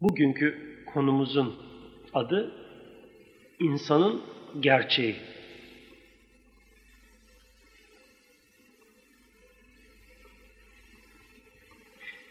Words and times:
Bugünkü 0.00 0.76
konumuzun 0.86 1.56
adı 2.14 2.52
insanın 3.58 4.22
gerçeği. 4.60 5.16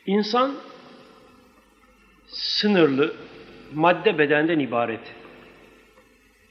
İnsan 0.05 0.55
sınırlı 2.27 3.15
madde 3.73 4.17
bedenden 4.17 4.59
ibaret 4.59 5.15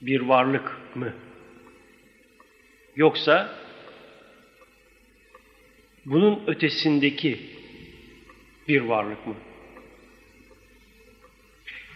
bir 0.00 0.20
varlık 0.20 0.96
mı? 0.96 1.12
Yoksa 2.96 3.54
bunun 6.06 6.46
ötesindeki 6.46 7.40
bir 8.68 8.80
varlık 8.80 9.26
mı? 9.26 9.34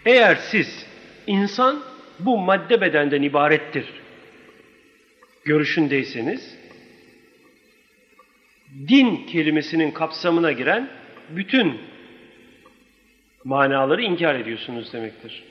Eğer 0.05 0.35
siz 0.35 0.87
insan 1.27 1.83
bu 2.19 2.37
madde 2.37 2.81
bedenden 2.81 3.21
ibarettir 3.21 3.85
görüşündeyseniz 5.45 6.57
din 8.87 9.25
kelimesinin 9.25 9.91
kapsamına 9.91 10.51
giren 10.51 10.89
bütün 11.29 11.81
manaları 13.43 14.01
inkar 14.01 14.35
ediyorsunuz 14.35 14.93
demektir. 14.93 15.43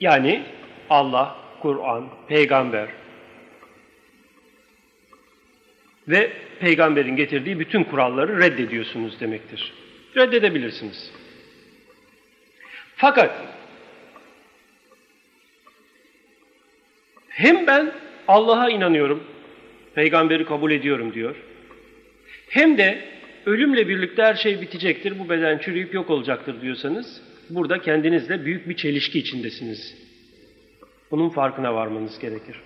Yani 0.00 0.42
Allah, 0.90 1.36
Kur'an, 1.60 2.08
peygamber 2.28 2.88
ve 6.08 6.32
peygamberin 6.60 7.16
getirdiği 7.16 7.58
bütün 7.58 7.84
kuralları 7.84 8.38
reddediyorsunuz 8.38 9.20
demektir. 9.20 9.72
Reddedebilirsiniz. 10.16 11.21
Fakat 13.02 13.30
hem 17.28 17.66
ben 17.66 17.92
Allah'a 18.28 18.70
inanıyorum, 18.70 19.24
peygamberi 19.94 20.44
kabul 20.44 20.70
ediyorum 20.70 21.14
diyor. 21.14 21.36
Hem 22.48 22.78
de 22.78 23.04
ölümle 23.46 23.88
birlikte 23.88 24.22
her 24.22 24.34
şey 24.34 24.60
bitecektir, 24.60 25.18
bu 25.18 25.28
beden 25.28 25.58
çürüyüp 25.58 25.94
yok 25.94 26.10
olacaktır 26.10 26.62
diyorsanız 26.62 27.22
burada 27.50 27.80
kendinizle 27.80 28.44
büyük 28.44 28.68
bir 28.68 28.76
çelişki 28.76 29.18
içindesiniz. 29.18 29.94
Bunun 31.10 31.28
farkına 31.28 31.74
varmanız 31.74 32.18
gerekir. 32.18 32.56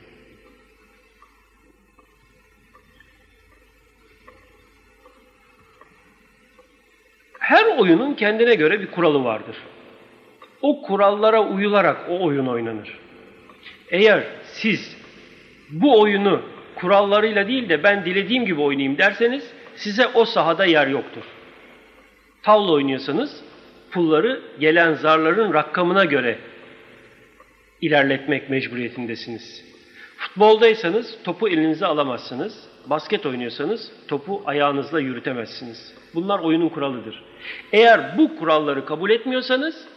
Her 7.39 7.79
oyunun 7.79 8.15
kendine 8.15 8.55
göre 8.55 8.81
bir 8.81 8.91
kuralı 8.91 9.25
vardır. 9.25 9.57
O 10.63 10.83
kurallara 10.83 11.43
uyularak 11.43 11.97
o 12.11 12.25
oyun 12.25 12.47
oynanır. 12.47 12.99
Eğer 13.91 14.25
siz 14.43 14.97
bu 15.71 16.01
oyunu 16.01 16.43
kurallarıyla 16.75 17.49
değil 17.49 17.69
de 17.69 17.83
ben 17.83 18.05
dilediğim 18.05 18.47
gibi 18.47 18.61
oynayayım 18.61 18.99
derseniz 18.99 19.53
size 19.75 20.07
o 20.07 20.25
sahada 20.25 20.65
yer 20.65 20.87
yoktur. 20.87 21.23
Tavla 22.43 22.73
oynuyorsanız 22.73 23.45
pulları 23.91 24.43
gelen 24.61 24.95
zarların 24.95 25.55
rakamına 25.55 26.05
göre 26.05 26.39
ilerletmek 27.81 28.51
mecburiyetindesiniz. 28.51 29.65
Futboldaysanız 30.17 31.19
topu 31.25 31.49
elinize 31.49 31.87
alamazsınız. 31.87 32.69
Basket 32.87 33.27
oynuyorsanız 33.27 33.93
topu 34.09 34.43
ayağınızla 34.47 35.01
yürütemezsiniz. 35.01 35.95
Bunlar 36.15 36.39
oyunun 36.39 36.69
kuralıdır. 36.69 37.25
Eğer 37.73 38.19
bu 38.19 38.37
kuralları 38.37 38.85
kabul 38.85 39.11
etmiyorsanız 39.11 39.89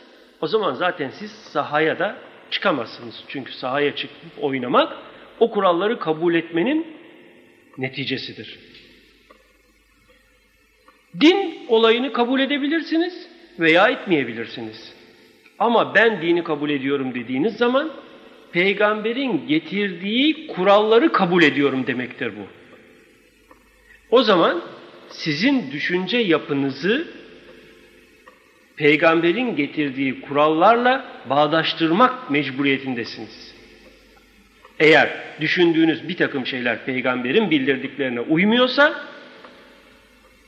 o 0.41 0.47
zaman 0.47 0.73
zaten 0.73 1.09
siz 1.09 1.31
sahaya 1.31 1.99
da 1.99 2.17
çıkamazsınız. 2.51 3.23
Çünkü 3.27 3.53
sahaya 3.53 3.95
çıkıp 3.95 4.17
oynamak 4.41 4.97
o 5.39 5.51
kuralları 5.51 5.99
kabul 5.99 6.35
etmenin 6.35 6.87
neticesidir. 7.77 8.59
Din 11.21 11.59
olayını 11.67 12.13
kabul 12.13 12.39
edebilirsiniz 12.39 13.27
veya 13.59 13.87
etmeyebilirsiniz. 13.87 14.93
Ama 15.59 15.95
ben 15.95 16.21
dini 16.21 16.43
kabul 16.43 16.69
ediyorum 16.69 17.15
dediğiniz 17.15 17.57
zaman 17.57 17.91
peygamberin 18.51 19.47
getirdiği 19.47 20.47
kuralları 20.47 21.11
kabul 21.11 21.43
ediyorum 21.43 21.87
demektir 21.87 22.33
bu. 22.37 22.47
O 24.11 24.23
zaman 24.23 24.61
sizin 25.09 25.71
düşünce 25.71 26.17
yapınızı 26.17 27.07
peygamberin 28.79 29.55
getirdiği 29.55 30.21
kurallarla 30.21 31.05
bağdaştırmak 31.29 32.31
mecburiyetindesiniz. 32.31 33.55
Eğer 34.79 35.09
düşündüğünüz 35.41 36.09
bir 36.09 36.17
takım 36.17 36.45
şeyler 36.45 36.85
peygamberin 36.85 37.51
bildirdiklerine 37.51 38.21
uymuyorsa 38.21 39.05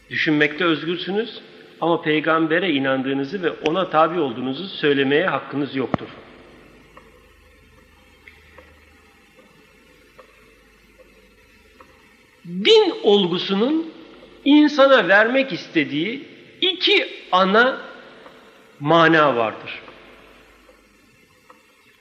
düşünmekte 0.10 0.66
özgürsünüz 0.66 1.42
ama 1.82 2.02
peygambere 2.02 2.70
inandığınızı 2.70 3.44
ve 3.44 3.52
ona 3.52 3.90
tabi 3.90 4.20
olduğunuzu 4.20 4.68
söylemeye 4.68 5.28
hakkınız 5.28 5.76
yoktur. 5.76 6.08
Din 12.48 12.94
olgusunun 13.04 13.92
insana 14.46 15.08
vermek 15.08 15.54
istediği 15.54 16.24
iki 16.62 17.08
ana 17.32 17.91
mana 18.82 19.36
vardır. 19.36 19.82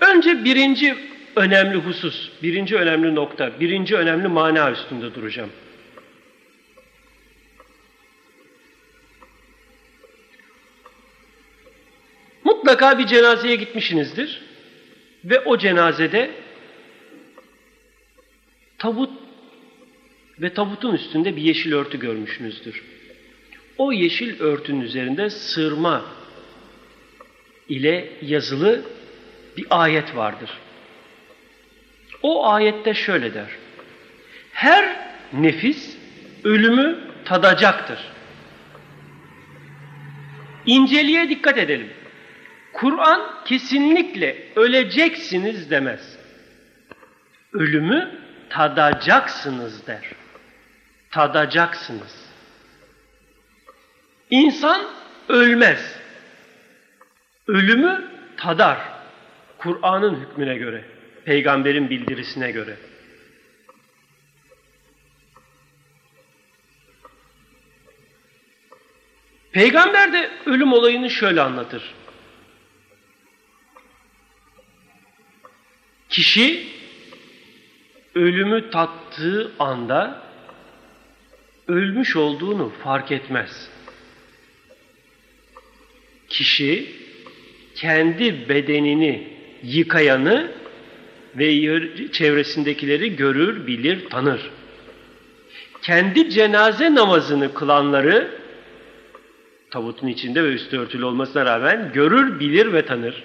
Önce 0.01 0.45
birinci 0.45 0.97
önemli 1.37 1.77
husus, 1.77 2.31
birinci 2.43 2.77
önemli 2.77 3.15
nokta, 3.15 3.61
birinci 3.61 3.97
önemli 3.97 4.29
mana 4.29 4.71
üstünde 4.71 5.15
duracağım. 5.15 5.51
Mutlaka 12.45 12.99
bir 12.99 13.07
cenazeye 13.07 13.57
gitmişsinizdir 13.57 14.43
ve 15.25 15.41
o 15.41 15.59
cenazede 15.59 16.31
tabut 18.79 19.11
ve 20.39 20.55
tabutun 20.55 20.95
üstünde 20.95 21.37
bir 21.37 21.43
yeşil 21.43 21.73
örtü 21.73 22.01
görmüşsünüzdür. 22.01 22.83
O 23.79 23.93
yeşil 23.93 24.41
örtünün 24.41 24.81
üzerinde 24.81 25.31
sırma 25.31 26.20
ile 27.71 28.13
yazılı 28.23 28.83
bir 29.57 29.67
ayet 29.71 30.17
vardır. 30.17 30.51
O 32.23 32.49
ayette 32.49 32.95
şöyle 32.95 33.35
der. 33.35 33.49
Her 34.53 34.97
nefis 35.33 35.97
ölümü 36.45 36.99
tadacaktır. 37.25 37.99
İnceliğe 40.67 41.29
dikkat 41.29 41.59
edelim. 41.59 41.91
Kur'an 42.73 43.45
kesinlikle 43.45 44.47
öleceksiniz 44.57 45.71
demez. 45.71 46.19
Ölümü 47.53 48.11
tadacaksınız 48.51 49.87
der. 49.87 50.05
Tadacaksınız. 51.11 52.31
İnsan 54.31 54.81
ölmez. 55.29 56.00
Ölümü 57.51 58.11
tadar. 58.37 58.79
Kur'an'ın 59.59 60.15
hükmüne 60.15 60.57
göre, 60.57 60.85
peygamberin 61.25 61.91
bildirisine 61.91 62.51
göre. 62.51 62.77
Peygamber 69.53 70.13
de 70.13 70.31
ölüm 70.47 70.73
olayını 70.73 71.11
şöyle 71.11 71.41
anlatır. 71.41 71.95
Kişi 76.09 76.69
ölümü 78.15 78.71
tattığı 78.71 79.53
anda 79.59 80.23
ölmüş 81.69 82.17
olduğunu 82.17 82.73
fark 82.83 83.13
etmez. 83.13 83.71
Kişi 86.29 87.01
kendi 87.81 88.49
bedenini 88.49 89.29
yıkayanı 89.63 90.51
ve 91.37 91.53
çevresindekileri 92.13 93.17
görür, 93.17 93.67
bilir, 93.67 94.11
tanır. 94.11 94.51
Kendi 95.83 96.31
cenaze 96.31 96.95
namazını 96.95 97.55
kılanları 97.55 98.41
tabutun 99.71 100.07
içinde 100.07 100.45
ve 100.45 100.49
üstü 100.49 100.79
örtülü 100.79 101.05
olmasına 101.05 101.45
rağmen 101.45 101.91
görür, 101.95 102.41
bilir 102.41 102.73
ve 102.73 102.87
tanır. 102.87 103.25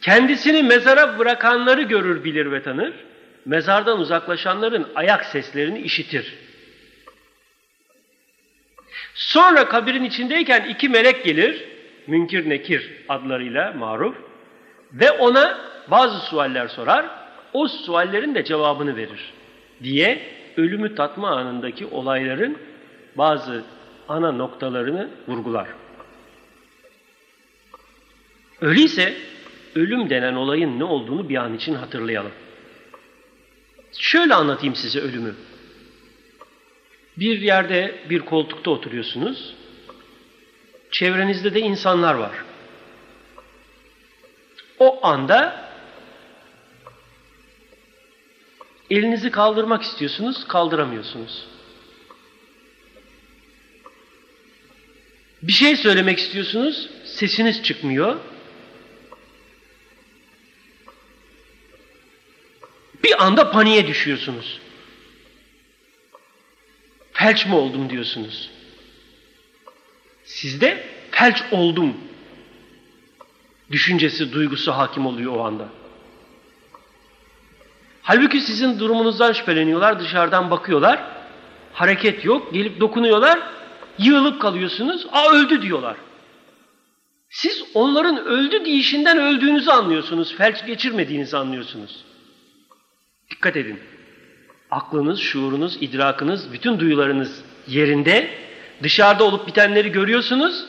Kendisini 0.00 0.62
mezara 0.62 1.18
bırakanları 1.18 1.82
görür, 1.82 2.24
bilir 2.24 2.52
ve 2.52 2.62
tanır. 2.62 2.92
Mezardan 3.44 4.00
uzaklaşanların 4.00 4.86
ayak 4.94 5.24
seslerini 5.24 5.78
işitir. 5.78 6.34
Sonra 9.14 9.68
kabirin 9.68 10.04
içindeyken 10.04 10.64
iki 10.68 10.88
melek 10.88 11.24
gelir, 11.24 11.73
Münkir 12.06 12.48
Nekir 12.48 12.92
adlarıyla 13.08 13.72
maruf 13.72 14.16
ve 14.92 15.10
ona 15.10 15.58
bazı 15.90 16.18
sualler 16.18 16.68
sorar, 16.68 17.06
o 17.52 17.68
suallerin 17.68 18.34
de 18.34 18.44
cevabını 18.44 18.96
verir 18.96 19.32
diye 19.82 20.22
ölümü 20.56 20.94
tatma 20.94 21.30
anındaki 21.30 21.86
olayların 21.86 22.56
bazı 23.16 23.64
ana 24.08 24.32
noktalarını 24.32 25.08
vurgular. 25.28 25.68
Öyleyse 28.60 29.14
ölüm 29.74 30.10
denen 30.10 30.34
olayın 30.34 30.78
ne 30.78 30.84
olduğunu 30.84 31.28
bir 31.28 31.36
an 31.36 31.54
için 31.54 31.74
hatırlayalım. 31.74 32.32
Şöyle 33.98 34.34
anlatayım 34.34 34.74
size 34.74 35.00
ölümü. 35.00 35.34
Bir 37.16 37.40
yerde 37.40 37.94
bir 38.10 38.20
koltukta 38.20 38.70
oturuyorsunuz. 38.70 39.54
Çevrenizde 40.94 41.54
de 41.54 41.60
insanlar 41.60 42.14
var. 42.14 42.44
O 44.78 45.06
anda 45.06 45.70
elinizi 48.90 49.30
kaldırmak 49.30 49.82
istiyorsunuz, 49.82 50.48
kaldıramıyorsunuz. 50.48 51.46
Bir 55.42 55.52
şey 55.52 55.76
söylemek 55.76 56.18
istiyorsunuz, 56.18 56.90
sesiniz 57.04 57.62
çıkmıyor. 57.62 58.20
Bir 63.04 63.24
anda 63.24 63.50
paniğe 63.50 63.86
düşüyorsunuz. 63.86 64.60
Felç 67.12 67.46
mi 67.46 67.54
oldum 67.54 67.90
diyorsunuz. 67.90 68.53
Sizde 70.24 70.86
felç 71.10 71.42
oldum 71.50 71.94
düşüncesi, 73.70 74.32
duygusu 74.32 74.72
hakim 74.72 75.06
oluyor 75.06 75.36
o 75.36 75.44
anda. 75.44 75.68
Halbuki 78.02 78.40
sizin 78.40 78.78
durumunuzdan 78.78 79.32
şüpheleniyorlar, 79.32 80.00
dışarıdan 80.00 80.50
bakıyorlar. 80.50 81.02
Hareket 81.72 82.24
yok, 82.24 82.54
gelip 82.54 82.80
dokunuyorlar, 82.80 83.38
yığılıp 83.98 84.40
kalıyorsunuz. 84.40 85.06
Aa 85.12 85.32
öldü 85.32 85.62
diyorlar. 85.62 85.96
Siz 87.28 87.64
onların 87.74 88.24
öldü 88.24 88.64
deyişinden 88.64 89.18
öldüğünüzü 89.18 89.70
anlıyorsunuz, 89.70 90.34
felç 90.36 90.66
geçirmediğinizi 90.66 91.36
anlıyorsunuz. 91.36 92.04
Dikkat 93.30 93.56
edin. 93.56 93.80
Aklınız, 94.70 95.20
şuurunuz, 95.20 95.78
idrakınız, 95.80 96.52
bütün 96.52 96.80
duyularınız 96.80 97.44
yerinde. 97.68 98.43
Dışarıda 98.82 99.24
olup 99.24 99.46
bitenleri 99.46 99.92
görüyorsunuz. 99.92 100.66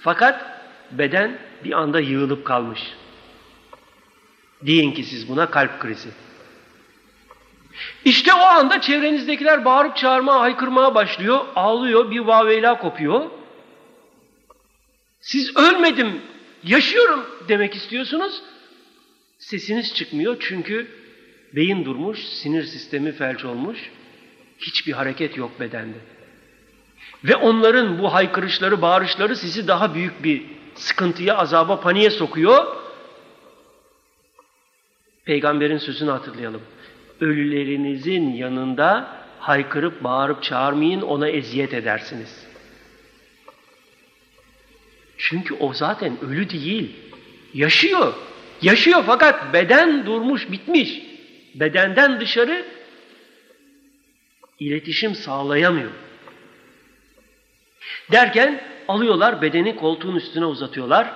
Fakat 0.00 0.60
beden 0.90 1.38
bir 1.64 1.72
anda 1.72 2.00
yığılıp 2.00 2.44
kalmış. 2.44 2.80
Deyin 4.62 4.92
ki 4.92 5.04
siz 5.04 5.28
buna 5.28 5.50
kalp 5.50 5.80
krizi. 5.80 6.08
İşte 8.04 8.34
o 8.34 8.40
anda 8.40 8.80
çevrenizdekiler 8.80 9.64
bağırıp 9.64 9.96
çağırmaya, 9.96 10.40
haykırmaya 10.40 10.94
başlıyor. 10.94 11.44
Ağlıyor, 11.56 12.10
bir 12.10 12.20
vaveyla 12.20 12.78
kopuyor. 12.78 13.30
Siz 15.20 15.56
ölmedim, 15.56 16.20
yaşıyorum 16.64 17.26
demek 17.48 17.74
istiyorsunuz. 17.74 18.42
Sesiniz 19.38 19.94
çıkmıyor 19.94 20.36
çünkü 20.40 20.86
beyin 21.52 21.84
durmuş, 21.84 22.18
sinir 22.18 22.62
sistemi 22.62 23.12
felç 23.12 23.44
olmuş. 23.44 23.78
Hiçbir 24.58 24.92
hareket 24.92 25.36
yok 25.36 25.60
bedende. 25.60 25.98
Ve 27.24 27.36
onların 27.36 27.98
bu 27.98 28.14
haykırışları, 28.14 28.82
bağırışları 28.82 29.36
sizi 29.36 29.68
daha 29.68 29.94
büyük 29.94 30.24
bir 30.24 30.42
sıkıntıya, 30.74 31.36
azaba, 31.36 31.80
paniğe 31.80 32.10
sokuyor. 32.10 32.76
Peygamberin 35.24 35.78
sözünü 35.78 36.10
hatırlayalım. 36.10 36.62
Ölülerinizin 37.20 38.32
yanında 38.32 39.16
haykırıp 39.38 40.04
bağırıp 40.04 40.42
çağırmayın, 40.42 41.00
ona 41.00 41.28
eziyet 41.28 41.74
edersiniz. 41.74 42.46
Çünkü 45.18 45.54
o 45.54 45.72
zaten 45.72 46.20
ölü 46.24 46.50
değil. 46.50 46.96
Yaşıyor. 47.54 48.14
Yaşıyor 48.62 49.02
fakat 49.06 49.52
beden 49.52 50.06
durmuş, 50.06 50.50
bitmiş. 50.50 51.02
Bedenden 51.54 52.20
dışarı 52.20 52.64
iletişim 54.60 55.14
sağlayamıyor. 55.14 55.90
Derken 58.12 58.60
alıyorlar 58.88 59.42
bedeni 59.42 59.76
koltuğun 59.76 60.16
üstüne 60.16 60.44
uzatıyorlar. 60.44 61.12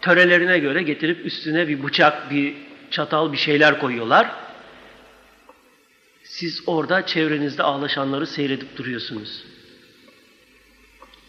Törelerine 0.00 0.58
göre 0.58 0.82
getirip 0.82 1.26
üstüne 1.26 1.68
bir 1.68 1.82
bıçak, 1.82 2.30
bir 2.30 2.54
çatal, 2.90 3.32
bir 3.32 3.36
şeyler 3.36 3.80
koyuyorlar. 3.80 4.30
Siz 6.22 6.62
orada 6.66 7.06
çevrenizde 7.06 7.62
ağlaşanları 7.62 8.26
seyredip 8.26 8.76
duruyorsunuz. 8.76 9.44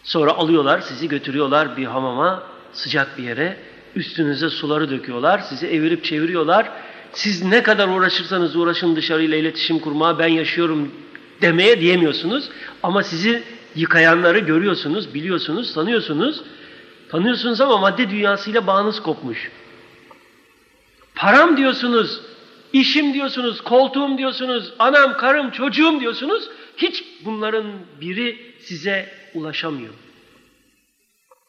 Sonra 0.02 0.32
alıyorlar, 0.32 0.80
sizi 0.80 1.08
götürüyorlar 1.08 1.76
bir 1.76 1.84
hamama, 1.84 2.42
sıcak 2.72 3.18
bir 3.18 3.22
yere. 3.22 3.56
Üstünüze 3.96 4.50
suları 4.50 4.90
döküyorlar, 4.90 5.38
sizi 5.38 5.66
evirip 5.66 6.04
çeviriyorlar. 6.04 6.70
Siz 7.12 7.44
ne 7.44 7.62
kadar 7.62 7.88
uğraşırsanız 7.88 8.56
uğraşın 8.56 8.96
dışarıyla 8.96 9.36
iletişim 9.36 9.78
kurmaya, 9.78 10.18
ben 10.18 10.28
yaşıyorum 10.28 10.92
demeye 11.42 11.80
diyemiyorsunuz. 11.80 12.50
Ama 12.82 13.02
sizi 13.02 13.42
yıkayanları 13.76 14.38
görüyorsunuz, 14.38 15.14
biliyorsunuz, 15.14 15.74
tanıyorsunuz. 15.74 16.42
Tanıyorsunuz 17.08 17.60
ama 17.60 17.78
madde 17.78 18.10
dünyasıyla 18.10 18.66
bağınız 18.66 19.02
kopmuş. 19.02 19.50
Param 21.14 21.56
diyorsunuz, 21.56 22.20
işim 22.72 23.14
diyorsunuz, 23.14 23.60
koltuğum 23.60 24.18
diyorsunuz, 24.18 24.72
anam, 24.78 25.16
karım, 25.16 25.50
çocuğum 25.50 26.00
diyorsunuz. 26.00 26.48
Hiç 26.76 27.04
bunların 27.24 27.66
biri 28.00 28.54
size 28.60 29.08
ulaşamıyor. 29.34 29.94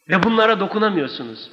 Ve 0.09 0.24
bunlara 0.24 0.59
dokunamıyorsunuz. 0.59 1.50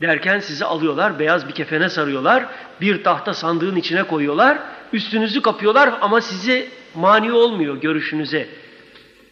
Derken 0.00 0.38
sizi 0.38 0.64
alıyorlar, 0.64 1.18
beyaz 1.18 1.48
bir 1.48 1.52
kefene 1.52 1.88
sarıyorlar, 1.88 2.46
bir 2.80 3.04
tahta 3.04 3.34
sandığın 3.34 3.76
içine 3.76 4.02
koyuyorlar, 4.02 4.58
üstünüzü 4.92 5.42
kapıyorlar 5.42 5.94
ama 6.00 6.20
sizi 6.20 6.68
mani 6.94 7.32
olmuyor 7.32 7.76
görüşünüze. 7.76 8.48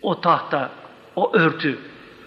O 0.07 0.21
tahta, 0.21 0.73
o 1.17 1.37
örtü. 1.37 1.79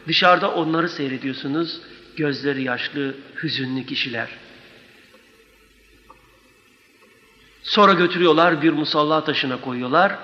Dışarıda 0.08 0.52
onları 0.54 0.90
seyrediyorsunuz, 0.90 1.82
gözleri 2.18 2.64
yaşlı, 2.64 3.16
hüzünlü 3.44 3.86
kişiler. 3.86 4.30
Sonra 7.64 7.94
götürüyorlar 7.94 8.62
bir 8.62 8.72
musalla 8.72 9.24
taşına 9.24 9.62
koyuyorlar. 9.62 10.16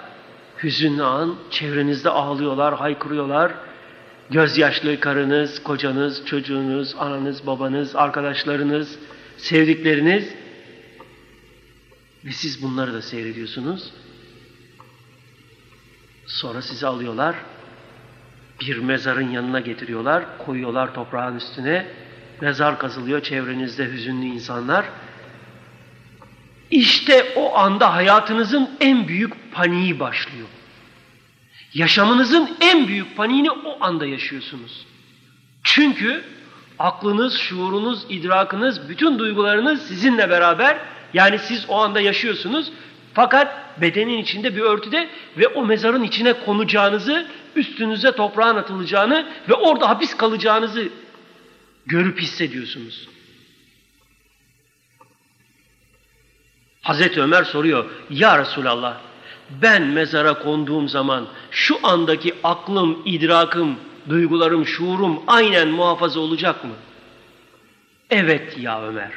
Hüzünlü 0.63 1.03
an, 1.03 1.35
çevrenizde 1.51 2.09
ağlıyorlar, 2.09 2.75
haykırıyorlar. 2.75 3.51
Gözyaşlı 4.29 4.99
karınız, 4.99 5.63
kocanız, 5.63 6.25
çocuğunuz, 6.25 6.95
ananız, 6.99 7.47
babanız, 7.47 7.95
arkadaşlarınız, 7.95 8.99
sevdikleriniz 9.37 10.33
ve 12.25 12.31
siz 12.31 12.63
bunları 12.63 12.93
da 12.93 13.01
seyrediyorsunuz. 13.01 13.91
Sonra 16.27 16.61
sizi 16.61 16.87
alıyorlar, 16.87 17.35
bir 18.61 18.77
mezarın 18.77 19.29
yanına 19.29 19.59
getiriyorlar, 19.59 20.23
koyuyorlar 20.45 20.93
toprağın 20.93 21.35
üstüne. 21.35 21.85
Mezar 22.41 22.79
kazılıyor, 22.79 23.21
çevrenizde 23.21 23.91
hüzünlü 23.91 24.25
insanlar. 24.25 24.85
İşte 26.71 27.33
o 27.35 27.57
anda 27.57 27.93
hayatınızın 27.93 28.69
en 28.79 29.07
büyük 29.07 29.53
paniği 29.53 29.99
başlıyor. 29.99 30.47
Yaşamınızın 31.73 32.49
en 32.61 32.87
büyük 32.87 33.17
paniğini 33.17 33.51
o 33.51 33.77
anda 33.81 34.05
yaşıyorsunuz. 34.05 34.85
Çünkü 35.63 36.23
aklınız, 36.79 37.37
şuurunuz, 37.37 38.05
idrakınız, 38.09 38.89
bütün 38.89 39.19
duygularınız 39.19 39.81
sizinle 39.81 40.29
beraber 40.29 40.77
yani 41.13 41.39
siz 41.39 41.65
o 41.69 41.77
anda 41.77 41.99
yaşıyorsunuz 42.01 42.71
fakat 43.13 43.81
bedenin 43.81 44.17
içinde 44.17 44.55
bir 44.55 44.61
örtüde 44.61 45.09
ve 45.37 45.47
o 45.47 45.65
mezarın 45.65 46.03
içine 46.03 46.33
konacağınızı, 46.33 47.27
üstünüze 47.57 48.11
toprağın 48.11 48.55
atılacağını 48.55 49.27
ve 49.49 49.53
orada 49.53 49.89
hapis 49.89 50.17
kalacağınızı 50.17 50.89
görüp 51.85 52.19
hissediyorsunuz. 52.19 53.07
Hazreti 56.81 57.21
Ömer 57.21 57.43
soruyor, 57.43 57.85
Ya 58.09 58.39
Resulallah 58.39 58.97
ben 59.49 59.83
mezara 59.83 60.39
konduğum 60.39 60.89
zaman 60.89 61.27
şu 61.51 61.87
andaki 61.87 62.35
aklım, 62.43 63.01
idrakım, 63.05 63.75
duygularım, 64.09 64.67
şuurum 64.67 65.23
aynen 65.27 65.67
muhafaza 65.67 66.19
olacak 66.19 66.63
mı? 66.63 66.73
Evet 68.09 68.57
ya 68.57 68.83
Ömer. 68.83 69.11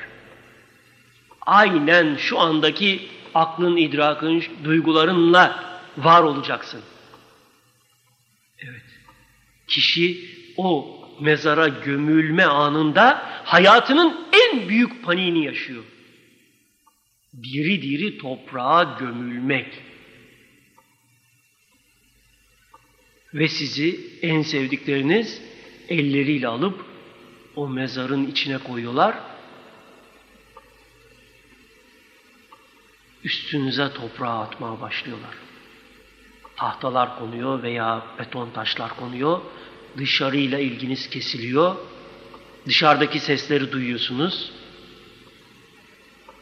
Aynen 1.47 2.17
şu 2.17 2.39
andaki 2.39 3.09
aklın, 3.35 3.77
idrakın, 3.77 4.45
duygularınla 4.65 5.65
var 5.99 6.23
olacaksın. 6.23 6.81
Kişi 9.69 10.31
o 10.57 10.99
mezara 11.21 11.69
gömülme 11.69 12.45
anında 12.45 13.15
hayatının 13.45 14.27
en 14.33 14.69
büyük 14.69 15.05
paniğini 15.05 15.45
yaşıyor. 15.45 15.85
Diri 17.43 17.83
diri 17.83 18.19
toprağa 18.19 18.97
gömülmek. 19.01 19.83
Ve 23.35 23.49
sizi 23.49 24.01
en 24.23 24.43
sevdikleriniz 24.43 25.43
elleriyle 25.89 26.49
alıp 26.49 26.85
o 27.57 27.69
mezarın 27.69 28.27
içine 28.27 28.59
koyuyorlar. 28.59 29.17
Üstünüze 33.25 33.93
toprağa 33.93 34.41
atmaya 34.41 34.81
başlıyorlar. 34.81 35.48
Tahtalar 36.59 37.19
konuyor 37.19 37.63
veya 37.63 38.03
beton 38.19 38.51
taşlar 38.51 38.97
konuyor. 38.97 39.41
Dışarıyla 39.97 40.59
ilginiz 40.59 41.11
kesiliyor. 41.11 41.77
Dışarıdaki 42.67 43.21
sesleri 43.21 43.73
duyuyorsunuz. 43.73 44.53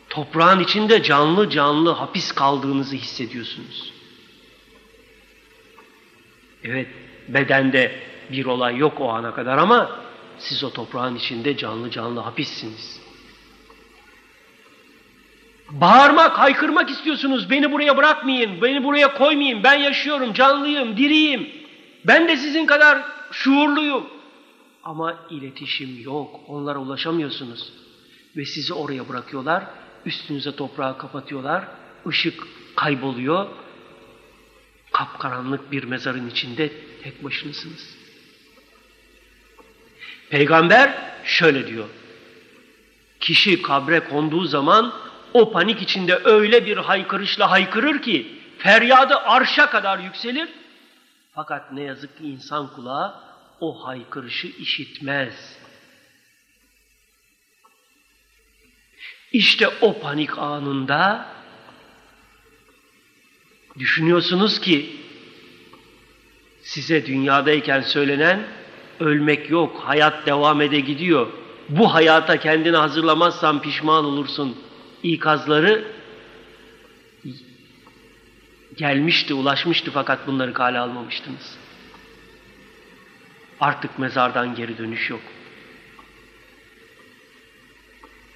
Toprağın 0.09 0.61
içinde 0.61 1.03
canlı 1.03 1.51
canlı 1.51 1.91
hapis 1.91 2.33
kaldığınızı 2.33 2.97
hissediyorsunuz. 2.97 3.93
Evet, 6.65 6.89
bedende 7.29 8.01
bir 8.33 8.47
olay 8.47 8.77
yok 8.77 9.01
o 9.01 9.11
ana 9.11 9.35
kadar 9.35 9.59
ama 9.59 10.01
siz 10.39 10.65
o 10.65 10.73
toprağın 10.73 11.17
içinde 11.17 11.57
canlı 11.57 11.91
canlı 11.91 12.21
hapissiniz. 12.21 13.06
Bağırmak, 15.71 16.39
haykırmak 16.39 16.91
istiyorsunuz. 16.91 17.51
Beni 17.51 17.73
buraya 17.73 17.97
bırakmayın, 17.97 18.63
beni 18.63 18.85
buraya 18.85 19.15
koymayın. 19.15 19.63
Ben 19.65 19.75
yaşıyorum, 19.75 20.33
canlıyım, 20.33 20.97
diriyim. 20.97 21.49
Ben 22.05 22.29
de 22.29 22.37
sizin 22.37 22.67
kadar 22.67 23.03
şuurluyum. 23.33 24.07
Ama 24.85 25.19
iletişim 25.31 26.03
yok. 26.03 26.41
Onlara 26.49 26.79
ulaşamıyorsunuz. 26.79 27.73
Ve 28.37 28.45
sizi 28.45 28.75
oraya 28.75 29.09
bırakıyorlar. 29.09 29.65
Üstünüze 30.05 30.57
toprağı 30.57 30.99
kapatıyorlar. 30.99 31.65
Işık 32.11 32.47
kayboluyor. 32.77 33.47
Kapkaranlık 34.93 35.73
bir 35.73 35.85
mezarın 35.85 36.31
içinde 36.31 36.73
tek 37.03 37.25
başınasınız. 37.25 37.97
Peygamber 40.31 40.95
şöyle 41.25 41.67
diyor. 41.67 41.89
Kişi 43.21 43.63
kabre 43.63 44.01
konduğu 44.01 44.45
zaman 44.45 44.93
o 45.37 45.53
panik 45.53 45.83
içinde 45.83 46.21
öyle 46.25 46.67
bir 46.67 46.77
haykırışla 46.77 47.51
haykırır 47.51 48.03
ki 48.03 48.41
feryadı 48.59 49.17
arşa 49.17 49.71
kadar 49.71 49.99
yükselir. 49.99 50.49
Fakat 51.35 51.73
ne 51.73 51.83
yazık 51.83 52.19
ki 52.19 52.25
insan 52.25 52.75
kulağı 52.75 53.15
o 53.61 53.87
haykırışı 53.87 54.47
işitmez. 54.47 55.59
İşte 59.33 59.69
o 59.81 60.01
panik 60.01 60.39
anında 60.39 61.27
düşünüyorsunuz 63.79 64.61
ki 64.61 64.97
size 66.63 67.07
dünyadayken 67.07 67.81
söylenen 67.81 68.47
ölmek 69.01 69.51
yok, 69.51 69.83
hayat 69.85 70.27
devam 70.27 70.61
ede 70.61 70.81
gidiyor. 70.81 71.27
Bu 71.69 71.95
hayata 71.95 72.37
kendini 72.41 72.77
hazırlamazsan 72.77 73.63
pişman 73.63 74.05
olursun. 74.05 74.57
İkazları 75.13 75.85
gelmişti, 78.77 79.35
ulaşmıştı 79.35 79.91
fakat 79.91 80.27
bunları 80.27 80.53
kale 80.53 80.79
almamıştınız. 80.79 81.59
Artık 83.61 83.99
mezardan 83.99 84.55
geri 84.55 84.79
dönüş 84.79 85.11
yok. 85.11 85.21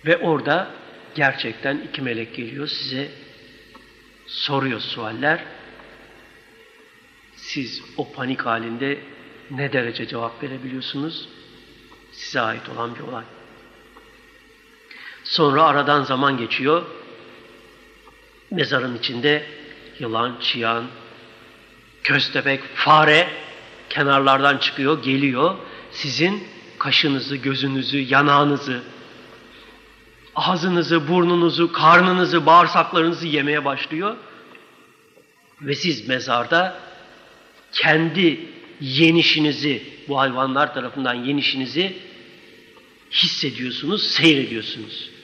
Ve 0.06 0.16
orada 0.16 0.70
gerçekten 1.14 1.78
iki 1.78 2.02
melek 2.02 2.34
geliyor 2.34 2.66
size 2.66 3.10
soruyor 4.26 4.80
sualler. 4.80 5.44
Siz 7.36 7.82
o 7.96 8.12
panik 8.12 8.46
halinde 8.46 8.98
ne 9.50 9.72
derece 9.72 10.06
cevap 10.06 10.42
verebiliyorsunuz? 10.42 11.28
Size 12.12 12.40
ait 12.40 12.68
olan 12.68 12.94
bir 12.94 13.00
olay. 13.00 13.24
Sonra 15.30 15.62
aradan 15.62 16.02
zaman 16.02 16.37
geçiyor. 16.38 16.82
Mezarın 18.50 18.99
içinde 18.99 19.46
yılan, 19.99 20.37
çıyan, 20.40 20.84
köstebek, 22.02 22.60
fare 22.75 23.28
kenarlardan 23.88 24.58
çıkıyor, 24.58 25.02
geliyor. 25.02 25.56
Sizin 25.90 26.44
kaşınızı, 26.78 27.37
gözünüzü, 27.37 27.99
yanağınızı, 27.99 28.82
ağzınızı, 30.34 31.08
burnunuzu, 31.08 31.72
karnınızı, 31.72 32.46
bağırsaklarınızı 32.46 33.26
yemeye 33.26 33.64
başlıyor. 33.64 34.16
Ve 35.62 35.75
siz 35.75 36.08
mezarda 36.08 36.80
kendi 37.72 38.40
yenişinizi, 38.80 39.82
bu 40.08 40.18
hayvanlar 40.18 40.75
tarafından 40.75 41.14
yenişinizi 41.14 41.96
hissediyorsunuz, 43.10 44.02
seyrediyorsunuz. 44.02 45.19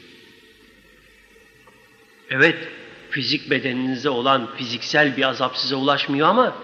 Evet, 2.31 2.69
fizik 3.11 3.51
bedeninize 3.51 4.11
olan 4.11 4.49
fiziksel 4.57 5.17
bir 5.17 5.29
azap 5.29 5.57
size 5.57 5.75
ulaşmıyor 5.75 6.29
ama 6.29 6.55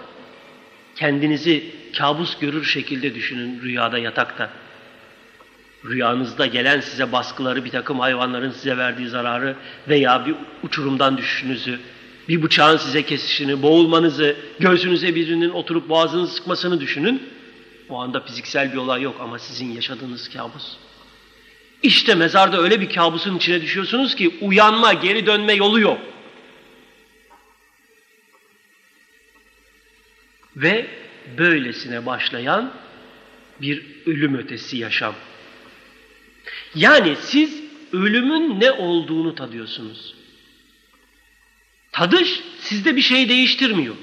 kendinizi 0.96 1.64
kabus 1.98 2.38
görür 2.38 2.64
şekilde 2.64 3.14
düşünün 3.14 3.62
rüyada, 3.62 3.98
yatakta. 3.98 4.50
Rüyanızda 5.84 6.46
gelen 6.46 6.80
size 6.80 7.12
baskıları, 7.12 7.64
bir 7.64 7.70
takım 7.70 8.00
hayvanların 8.00 8.50
size 8.50 8.76
verdiği 8.76 9.08
zararı 9.08 9.56
veya 9.88 10.26
bir 10.26 10.34
uçurumdan 10.62 11.16
düşüşünüzü, 11.18 11.80
bir 12.28 12.42
bıçağın 12.42 12.76
size 12.76 13.02
kesişini, 13.02 13.62
boğulmanızı, 13.62 14.36
göğsünüze 14.60 15.14
birinin 15.14 15.50
oturup 15.50 15.88
boğazınızı 15.88 16.34
sıkmasını 16.34 16.80
düşünün. 16.80 17.22
O 17.88 18.00
anda 18.00 18.20
fiziksel 18.20 18.72
bir 18.72 18.76
olay 18.76 19.02
yok 19.02 19.16
ama 19.20 19.38
sizin 19.38 19.72
yaşadığınız 19.72 20.28
kabus. 20.28 20.76
İşte 21.82 22.14
mezarda 22.14 22.60
öyle 22.62 22.80
bir 22.80 22.94
kabusun 22.94 23.36
içine 23.36 23.62
düşüyorsunuz 23.62 24.14
ki 24.14 24.38
uyanma, 24.40 24.92
geri 24.92 25.26
dönme 25.26 25.52
yolu 25.52 25.80
yok. 25.80 26.00
Ve 30.56 30.86
böylesine 31.38 32.06
başlayan 32.06 32.72
bir 33.60 33.84
ölüm 34.06 34.34
ötesi 34.34 34.76
yaşam. 34.76 35.14
Yani 36.74 37.16
siz 37.20 37.62
ölümün 37.92 38.60
ne 38.60 38.72
olduğunu 38.72 39.34
tadıyorsunuz. 39.34 40.14
Tadış 41.92 42.40
sizde 42.60 42.96
bir 42.96 43.00
şey 43.00 43.28
değiştirmiyor. 43.28 43.94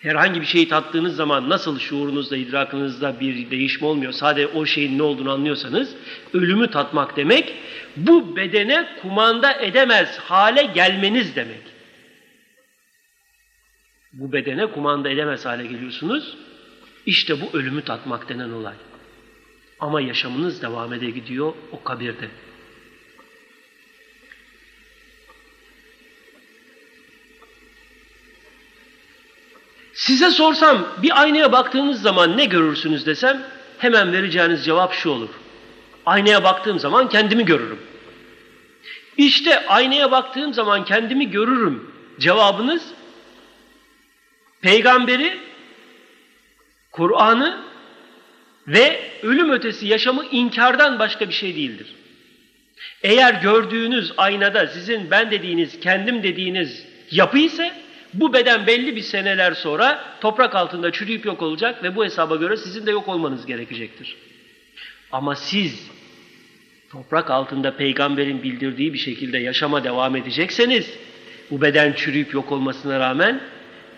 Herhangi 0.00 0.40
bir 0.40 0.46
şeyi 0.46 0.68
tattığınız 0.68 1.16
zaman 1.16 1.48
nasıl 1.48 1.78
şuurunuzda, 1.78 2.36
idrakınızda 2.36 3.20
bir 3.20 3.50
değişme 3.50 3.86
olmuyor. 3.86 4.12
Sadece 4.12 4.46
o 4.46 4.66
şeyin 4.66 4.98
ne 4.98 5.02
olduğunu 5.02 5.32
anlıyorsanız 5.32 5.96
ölümü 6.34 6.70
tatmak 6.70 7.16
demek 7.16 7.54
bu 7.96 8.36
bedene 8.36 8.88
kumanda 9.02 9.52
edemez 9.52 10.18
hale 10.18 10.62
gelmeniz 10.62 11.36
demek. 11.36 11.62
Bu 14.12 14.32
bedene 14.32 14.66
kumanda 14.66 15.10
edemez 15.10 15.46
hale 15.46 15.66
geliyorsunuz. 15.66 16.36
İşte 17.06 17.40
bu 17.40 17.58
ölümü 17.58 17.82
tatmak 17.82 18.28
denen 18.28 18.50
olay. 18.50 18.74
Ama 19.80 20.00
yaşamınız 20.00 20.62
devam 20.62 20.92
ede 20.92 21.10
gidiyor 21.10 21.54
o 21.72 21.82
kabirde. 21.82 22.28
Size 30.00 30.30
sorsam 30.30 30.88
bir 31.02 31.20
aynaya 31.20 31.52
baktığınız 31.52 32.02
zaman 32.02 32.36
ne 32.36 32.44
görürsünüz 32.44 33.06
desem 33.06 33.42
hemen 33.78 34.12
vereceğiniz 34.12 34.64
cevap 34.64 34.94
şu 34.94 35.10
olur. 35.10 35.28
Aynaya 36.06 36.44
baktığım 36.44 36.78
zaman 36.78 37.08
kendimi 37.08 37.44
görürüm. 37.44 37.78
İşte 39.16 39.66
aynaya 39.66 40.10
baktığım 40.10 40.54
zaman 40.54 40.84
kendimi 40.84 41.30
görürüm 41.30 41.90
cevabınız 42.20 42.82
peygamberi, 44.62 45.38
Kur'an'ı 46.92 47.60
ve 48.66 49.00
ölüm 49.22 49.50
ötesi 49.50 49.86
yaşamı 49.86 50.24
inkardan 50.30 50.98
başka 50.98 51.28
bir 51.28 51.34
şey 51.34 51.54
değildir. 51.56 51.94
Eğer 53.02 53.34
gördüğünüz 53.34 54.12
aynada 54.16 54.66
sizin 54.66 55.10
ben 55.10 55.30
dediğiniz, 55.30 55.80
kendim 55.80 56.22
dediğiniz 56.22 56.86
yapı 57.10 57.38
ise 57.38 57.72
bu 58.14 58.32
beden 58.32 58.66
belli 58.66 58.96
bir 58.96 59.02
seneler 59.02 59.52
sonra 59.52 60.04
toprak 60.20 60.54
altında 60.54 60.92
çürüyüp 60.92 61.26
yok 61.26 61.42
olacak 61.42 61.82
ve 61.82 61.96
bu 61.96 62.04
hesaba 62.04 62.36
göre 62.36 62.56
sizin 62.56 62.86
de 62.86 62.90
yok 62.90 63.08
olmanız 63.08 63.46
gerekecektir. 63.46 64.16
Ama 65.12 65.36
siz 65.36 65.90
toprak 66.90 67.30
altında 67.30 67.76
peygamberin 67.76 68.42
bildirdiği 68.42 68.92
bir 68.92 68.98
şekilde 68.98 69.38
yaşama 69.38 69.84
devam 69.84 70.16
edecekseniz 70.16 70.94
bu 71.50 71.62
beden 71.62 71.92
çürüyüp 71.92 72.34
yok 72.34 72.52
olmasına 72.52 73.00
rağmen 73.00 73.40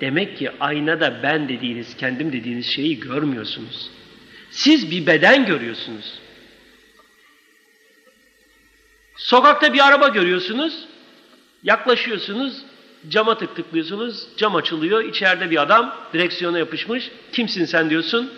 Demek 0.02 0.38
ki 0.38 0.50
aynada 0.60 1.22
ben 1.22 1.48
dediğiniz, 1.48 1.96
kendim 1.96 2.32
dediğiniz 2.32 2.66
şeyi 2.66 3.00
görmüyorsunuz. 3.00 3.90
Siz 4.50 4.90
bir 4.90 5.06
beden 5.06 5.46
görüyorsunuz. 5.46 6.18
Sokakta 9.16 9.72
bir 9.72 9.86
araba 9.86 10.08
görüyorsunuz, 10.08 10.84
yaklaşıyorsunuz, 11.62 12.62
cama 13.08 13.38
tık 13.38 13.56
tıklıyorsunuz, 13.56 14.28
cam 14.36 14.56
açılıyor, 14.56 15.04
içeride 15.04 15.50
bir 15.50 15.62
adam 15.62 15.94
direksiyona 16.12 16.58
yapışmış. 16.58 17.10
Kimsin 17.32 17.64
sen 17.64 17.90
diyorsun? 17.90 18.32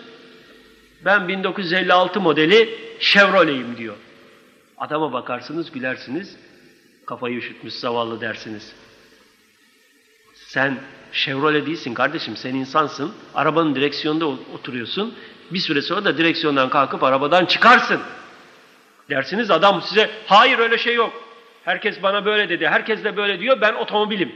Ben 1.05 1.27
1956 1.27 2.21
modeli 2.21 2.79
Chevrolet'im 2.99 3.77
diyor. 3.77 3.95
Adama 4.77 5.13
bakarsınız, 5.13 5.71
gülersiniz, 5.71 6.37
kafayı 7.05 7.37
üşütmüş 7.37 7.73
zavallı 7.73 8.21
dersiniz. 8.21 8.73
Sen 10.33 10.77
Chevrolet 11.11 11.67
değilsin 11.67 11.93
kardeşim, 11.93 12.37
sen 12.37 12.53
insansın. 12.53 13.11
Arabanın 13.35 13.75
direksiyonunda 13.75 14.25
oturuyorsun. 14.25 15.13
Bir 15.51 15.59
süre 15.59 15.81
sonra 15.81 16.05
da 16.05 16.17
direksiyondan 16.17 16.69
kalkıp 16.69 17.03
arabadan 17.03 17.45
çıkarsın. 17.45 17.99
Dersiniz 19.09 19.51
adam 19.51 19.81
size, 19.81 20.09
hayır 20.27 20.59
öyle 20.59 20.77
şey 20.77 20.95
yok. 20.95 21.23
Herkes 21.63 22.03
bana 22.03 22.25
böyle 22.25 22.49
dedi, 22.49 22.67
herkes 22.67 23.03
de 23.03 23.17
böyle 23.17 23.39
diyor, 23.39 23.61
ben 23.61 23.73
otomobilim. 23.73 24.31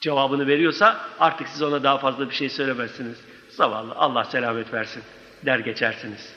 Cevabını 0.00 0.46
veriyorsa 0.46 1.00
artık 1.20 1.48
siz 1.48 1.62
ona 1.62 1.82
daha 1.82 1.98
fazla 1.98 2.30
bir 2.30 2.34
şey 2.34 2.48
söylemezsiniz. 2.48 3.16
Zavallı, 3.48 3.94
Allah 3.94 4.24
selamet 4.24 4.72
versin 4.72 5.02
der 5.46 5.58
geçersiniz. 5.58 6.34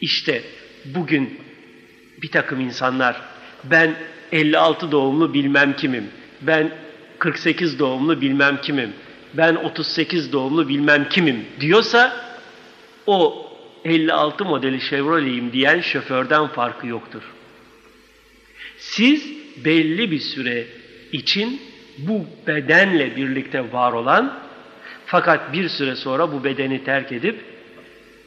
İşte 0.00 0.42
bugün 0.84 1.40
bir 2.22 2.30
takım 2.30 2.60
insanlar, 2.60 3.20
ben 3.64 3.94
56 4.32 4.92
doğumlu 4.92 5.34
bilmem 5.34 5.76
kimim, 5.76 6.10
ben 6.40 6.70
48 7.18 7.78
doğumlu 7.78 8.20
bilmem 8.20 8.60
kimim, 8.60 8.92
ben 9.34 9.54
38 9.54 10.32
doğumlu 10.32 10.68
bilmem 10.68 11.08
kimim 11.08 11.44
diyorsa 11.60 12.26
o 13.06 13.46
56 13.84 14.44
modeli 14.44 14.80
Chevrolet'im 14.80 15.52
diyen 15.52 15.80
şoförden 15.80 16.46
farkı 16.46 16.86
yoktur. 16.86 17.22
Siz 18.78 19.32
belli 19.64 20.10
bir 20.10 20.20
süre 20.20 20.66
için 21.12 21.60
bu 21.98 22.26
bedenle 22.46 23.16
birlikte 23.16 23.72
var 23.72 23.92
olan 23.92 24.38
fakat 25.06 25.52
bir 25.52 25.68
süre 25.68 25.96
sonra 25.96 26.32
bu 26.32 26.44
bedeni 26.44 26.84
terk 26.84 27.12
edip 27.12 27.44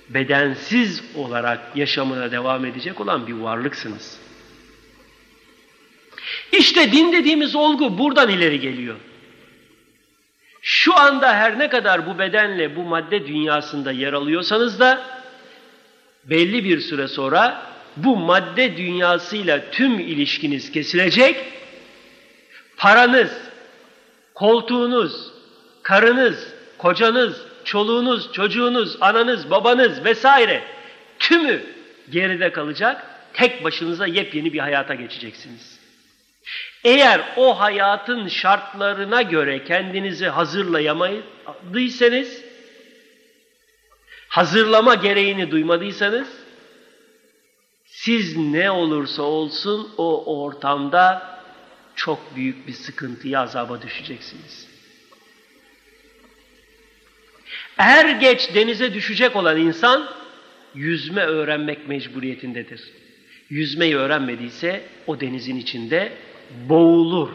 bedensiz 0.10 1.04
olarak 1.16 1.60
yaşamına 1.76 2.32
devam 2.32 2.66
edecek 2.66 3.02
olan 3.02 3.28
bir 3.28 3.34
varlıksınız. 3.34 4.20
İşte 6.52 6.92
din 6.92 7.14
dediğimiz 7.14 7.56
olgu 7.56 7.98
buradan 7.98 8.30
ileri 8.30 8.60
geliyor. 8.60 8.96
Şu 10.62 10.96
anda 10.96 11.34
her 11.34 11.60
ne 11.60 11.70
kadar 11.70 12.08
bu 12.08 12.20
bedenle 12.20 12.76
bu 12.76 12.84
madde 12.84 13.28
dünyasında 13.28 13.92
yer 13.92 14.14
alıyorsanız 14.14 14.80
da 14.80 15.02
belli 16.24 16.64
bir 16.64 16.80
süre 16.80 17.08
sonra 17.08 17.70
bu 17.98 18.16
madde 18.16 18.78
dünyasıyla 18.78 19.72
tüm 19.72 20.00
ilişkiniz 20.00 20.72
kesilecek. 20.72 21.36
Paranız, 22.78 23.49
koltuğunuz, 24.40 25.32
karınız, 25.84 26.54
kocanız, 26.78 27.42
çoluğunuz, 27.64 28.34
çocuğunuz, 28.34 28.98
ananız, 29.02 29.52
babanız 29.52 30.06
vesaire 30.06 30.64
tümü 31.20 31.64
geride 32.10 32.52
kalacak. 32.52 33.06
Tek 33.34 33.64
başınıza 33.64 34.08
yepyeni 34.08 34.54
bir 34.54 34.60
hayata 34.60 34.96
geçeceksiniz. 34.96 35.80
Eğer 36.84 37.22
o 37.38 37.60
hayatın 37.60 38.28
şartlarına 38.28 39.22
göre 39.22 39.64
kendinizi 39.64 40.28
hazırlayamadıysanız, 40.28 42.44
hazırlama 44.28 44.96
gereğini 44.96 45.52
duymadıysanız, 45.52 46.28
siz 47.86 48.38
ne 48.38 48.72
olursa 48.72 49.24
olsun 49.24 49.90
o 49.98 50.42
ortamda 50.42 51.39
çok 52.00 52.36
büyük 52.36 52.68
bir 52.68 52.74
sıkıntıya, 52.74 53.42
azaba 53.42 53.82
düşeceksiniz. 53.82 54.68
Er 57.78 58.10
geç 58.10 58.56
denize 58.56 58.94
düşecek 58.94 59.36
olan 59.36 59.58
insan 59.58 60.10
yüzme 60.76 61.22
öğrenmek 61.22 61.88
mecburiyetindedir. 61.88 62.82
Yüzmeyi 63.50 63.98
öğrenmediyse 63.98 64.84
o 65.08 65.20
denizin 65.20 65.56
içinde 65.56 66.14
boğulur. 66.70 67.30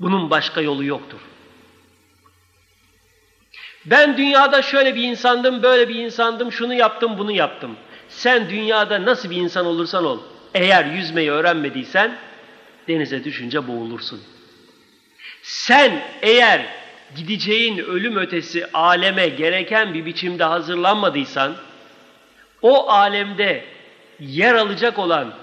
Bunun 0.00 0.30
başka 0.30 0.60
yolu 0.60 0.84
yoktur. 0.84 1.20
Ben 3.86 4.16
dünyada 4.16 4.62
şöyle 4.62 4.94
bir 4.94 5.02
insandım, 5.02 5.62
böyle 5.62 5.88
bir 5.88 5.94
insandım, 5.94 6.52
şunu 6.52 6.74
yaptım, 6.74 7.18
bunu 7.18 7.32
yaptım. 7.32 7.76
Sen 8.08 8.50
dünyada 8.50 9.04
nasıl 9.04 9.30
bir 9.30 9.36
insan 9.36 9.66
olursan 9.66 10.04
ol, 10.04 10.18
eğer 10.54 10.84
yüzmeyi 10.84 11.30
öğrenmediysen 11.30 12.29
denize 12.90 13.24
düşünce 13.24 13.68
boğulursun. 13.68 14.20
Sen 15.42 16.02
eğer 16.22 16.66
gideceğin 17.16 17.78
ölüm 17.78 18.16
ötesi 18.16 18.66
aleme 18.72 19.28
gereken 19.28 19.94
bir 19.94 20.06
biçimde 20.06 20.44
hazırlanmadıysan, 20.44 21.54
o 22.62 22.88
alemde 22.90 23.64
yer 24.20 24.54
alacak 24.54 24.98
olan 24.98 25.34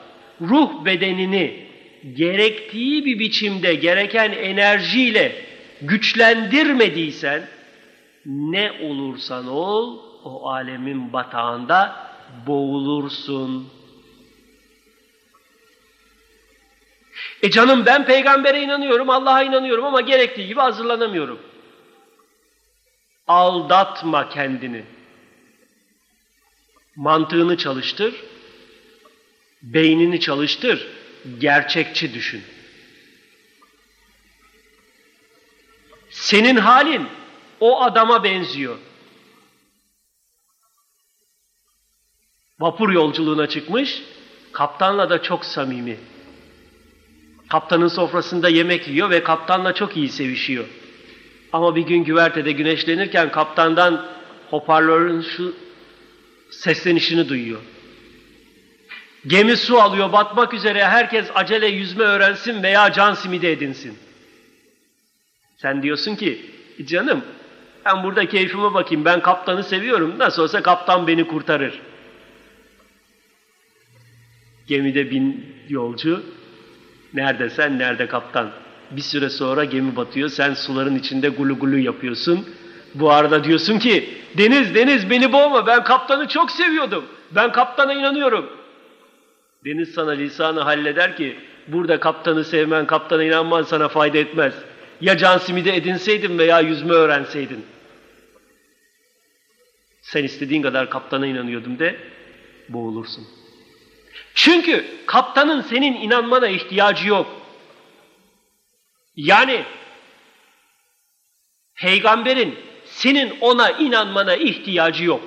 ruh 0.41 0.85
bedenini 0.85 1.67
gerektiği 2.13 3.05
bir 3.05 3.19
biçimde 3.19 3.75
gereken 3.75 4.31
enerjiyle 4.31 5.35
güçlendirmediysen, 5.81 7.41
ne 8.25 8.71
olursan 8.81 9.47
ol, 9.47 9.99
o 10.23 10.49
alemin 10.49 11.13
batağında 11.13 11.95
boğulursun. 12.47 13.76
E 17.43 17.51
canım 17.51 17.85
ben 17.85 18.05
peygambere 18.05 18.61
inanıyorum, 18.61 19.09
Allah'a 19.09 19.43
inanıyorum 19.43 19.85
ama 19.85 20.01
gerektiği 20.01 20.47
gibi 20.47 20.59
hazırlanamıyorum. 20.59 21.39
Aldatma 23.27 24.29
kendini. 24.29 24.83
Mantığını 26.95 27.57
çalıştır, 27.57 28.15
beynini 29.61 30.19
çalıştır, 30.19 30.87
gerçekçi 31.39 32.13
düşün. 32.13 32.43
Senin 36.09 36.55
halin 36.55 37.07
o 37.59 37.81
adama 37.81 38.23
benziyor. 38.23 38.77
Vapur 42.59 42.89
yolculuğuna 42.89 43.49
çıkmış, 43.49 44.03
kaptanla 44.51 45.09
da 45.09 45.21
çok 45.21 45.45
samimi. 45.45 45.99
Kaptanın 47.49 47.87
sofrasında 47.87 48.49
yemek 48.49 48.87
yiyor 48.87 49.09
ve 49.09 49.23
kaptanla 49.23 49.73
çok 49.73 49.97
iyi 49.97 50.09
sevişiyor. 50.09 50.65
Ama 51.53 51.75
bir 51.75 51.81
gün 51.81 52.03
güvertede 52.03 52.51
güneşlenirken 52.51 53.31
kaptandan 53.31 54.05
hoparlörün 54.49 55.21
şu 55.21 55.55
seslenişini 56.51 57.29
duyuyor. 57.29 57.59
Gemi 59.27 59.57
su 59.57 59.81
alıyor, 59.81 60.11
batmak 60.11 60.53
üzere 60.53 60.85
herkes 60.85 61.27
acele 61.35 61.67
yüzme 61.67 62.03
öğrensin 62.03 62.63
veya 62.63 62.91
can 62.91 63.13
simidi 63.13 63.47
edinsin. 63.47 63.97
Sen 65.57 65.83
diyorsun 65.83 66.15
ki, 66.15 66.51
canım 66.85 67.23
ben 67.85 68.03
burada 68.03 68.29
keyfime 68.29 68.73
bakayım, 68.73 69.05
ben 69.05 69.21
kaptanı 69.21 69.63
seviyorum, 69.63 70.19
nasıl 70.19 70.43
olsa 70.43 70.63
kaptan 70.63 71.07
beni 71.07 71.27
kurtarır. 71.27 71.81
Gemide 74.67 75.11
bin 75.11 75.55
yolcu, 75.69 76.23
nerede 77.13 77.49
sen, 77.49 77.79
nerede 77.79 78.07
kaptan? 78.07 78.49
Bir 78.91 79.01
süre 79.01 79.29
sonra 79.29 79.63
gemi 79.63 79.95
batıyor, 79.95 80.29
sen 80.29 80.53
suların 80.53 80.95
içinde 80.95 81.29
gulu 81.29 81.59
gulu 81.59 81.77
yapıyorsun. 81.77 82.45
Bu 82.95 83.11
arada 83.11 83.43
diyorsun 83.43 83.79
ki, 83.79 84.09
Deniz, 84.37 84.75
Deniz 84.75 85.09
beni 85.09 85.33
boğma, 85.33 85.67
ben 85.67 85.83
kaptanı 85.83 86.27
çok 86.27 86.51
seviyordum. 86.51 87.05
Ben 87.31 87.51
kaptana 87.51 87.93
inanıyorum. 87.93 88.49
Deniz 89.65 89.93
sana 89.93 90.11
lisanı 90.11 90.59
halleder 90.59 91.17
ki, 91.17 91.37
burada 91.67 91.99
kaptanı 91.99 92.43
sevmen, 92.43 92.87
kaptana 92.87 93.23
inanman 93.23 93.63
sana 93.63 93.87
fayda 93.87 94.17
etmez. 94.17 94.53
Ya 95.01 95.17
can 95.17 95.37
simide 95.37 95.75
edinseydin 95.75 96.37
veya 96.37 96.59
yüzme 96.59 96.93
öğrenseydin. 96.93 97.65
Sen 100.01 100.23
istediğin 100.23 100.61
kadar 100.61 100.89
kaptana 100.89 101.27
inanıyordum 101.27 101.79
de, 101.79 101.95
boğulursun. 102.69 103.27
Çünkü 104.37 104.85
kaptanın 105.05 105.61
senin 105.61 105.93
inanmana 105.93 106.47
ihtiyacı 106.47 107.07
yok. 107.07 107.41
Yani 109.15 109.65
peygamberin 111.75 112.59
senin 112.85 113.37
ona 113.41 113.71
inanmana 113.71 114.35
ihtiyacı 114.35 115.03
yok. 115.03 115.21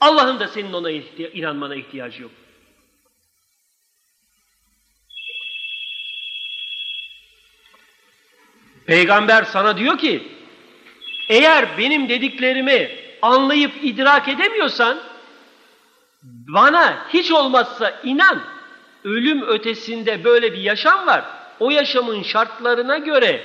Allah'ın 0.00 0.40
da 0.40 0.48
senin 0.48 0.72
ona 0.72 0.90
ihtiya 0.90 1.28
inanmana 1.28 1.74
ihtiyacı 1.74 2.22
yok. 2.22 2.30
Peygamber 8.86 9.44
sana 9.44 9.78
diyor 9.78 9.98
ki 9.98 10.28
eğer 11.28 11.78
benim 11.78 12.08
dediklerimi 12.08 12.90
anlayıp 13.22 13.72
idrak 13.82 14.28
edemiyorsan 14.28 15.13
bana 16.24 17.08
hiç 17.08 17.32
olmazsa 17.32 18.00
inan 18.04 18.42
ölüm 19.04 19.42
ötesinde 19.42 20.24
böyle 20.24 20.52
bir 20.52 20.60
yaşam 20.60 21.06
var. 21.06 21.24
O 21.60 21.70
yaşamın 21.70 22.22
şartlarına 22.22 22.98
göre 22.98 23.44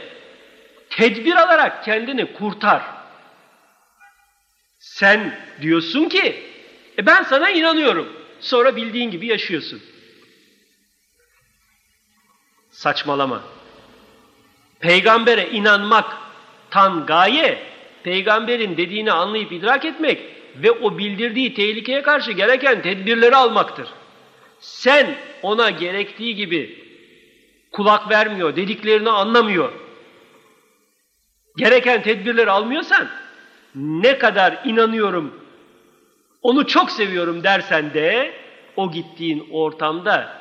tedbir 0.90 1.36
alarak 1.36 1.84
kendini 1.86 2.34
kurtar. 2.34 2.82
Sen 4.80 5.40
diyorsun 5.62 6.10
ki 6.10 6.44
e 6.98 7.06
ben 7.06 7.24
sana 7.24 7.50
inanıyorum. 7.50 8.14
Sonra 8.40 8.76
bildiğin 8.76 9.12
gibi 9.12 9.28
yaşıyorsun. 9.28 9.82
Saçmalama. 12.70 13.44
Peygambere 14.80 15.50
inanmak 15.50 16.18
tan 16.70 17.06
gaye, 17.06 17.64
peygamberin 18.04 18.78
dediğini 18.78 19.12
anlayıp 19.12 19.52
idrak 19.52 19.86
etmek 19.86 20.39
ve 20.56 20.72
o 20.72 20.98
bildirdiği 20.98 21.54
tehlikeye 21.54 22.02
karşı 22.02 22.32
gereken 22.32 22.82
tedbirleri 22.82 23.36
almaktır. 23.36 23.88
Sen 24.60 25.16
ona 25.42 25.70
gerektiği 25.70 26.36
gibi 26.36 26.84
kulak 27.72 28.10
vermiyor, 28.10 28.56
dediklerini 28.56 29.10
anlamıyor. 29.10 29.72
Gereken 31.58 32.02
tedbirleri 32.02 32.52
almıyorsan 32.52 33.08
ne 33.76 34.18
kadar 34.18 34.60
inanıyorum, 34.66 35.34
onu 36.42 36.68
çok 36.68 36.92
seviyorum 36.92 37.44
dersen 37.44 37.94
de 37.94 38.34
o 38.76 38.92
gittiğin 38.92 39.48
ortamda 39.52 40.40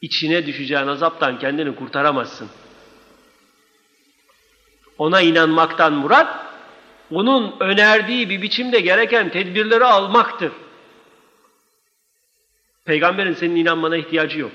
içine 0.00 0.46
düşeceğin 0.46 0.86
azaptan 0.86 1.38
kendini 1.38 1.76
kurtaramazsın. 1.76 2.48
Ona 4.98 5.20
inanmaktan 5.20 5.92
murat, 5.92 6.53
onun 7.14 7.56
önerdiği 7.60 8.30
bir 8.30 8.42
biçimde 8.42 8.80
gereken 8.80 9.28
tedbirleri 9.28 9.84
almaktır. 9.84 10.52
Peygamberin 12.84 13.34
senin 13.34 13.56
inanmana 13.56 13.96
ihtiyacı 13.96 14.38
yok. 14.38 14.52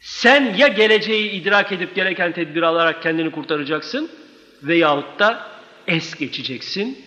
Sen 0.00 0.54
ya 0.54 0.68
geleceği 0.68 1.30
idrak 1.30 1.72
edip 1.72 1.94
gereken 1.94 2.32
tedbir 2.32 2.62
alarak 2.62 3.02
kendini 3.02 3.30
kurtaracaksın 3.30 4.10
veyahut 4.62 5.18
da 5.18 5.50
es 5.86 6.14
geçeceksin. 6.14 7.04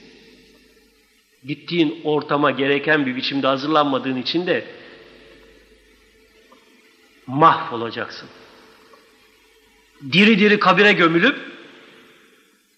Gittiğin 1.45 2.01
ortama 2.03 2.51
gereken 2.51 3.05
bir 3.05 3.15
biçimde 3.15 3.47
hazırlanmadığın 3.47 4.17
için 4.17 4.47
de 4.47 4.65
mahvolacaksın. 7.27 8.29
Diri 10.11 10.39
diri 10.39 10.59
kabire 10.59 10.93
gömülüp 10.93 11.54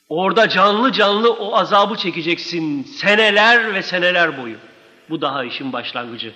orada 0.09 0.49
canlı 0.49 0.91
canlı 0.91 1.33
o 1.33 1.55
azabı 1.55 1.95
çekeceksin 1.95 2.83
seneler 2.83 3.73
ve 3.73 3.83
seneler 3.83 4.41
boyu. 4.41 4.57
Bu 5.09 5.21
daha 5.21 5.43
işin 5.43 5.73
başlangıcı. 5.73 6.33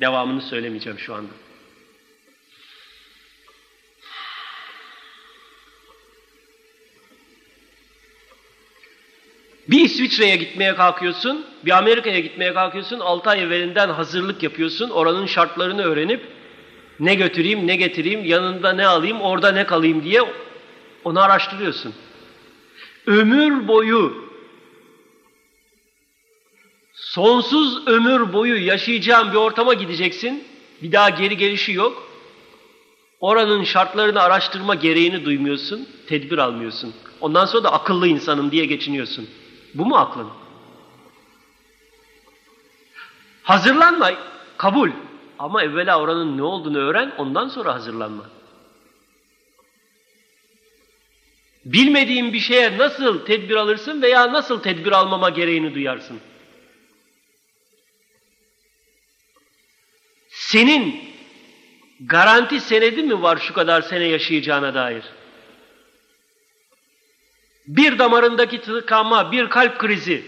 Devamını 0.00 0.42
söylemeyeceğim 0.42 0.98
şu 0.98 1.14
anda. 1.14 1.32
Bir 9.68 9.80
İsviçre'ye 9.80 10.36
gitmeye 10.36 10.74
kalkıyorsun, 10.74 11.46
bir 11.64 11.78
Amerika'ya 11.78 12.20
gitmeye 12.20 12.54
kalkıyorsun, 12.54 13.00
6 13.00 13.30
ay 13.30 13.42
evvelinden 13.42 13.88
hazırlık 13.88 14.42
yapıyorsun, 14.42 14.90
oranın 14.90 15.26
şartlarını 15.26 15.82
öğrenip 15.82 16.20
ne 17.00 17.14
götüreyim, 17.14 17.66
ne 17.66 17.76
getireyim, 17.76 18.24
yanında 18.24 18.72
ne 18.72 18.86
alayım, 18.86 19.20
orada 19.20 19.52
ne 19.52 19.66
kalayım 19.66 20.04
diye 20.04 20.20
onu 21.04 21.20
araştırıyorsun. 21.20 21.94
Ömür 23.06 23.68
boyu, 23.68 24.26
sonsuz 26.94 27.86
ömür 27.86 28.32
boyu 28.32 28.66
yaşayacağın 28.66 29.32
bir 29.32 29.36
ortama 29.36 29.74
gideceksin, 29.74 30.44
bir 30.82 30.92
daha 30.92 31.10
geri 31.10 31.36
gelişi 31.36 31.72
yok. 31.72 32.06
Oranın 33.20 33.64
şartlarını 33.64 34.22
araştırma 34.22 34.74
gereğini 34.74 35.24
duymuyorsun, 35.24 35.88
tedbir 36.06 36.38
almıyorsun. 36.38 36.94
Ondan 37.20 37.46
sonra 37.46 37.64
da 37.64 37.72
akıllı 37.72 38.08
insanım 38.08 38.50
diye 38.50 38.64
geçiniyorsun. 38.64 39.28
Bu 39.74 39.86
mu 39.86 39.96
aklın? 39.96 40.28
Hazırlanma, 43.42 44.12
kabul. 44.56 44.90
Ama 45.38 45.62
evvela 45.62 46.00
oranın 46.00 46.36
ne 46.36 46.42
olduğunu 46.42 46.78
öğren, 46.78 47.14
ondan 47.18 47.48
sonra 47.48 47.74
hazırlanma. 47.74 48.24
Bilmediğin 51.66 52.32
bir 52.32 52.40
şeye 52.40 52.78
nasıl 52.78 53.26
tedbir 53.26 53.56
alırsın 53.56 54.02
veya 54.02 54.32
nasıl 54.32 54.62
tedbir 54.62 54.92
almama 54.92 55.30
gereğini 55.30 55.74
duyarsın? 55.74 56.20
Senin 60.30 61.04
garanti 62.00 62.60
senedi 62.60 63.02
mi 63.02 63.22
var 63.22 63.36
şu 63.36 63.54
kadar 63.54 63.82
sene 63.82 64.04
yaşayacağına 64.04 64.74
dair? 64.74 65.04
Bir 67.66 67.98
damarındaki 67.98 68.60
tıkanma, 68.60 69.32
bir 69.32 69.48
kalp 69.48 69.78
krizi, 69.78 70.24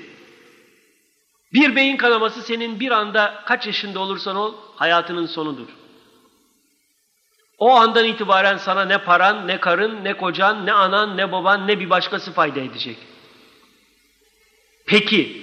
bir 1.53 1.77
beyin 1.77 1.97
kanaması 1.97 2.43
senin 2.43 2.81
bir 2.81 2.91
anda 2.91 3.43
kaç 3.47 3.67
yaşında 3.67 4.01
olursan 4.01 4.37
ol 4.37 4.55
hayatının 4.77 5.27
sonudur. 5.27 5.69
O 7.59 7.71
andan 7.71 8.05
itibaren 8.05 8.57
sana 8.57 8.85
ne 8.85 8.99
paran, 8.99 9.49
ne 9.49 9.61
karın, 9.61 10.05
ne 10.05 10.15
kocan, 10.15 10.67
ne 10.67 10.73
anan, 10.73 11.17
ne 11.17 11.33
baban, 11.33 11.69
ne 11.69 11.81
bir 11.81 11.91
başkası 11.91 12.33
fayda 12.33 12.61
edecek. 12.61 12.97
Peki, 14.87 15.43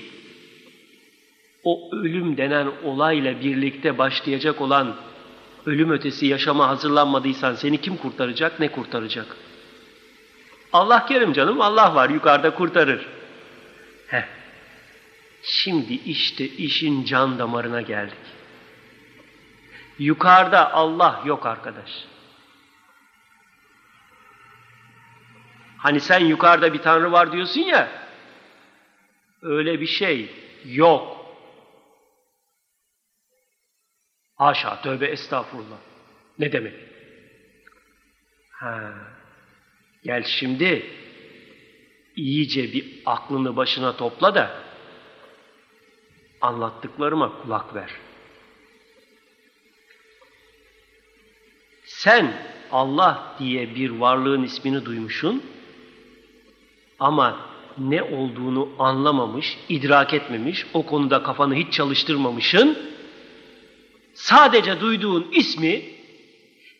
o 1.63 1.89
ölüm 1.91 2.37
denen 2.37 2.71
olayla 2.83 3.41
birlikte 3.41 3.97
başlayacak 3.97 4.61
olan 4.61 4.95
ölüm 5.65 5.91
ötesi 5.91 6.25
yaşama 6.25 6.67
hazırlanmadıysan 6.67 7.55
seni 7.55 7.81
kim 7.81 7.97
kurtaracak, 7.97 8.59
ne 8.59 8.71
kurtaracak? 8.71 9.37
Allah 10.73 11.05
kerim 11.05 11.33
canım, 11.33 11.61
Allah 11.61 11.95
var 11.95 12.09
yukarıda 12.09 12.55
kurtarır. 12.55 13.05
Heh. 14.07 14.23
Şimdi 15.43 15.93
işte 15.93 16.47
işin 16.47 17.05
can 17.05 17.39
damarına 17.39 17.81
geldik. 17.81 18.34
Yukarıda 19.99 20.73
Allah 20.73 21.21
yok 21.25 21.45
arkadaş. 21.45 22.05
Hani 25.77 25.99
sen 25.99 26.19
yukarıda 26.19 26.73
bir 26.73 26.81
tanrı 26.81 27.11
var 27.11 27.31
diyorsun 27.31 27.61
ya, 27.61 27.89
öyle 29.41 29.81
bir 29.81 29.87
şey 29.87 30.29
yok. 30.65 31.25
Haşa, 34.35 34.81
tövbe 34.81 35.05
estağfurullah. 35.05 35.77
Ne 36.39 36.51
demek? 36.51 36.73
Ha, 38.51 38.93
gel 40.03 40.23
şimdi 40.23 40.85
iyice 42.15 42.63
bir 42.73 43.01
aklını 43.05 43.55
başına 43.55 43.97
topla 43.97 44.35
da 44.35 44.63
anlattıklarıma 46.41 47.41
kulak 47.41 47.75
ver. 47.75 48.04
Sen 51.97 52.33
Allah 52.71 53.35
diye 53.39 53.75
bir 53.75 53.89
varlığın 53.89 54.43
ismini 54.43 54.85
duymuşsun 54.85 55.43
ama 56.99 57.39
ne 57.77 58.03
olduğunu 58.03 58.69
anlamamış, 58.79 59.57
idrak 59.69 60.13
etmemiş, 60.13 60.65
o 60.73 60.85
konuda 60.85 61.23
kafanı 61.23 61.55
hiç 61.55 61.73
çalıştırmamışsın. 61.73 62.77
Sadece 64.13 64.79
duyduğun 64.79 65.27
ismi 65.31 65.81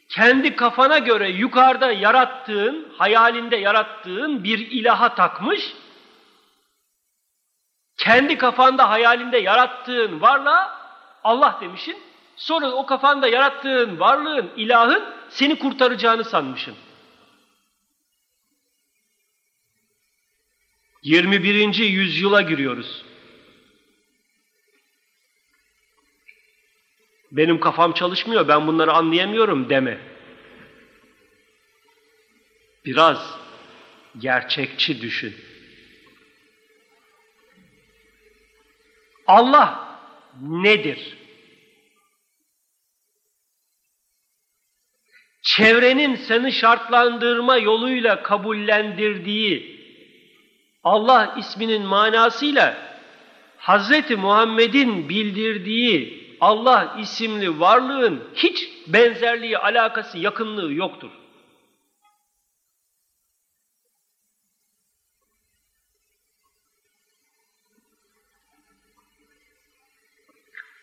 kendi 0.09 0.55
kafana 0.55 0.97
göre 0.97 1.29
yukarıda 1.29 1.91
yarattığın, 1.91 2.87
hayalinde 2.97 3.55
yarattığın 3.55 4.43
bir 4.43 4.59
ilaha 4.59 5.15
takmış, 5.15 5.73
kendi 7.97 8.37
kafanda 8.37 8.89
hayalinde 8.89 9.37
yarattığın 9.37 10.21
varlığa 10.21 10.79
Allah 11.23 11.57
demişin, 11.61 11.97
sonra 12.35 12.71
o 12.71 12.85
kafanda 12.85 13.27
yarattığın 13.27 13.99
varlığın, 13.99 14.51
ilahın 14.57 15.03
seni 15.29 15.59
kurtaracağını 15.59 16.23
sanmışsın. 16.23 16.75
21. 21.03 21.75
yüzyıla 21.75 22.41
giriyoruz. 22.41 23.05
Benim 27.31 27.59
kafam 27.59 27.93
çalışmıyor, 27.93 28.47
ben 28.47 28.67
bunları 28.67 28.91
anlayamıyorum 28.93 29.69
deme. 29.69 29.99
Biraz 32.85 33.39
gerçekçi 34.19 35.01
düşün. 35.01 35.35
Allah 39.27 39.99
nedir? 40.41 41.17
Çevrenin 45.45 46.15
seni 46.15 46.51
şartlandırma 46.51 47.57
yoluyla 47.57 48.23
kabullendirdiği 48.23 49.75
Allah 50.83 51.35
isminin 51.37 51.81
manasıyla 51.81 52.77
Hazreti 53.57 54.15
Muhammed'in 54.15 55.09
bildirdiği 55.09 56.25
Allah 56.41 56.95
isimli 56.99 57.59
varlığın 57.59 58.23
hiç 58.35 58.69
benzerliği, 58.87 59.57
alakası, 59.57 60.17
yakınlığı 60.17 60.73
yoktur. 60.73 61.11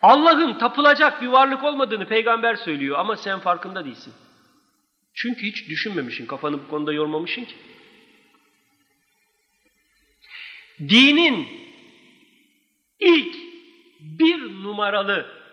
Allah'ın 0.01 0.53
tapılacak 0.53 1.21
bir 1.21 1.27
varlık 1.27 1.63
olmadığını 1.63 2.07
peygamber 2.07 2.55
söylüyor 2.55 2.99
ama 2.99 3.15
sen 3.15 3.39
farkında 3.39 3.85
değilsin. 3.85 4.13
Çünkü 5.13 5.47
hiç 5.47 5.69
düşünmemişsin, 5.69 6.25
kafanı 6.25 6.63
bu 6.63 6.67
konuda 6.67 6.93
yormamışsın 6.93 7.45
ki. 7.45 7.55
Dinin 10.79 11.47
ilk 12.99 13.35
bir 13.99 14.39
numaralı 14.63 15.43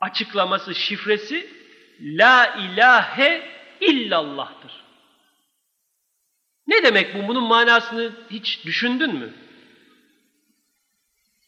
açıklaması, 0.00 0.74
şifresi 0.74 1.50
La 2.00 2.46
ilahe 2.46 3.48
illallah'tır. 3.80 4.72
Ne 6.66 6.82
demek 6.82 7.14
bu? 7.14 7.28
Bunun 7.28 7.44
manasını 7.44 8.12
hiç 8.30 8.64
düşündün 8.64 9.14
mü? 9.14 9.34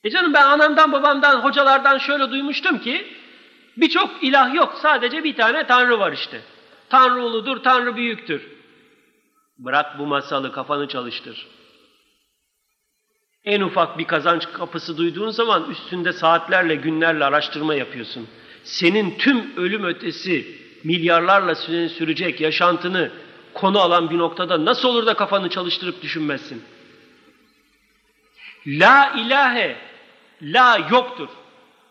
E 0.05 0.11
canım 0.11 0.35
ben 0.35 0.45
anamdan 0.45 0.93
babamdan 0.93 1.41
hocalardan 1.41 1.99
şöyle 1.99 2.31
duymuştum 2.31 2.79
ki 2.79 3.07
birçok 3.77 4.25
ilah 4.25 4.55
yok 4.55 4.79
sadece 4.83 5.25
bir 5.25 5.37
tane 5.37 5.67
tanrı 5.67 5.99
var 5.99 6.13
işte. 6.13 6.41
Tanrı 6.93 7.23
uludur, 7.23 7.63
tanrı 7.63 7.97
büyüktür. 7.97 8.49
Bırak 9.59 9.99
bu 9.99 10.07
masalı 10.07 10.53
kafanı 10.53 10.89
çalıştır. 10.89 11.47
En 13.45 13.61
ufak 13.61 13.99
bir 13.99 14.05
kazanç 14.05 14.53
kapısı 14.53 14.99
duyduğun 14.99 15.31
zaman 15.31 15.71
üstünde 15.71 16.13
saatlerle 16.13 16.75
günlerle 16.75 17.25
araştırma 17.25 17.75
yapıyorsun. 17.75 18.29
Senin 18.65 19.19
tüm 19.19 19.57
ölüm 19.57 19.85
ötesi 19.85 20.59
milyarlarla 20.85 21.55
sürecek 21.89 22.41
yaşantını 22.41 23.11
konu 23.55 23.81
alan 23.81 24.11
bir 24.11 24.19
noktada 24.19 24.65
nasıl 24.65 24.89
olur 24.89 25.07
da 25.07 25.15
kafanı 25.15 25.51
çalıştırıp 25.51 26.03
düşünmezsin? 26.03 26.65
La 28.67 29.13
ilahe, 29.17 29.77
la 30.43 30.79
yoktur. 30.91 31.29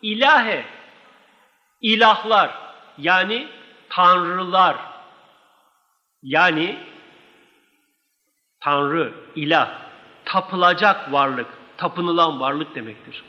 İlahe, 0.01 0.65
ilahlar 1.81 2.55
yani 2.97 3.47
tanrılar 3.89 4.90
yani 6.23 6.77
tanrı, 8.59 9.13
ilah, 9.35 9.81
tapılacak 10.25 11.11
varlık, 11.11 11.47
tapınılan 11.77 12.39
varlık 12.39 12.75
demektir. 12.75 13.23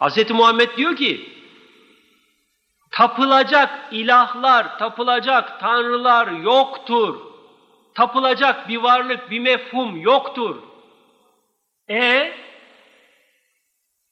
Hz. 0.00 0.30
Muhammed 0.30 0.76
diyor 0.76 0.96
ki 0.96 1.40
tapılacak 2.90 3.92
ilahlar, 3.92 4.78
tapılacak 4.78 5.60
tanrılar 5.60 6.26
yoktur. 6.26 7.20
Tapılacak 7.94 8.68
bir 8.68 8.76
varlık, 8.76 9.30
bir 9.30 9.40
mefhum 9.40 9.96
yoktur. 10.00 10.56
E 11.90 12.32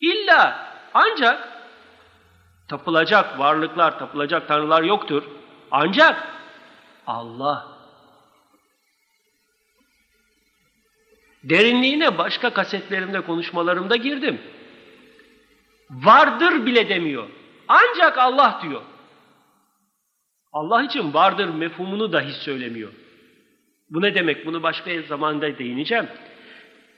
illa 0.00 0.68
ancak 0.94 1.48
tapılacak 2.68 3.38
varlıklar, 3.38 3.98
tapılacak 3.98 4.48
tanrılar 4.48 4.82
yoktur. 4.82 5.22
Ancak 5.70 6.28
Allah 7.06 7.78
Derinliğine 11.44 12.18
başka 12.18 12.51
kasetlerimde, 12.51 13.20
konuşmalarımda 13.20 13.96
girdim. 13.96 14.40
Vardır 15.90 16.66
bile 16.66 16.88
demiyor. 16.88 17.29
Ancak 17.68 18.18
Allah 18.18 18.61
diyor. 18.62 18.83
Allah 20.53 20.83
için 20.83 21.14
vardır 21.14 21.48
mefhumunu 21.48 22.12
dahi 22.12 22.33
söylemiyor. 22.33 22.92
Bu 23.90 24.03
ne 24.03 24.14
demek? 24.14 24.46
Bunu 24.46 24.62
başka 24.62 25.03
zamanda 25.03 25.59
değineceğim. 25.59 26.09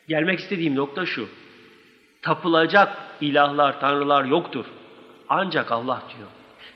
Gelmek 0.09 0.39
istediğim 0.41 0.77
nokta 0.77 1.07
şu. 1.07 1.29
Tapılacak 2.23 2.97
ilahlar, 3.21 3.81
tanrılar 3.81 4.25
yoktur. 4.25 4.65
Ancak 5.29 5.73
Allah 5.73 6.03
diyor. 6.17 6.29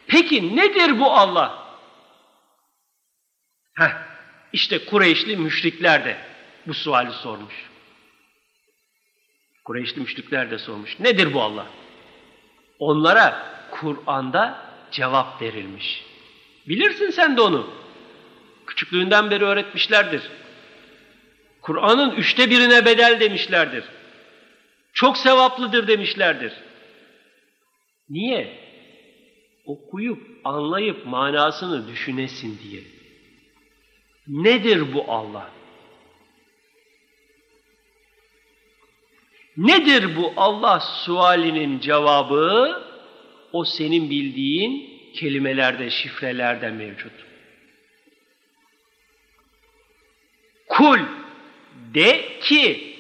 Peki 0.07 0.57
nedir 0.57 1.01
bu 1.01 1.11
Allah? 1.11 1.65
Heh, 3.75 3.91
işte 4.53 4.85
Kureyşli 4.85 5.37
müşrikler 5.37 6.05
de 6.05 6.34
bu 6.67 6.75
suali 6.75 7.13
sormuş. 7.13 7.55
Kureyşli 9.65 10.01
müşrikler 10.01 10.51
de 10.51 10.59
sormuş. 10.59 11.01
Nedir 11.01 11.35
bu 11.35 11.43
Allah? 11.43 11.67
Onlara 12.79 13.55
Kur'an'da 13.71 14.59
cevap 14.91 15.43
verilmiş. 15.43 16.05
Bilirsin 16.69 17.11
sen 17.11 17.37
de 17.37 17.41
onu. 17.41 17.71
Küçüklüğünden 18.67 19.31
beri 19.31 19.45
öğretmişlerdir. 19.45 20.23
Kur'an'ın 21.63 22.11
üçte 22.11 22.51
birine 22.51 22.85
bedel 22.85 23.21
demişlerdir. 23.21 23.85
Çok 24.93 25.17
sevaplıdır 25.17 25.89
demişlerdir. 25.89 26.53
Niye? 28.09 28.59
Okuyup, 29.67 30.23
anlayıp 30.45 31.07
manasını 31.07 31.89
düşünesin 31.89 32.61
diye. 32.63 32.83
Nedir 34.29 34.95
bu 34.95 35.13
Allah? 35.13 35.51
Nedir 39.57 40.17
bu 40.17 40.33
Allah 40.37 40.81
sualinin 40.81 41.81
cevabı? 41.81 42.83
O 43.53 43.65
senin 43.65 44.11
bildiğin 44.11 44.95
kelimelerde, 45.15 45.91
şifrelerde 45.91 46.71
mevcut. 46.71 47.13
Kul 50.69 50.99
de 51.95 52.39
ki 52.41 52.97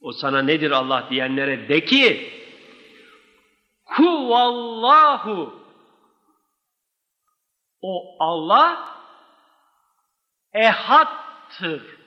o 0.00 0.12
sana 0.12 0.42
nedir 0.42 0.70
Allah 0.70 1.06
diyenlere 1.10 1.68
de 1.68 1.84
ki 1.84 2.32
huvallahu 3.84 5.64
o 7.82 8.16
Allah 8.20 8.98
ehattır. 10.52 11.97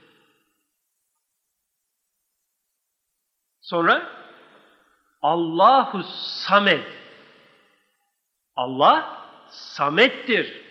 Sonra 3.71 4.11
Allahu 5.21 6.03
Samet. 6.47 6.87
Allah 8.55 9.27
Samet'tir. 9.49 10.61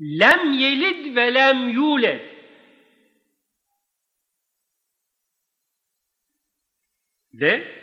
Lem 0.00 0.52
yelid 0.52 1.16
ve 1.16 1.34
lem 1.34 1.68
yuled. 1.68 2.20
De 7.32 7.82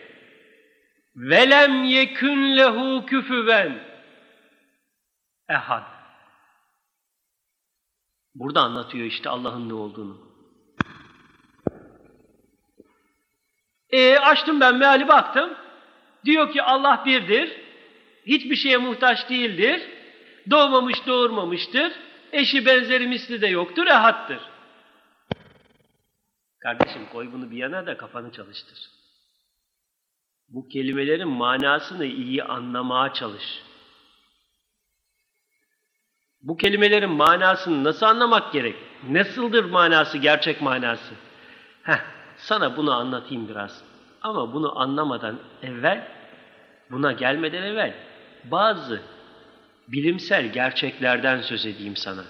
ve 1.15 1.49
lem 1.49 1.83
yekün 1.83 2.57
lehu 2.57 3.05
küfüven 3.05 3.83
ehad. 5.49 5.83
Burada 8.35 8.61
anlatıyor 8.61 9.05
işte 9.05 9.29
Allah'ın 9.29 9.69
ne 9.69 9.73
olduğunu. 9.73 10.30
E, 13.91 14.17
açtım 14.17 14.59
ben 14.59 14.77
meali 14.77 15.07
baktım. 15.07 15.53
Diyor 16.25 16.51
ki 16.51 16.63
Allah 16.63 17.03
birdir. 17.05 17.57
Hiçbir 18.25 18.55
şeye 18.55 18.77
muhtaç 18.77 19.29
değildir. 19.29 19.81
Doğmamış 20.49 21.07
doğurmamıştır. 21.07 21.93
Eşi 22.31 22.65
benzeri 22.65 23.07
misli 23.07 23.41
de 23.41 23.47
yoktur. 23.47 23.87
Ehattır. 23.87 24.39
Kardeşim 26.59 27.05
koy 27.11 27.31
bunu 27.31 27.51
bir 27.51 27.57
yana 27.57 27.85
da 27.85 27.97
kafanı 27.97 28.31
çalıştır. 28.31 28.79
Bu 30.47 30.67
kelimelerin 30.67 31.27
manasını 31.27 32.05
iyi 32.05 32.43
anlamaya 32.43 33.13
çalış. 33.13 33.61
Bu 36.41 36.57
kelimelerin 36.57 37.09
manasını 37.09 37.83
nasıl 37.83 38.05
anlamak 38.05 38.53
gerek? 38.53 38.75
Nasıldır 39.09 39.65
manası, 39.65 40.17
gerçek 40.17 40.61
manası? 40.61 41.13
Heh, 41.83 41.99
sana 42.41 42.77
bunu 42.77 42.93
anlatayım 42.93 43.49
biraz. 43.49 43.83
Ama 44.21 44.53
bunu 44.53 44.79
anlamadan 44.79 45.39
evvel, 45.63 46.07
buna 46.91 47.11
gelmeden 47.11 47.63
evvel 47.63 47.93
bazı 48.43 49.01
bilimsel 49.87 50.53
gerçeklerden 50.53 51.41
söz 51.41 51.65
edeyim 51.65 51.95
sana. 51.95 52.23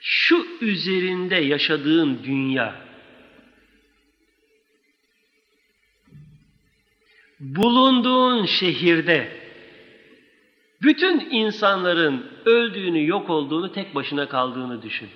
Şu 0.00 0.46
üzerinde 0.60 1.36
yaşadığın 1.36 2.22
dünya 2.24 2.74
bulunduğun 7.40 8.44
şehirde 8.44 9.48
bütün 10.82 11.20
insanların 11.30 12.26
öldüğünü, 12.44 13.06
yok 13.06 13.30
olduğunu, 13.30 13.72
tek 13.72 13.94
başına 13.94 14.28
kaldığını 14.28 14.82
düşün. 14.82 15.08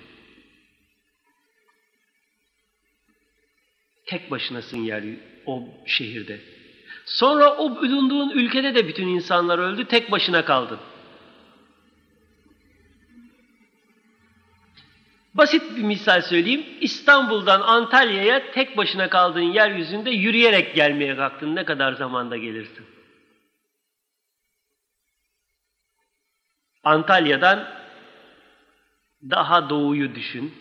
Tek 4.13 4.31
başınasın 4.31 4.77
yer 4.77 5.03
o 5.45 5.63
şehirde. 5.85 6.39
Sonra 7.05 7.57
o 7.57 7.75
bulunduğun 7.75 8.29
ülkede 8.29 8.75
de 8.75 8.87
bütün 8.87 9.07
insanlar 9.07 9.59
öldü, 9.59 9.85
tek 9.85 10.11
başına 10.11 10.45
kaldın. 10.45 10.79
Basit 15.33 15.77
bir 15.77 15.83
misal 15.83 16.21
söyleyeyim. 16.21 16.65
İstanbul'dan 16.81 17.61
Antalya'ya 17.61 18.51
tek 18.51 18.77
başına 18.77 19.09
kaldığın 19.09 19.51
yeryüzünde 19.53 20.09
yürüyerek 20.09 20.75
gelmeye 20.75 21.15
kalktın. 21.15 21.55
Ne 21.55 21.65
kadar 21.65 21.93
zamanda 21.93 22.37
gelirsin? 22.37 22.85
Antalya'dan 26.83 27.67
daha 29.29 29.69
doğuyu 29.69 30.15
düşün, 30.15 30.53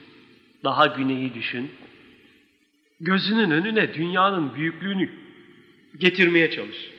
daha 0.65 0.87
güneyi 0.87 1.35
düşün. 1.35 1.82
Gözünün 3.03 3.51
önüne 3.51 3.95
dünyanın 3.95 4.55
büyüklüğünü 4.55 5.11
getirmeye 5.99 6.51
çalış. 6.51 6.91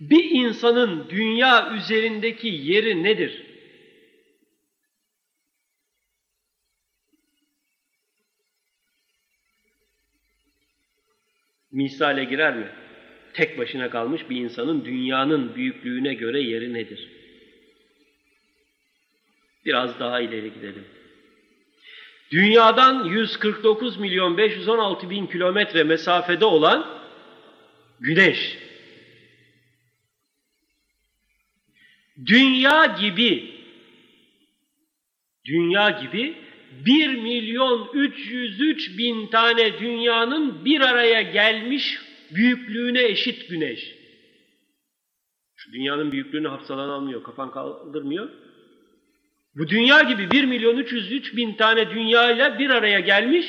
Bir 0.00 0.30
insanın 0.30 1.08
dünya 1.10 1.74
üzerindeki 1.74 2.48
yeri 2.48 3.02
nedir? 3.02 3.42
Misale 11.72 12.24
girer 12.24 12.56
mi? 12.56 12.68
Tek 13.34 13.58
başına 13.58 13.90
kalmış 13.90 14.30
bir 14.30 14.36
insanın 14.36 14.84
dünyanın 14.84 15.54
büyüklüğüne 15.54 16.14
göre 16.14 16.40
yeri 16.40 16.74
nedir? 16.74 17.08
Biraz 19.64 20.00
daha 20.00 20.20
ileri 20.20 20.54
gidelim. 20.54 21.01
Dünyadan 22.32 23.04
149 23.04 23.96
milyon 23.96 24.38
516 24.38 25.10
bin 25.10 25.26
kilometre 25.26 25.84
mesafede 25.84 26.44
olan 26.44 27.02
Güneş. 28.00 28.58
Dünya 32.26 32.86
gibi 32.86 33.52
dünya 35.44 35.90
gibi 35.90 36.36
1 36.86 37.14
milyon 37.14 37.90
303 37.94 38.98
bin 38.98 39.26
tane 39.26 39.78
dünyanın 39.78 40.64
bir 40.64 40.80
araya 40.80 41.22
gelmiş 41.22 41.98
büyüklüğüne 42.30 43.02
eşit 43.04 43.48
güneş. 43.48 43.94
Şu 45.56 45.72
dünyanın 45.72 46.12
büyüklüğünü 46.12 46.48
hafsalan 46.48 46.88
almıyor, 46.88 47.22
kafan 47.22 47.50
kaldırmıyor. 47.50 48.41
Bu 49.54 49.68
dünya 49.68 50.02
gibi 50.02 50.30
1 50.30 50.44
milyon 50.44 50.76
303 50.78 51.36
bin 51.36 51.54
tane 51.54 51.90
dünya 51.90 52.32
ile 52.32 52.58
bir 52.58 52.70
araya 52.70 53.00
gelmiş 53.00 53.46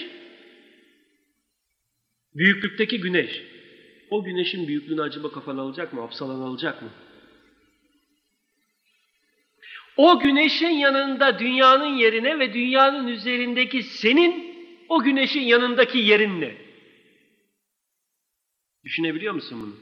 büyüklükteki 2.35 3.01
güneş. 3.01 3.43
O 4.09 4.23
güneşin 4.23 4.67
büyüklüğünü 4.67 5.01
acaba 5.01 5.31
kafan 5.31 5.57
alacak 5.57 5.93
mı, 5.93 6.01
hafsalan 6.01 6.39
alacak 6.39 6.81
mı? 6.81 6.89
O 9.97 10.19
güneşin 10.19 10.69
yanında 10.69 11.39
dünyanın 11.39 11.97
yerine 11.97 12.39
ve 12.39 12.53
dünyanın 12.53 13.07
üzerindeki 13.07 13.83
senin 13.83 14.55
o 14.89 15.03
güneşin 15.03 15.41
yanındaki 15.41 15.97
yerin 15.97 16.41
ne? 16.41 16.55
Düşünebiliyor 18.83 19.33
musun 19.33 19.61
bunu? 19.61 19.75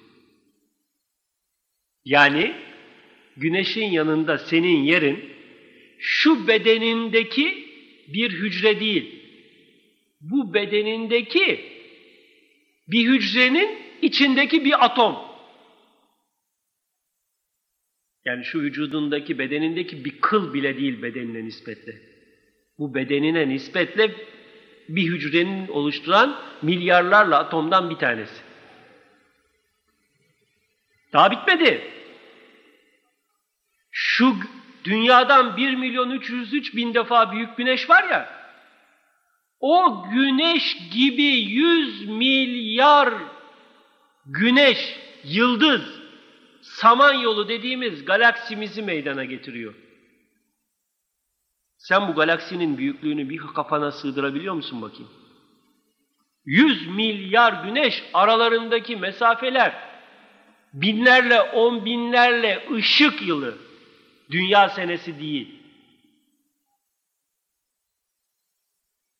Yani 2.05 2.55
güneşin 3.38 3.86
yanında 3.86 4.38
senin 4.38 4.84
yerin 4.84 5.31
şu 6.01 6.47
bedenindeki 6.47 7.67
bir 8.07 8.31
hücre 8.31 8.79
değil. 8.79 9.21
Bu 10.21 10.53
bedenindeki 10.53 11.71
bir 12.87 13.07
hücrenin 13.07 13.77
içindeki 14.01 14.65
bir 14.65 14.85
atom. 14.85 15.17
Yani 18.25 18.45
şu 18.45 18.61
vücudundaki, 18.61 19.39
bedenindeki 19.39 20.05
bir 20.05 20.21
kıl 20.21 20.53
bile 20.53 20.77
değil 20.77 21.01
bedenine 21.01 21.45
nispetle. 21.45 22.01
Bu 22.77 22.95
bedenine 22.95 23.49
nispetle 23.49 24.15
bir 24.89 25.03
hücrenin 25.03 25.67
oluşturan 25.67 26.41
milyarlarla 26.61 27.39
atomdan 27.39 27.89
bir 27.89 27.95
tanesi. 27.95 28.41
Daha 31.13 31.31
bitmedi. 31.31 31.81
Şu 33.91 34.35
dünyadan 34.84 35.58
1 35.58 35.76
milyon 35.76 36.10
303 36.10 36.76
bin 36.76 36.94
defa 36.94 37.32
büyük 37.32 37.58
güneş 37.58 37.89
var 37.89 38.04
ya, 38.04 38.30
o 39.60 40.06
güneş 40.13 40.78
gibi 40.94 41.24
100 41.24 42.08
milyar 42.08 43.13
güneş, 44.26 45.00
yıldız, 45.24 46.02
Samanyolu 46.62 47.48
dediğimiz 47.48 48.06
galaksimizi 48.06 48.82
meydana 48.82 49.24
getiriyor. 49.26 49.74
Sen 51.78 52.08
bu 52.08 52.15
galaksinin 52.15 52.78
büyüklüğünü 52.78 53.30
bir 53.30 53.38
kafana 53.38 53.91
sığdırabiliyor 53.91 54.54
musun 54.54 54.82
bakayım? 54.82 55.12
Yüz 56.46 56.88
milyar 56.88 57.63
güneş 57.63 58.04
aralarındaki 58.13 58.96
mesafeler 58.96 59.74
binlerle, 60.74 61.41
on 61.41 61.86
binlerle 61.86 62.67
ışık 62.72 63.22
yılı. 63.22 63.58
Dünya 64.32 64.70
senesi 64.70 65.20
değil. 65.20 65.62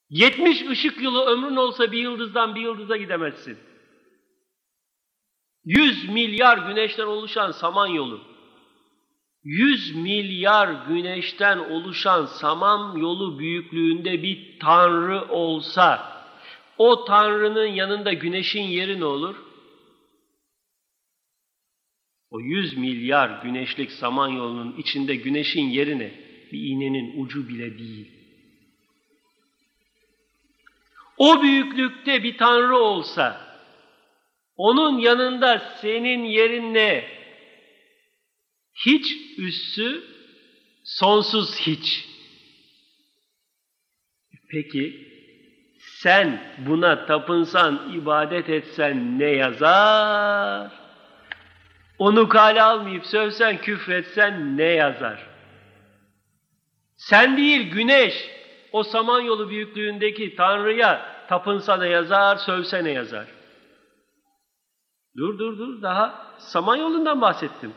Yetmiş 0.10 0.66
ışık 0.70 1.02
yılı 1.02 1.26
ömrün 1.26 1.56
olsa 1.56 1.92
bir 1.92 1.98
yıldızdan 1.98 2.56
bir 2.56 2.62
yıldıza 2.62 2.98
gidemezsin. 2.98 3.58
100 5.66 6.10
milyar 6.10 6.58
güneşten 6.58 7.06
oluşan 7.06 7.52
samanyolu, 7.52 8.22
100 9.44 9.96
milyar 9.96 10.88
güneşten 10.88 11.58
oluşan 11.58 12.26
samanyolu 12.26 13.40
büyüklüğünde 13.40 14.24
bir 14.24 14.60
tanrı 14.60 15.26
olsa, 15.30 16.12
o 16.78 17.06
tanrının 17.06 17.66
yanında 17.66 18.14
güneşin 18.14 18.64
yeri 18.64 19.00
ne 19.00 19.06
olur? 19.06 19.51
O 22.32 22.40
100 22.40 22.78
milyar 22.78 23.44
güneşlik 23.44 23.92
samanyolunun 23.92 24.78
içinde 24.78 25.16
güneşin 25.16 25.70
yerine 25.70 26.12
bir 26.52 26.60
iğnenin 26.60 27.24
ucu 27.24 27.50
bile 27.50 27.78
değil. 27.78 28.12
O 31.18 31.42
büyüklükte 31.42 32.24
bir 32.24 32.38
tanrı 32.38 32.78
olsa, 32.78 33.58
onun 34.56 34.98
yanında 34.98 35.60
senin 35.82 36.24
yerin 36.24 36.74
ne? 36.74 37.06
Hiç 38.86 39.18
üssü, 39.38 40.04
sonsuz 40.84 41.60
hiç. 41.60 42.06
Peki 44.50 45.08
sen 45.80 46.56
buna 46.68 47.06
tapınsan, 47.06 47.94
ibadet 47.96 48.50
etsen 48.50 49.20
ne 49.20 49.30
yazar? 49.30 50.81
Onu 52.02 52.30
kale 52.30 52.62
almayıp 52.62 53.06
sövsen, 53.06 53.58
küfretsen 53.58 54.58
ne 54.58 54.64
yazar? 54.64 55.28
Sen 56.98 57.38
değil 57.38 57.72
güneş, 57.72 58.30
o 58.72 58.84
samanyolu 58.84 59.50
büyüklüğündeki 59.50 60.36
Tanrı'ya 60.36 61.26
tapınsana 61.28 61.86
yazar, 61.86 62.36
sövsene 62.36 62.92
yazar. 62.92 63.28
Dur 65.18 65.40
dur 65.40 65.58
dur 65.58 65.82
daha 65.82 66.36
Samanyolu'ndan 66.38 67.22
bahsettim. 67.22 67.74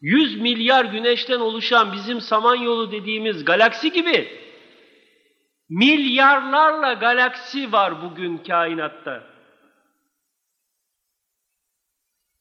100 0.00 0.40
milyar 0.40 0.84
güneşten 0.84 1.40
oluşan 1.40 1.92
bizim 1.92 2.20
Samanyolu 2.20 2.92
dediğimiz 2.92 3.44
galaksi 3.44 3.92
gibi 3.92 4.28
milyarlarla 5.68 6.92
galaksi 6.92 7.72
var 7.72 8.02
bugün 8.02 8.38
kainatta. 8.38 9.22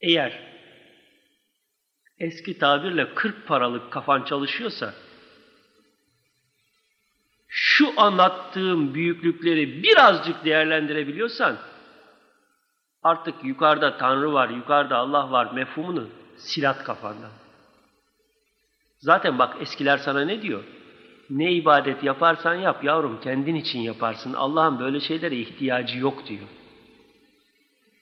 Eğer 0.01 0.54
eski 2.19 2.57
tabirle 2.57 3.13
40 3.13 3.47
paralık 3.47 3.91
kafan 3.91 4.23
çalışıyorsa 4.23 4.93
şu 7.47 8.01
anlattığım 8.01 8.93
büyüklükleri 8.93 9.83
birazcık 9.83 10.45
değerlendirebiliyorsan 10.45 11.57
Artık 13.05 13.35
yukarıda 13.43 13.97
Tanrı 13.97 14.33
var, 14.33 14.49
yukarıda 14.49 14.97
Allah 14.97 15.31
var 15.31 15.53
mefhumunu 15.53 16.07
silat 16.37 16.83
kafandan. 16.83 17.31
Zaten 18.97 19.39
bak 19.39 19.57
eskiler 19.61 19.97
sana 19.97 20.25
ne 20.25 20.41
diyor? 20.41 20.63
Ne 21.29 21.51
ibadet 21.51 22.03
yaparsan 22.03 22.55
yap 22.55 22.83
yavrum 22.83 23.19
kendin 23.21 23.55
için 23.55 23.79
yaparsın. 23.79 24.33
Allah'ın 24.33 24.79
böyle 24.79 24.99
şeylere 24.99 25.35
ihtiyacı 25.35 25.99
yok 25.99 26.27
diyor. 26.27 26.47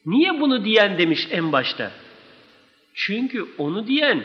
Niye 0.06 0.42
bunu 0.42 0.66
diyen 0.66 0.98
demiş 0.98 1.28
en 1.32 1.52
başta? 1.52 1.92
Çünkü 2.94 3.48
onu 3.58 3.88
diyen 3.88 4.24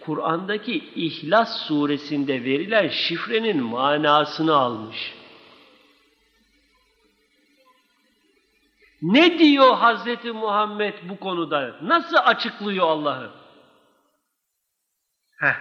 Kur'an'daki 0.00 0.78
İhlas 0.94 1.66
suresinde 1.66 2.44
verilen 2.44 2.88
şifrenin 2.88 3.62
manasını 3.62 4.54
almış. 4.54 5.14
Ne 9.02 9.38
diyor 9.38 9.76
Hazreti 9.76 10.32
Muhammed 10.32 10.94
bu 11.08 11.20
konuda? 11.20 11.76
Nasıl 11.82 12.16
açıklıyor 12.16 12.86
Allah'ı? 12.86 13.30
Heh, 15.38 15.54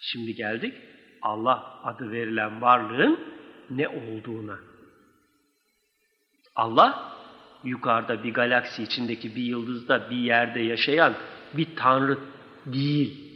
şimdi 0.00 0.34
geldik 0.34 0.74
Allah 1.22 1.80
adı 1.84 2.10
verilen 2.10 2.62
varlığın 2.62 3.20
ne 3.70 3.88
olduğuna. 3.88 4.58
Allah 6.56 7.12
yukarıda 7.64 8.24
bir 8.24 8.34
galaksi 8.34 8.82
içindeki 8.82 9.36
bir 9.36 9.42
yıldızda 9.42 10.10
bir 10.10 10.16
yerde 10.16 10.60
yaşayan 10.60 11.14
bir 11.54 11.66
tanrı 11.76 12.18
değil. 12.66 13.28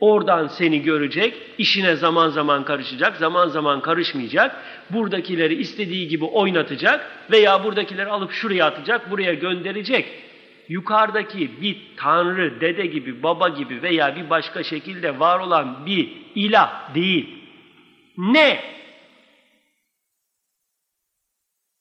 Oradan 0.00 0.46
seni 0.46 0.82
görecek, 0.82 1.42
işine 1.58 1.96
zaman 1.96 2.28
zaman 2.28 2.64
karışacak, 2.64 3.16
zaman 3.16 3.48
zaman 3.48 3.80
karışmayacak. 3.80 4.56
Buradakileri 4.90 5.54
istediği 5.54 6.08
gibi 6.08 6.24
oynatacak 6.24 7.30
veya 7.30 7.64
buradakileri 7.64 8.10
alıp 8.10 8.32
şuraya 8.32 8.66
atacak, 8.66 9.10
buraya 9.10 9.34
gönderecek. 9.34 10.22
Yukarıdaki 10.68 11.62
bir 11.62 11.96
tanrı, 11.96 12.60
dede 12.60 12.86
gibi, 12.86 13.22
baba 13.22 13.48
gibi 13.48 13.82
veya 13.82 14.16
bir 14.16 14.30
başka 14.30 14.62
şekilde 14.62 15.20
var 15.20 15.40
olan 15.40 15.86
bir 15.86 16.12
ilah 16.34 16.94
değil. 16.94 17.44
Ne? 18.18 18.60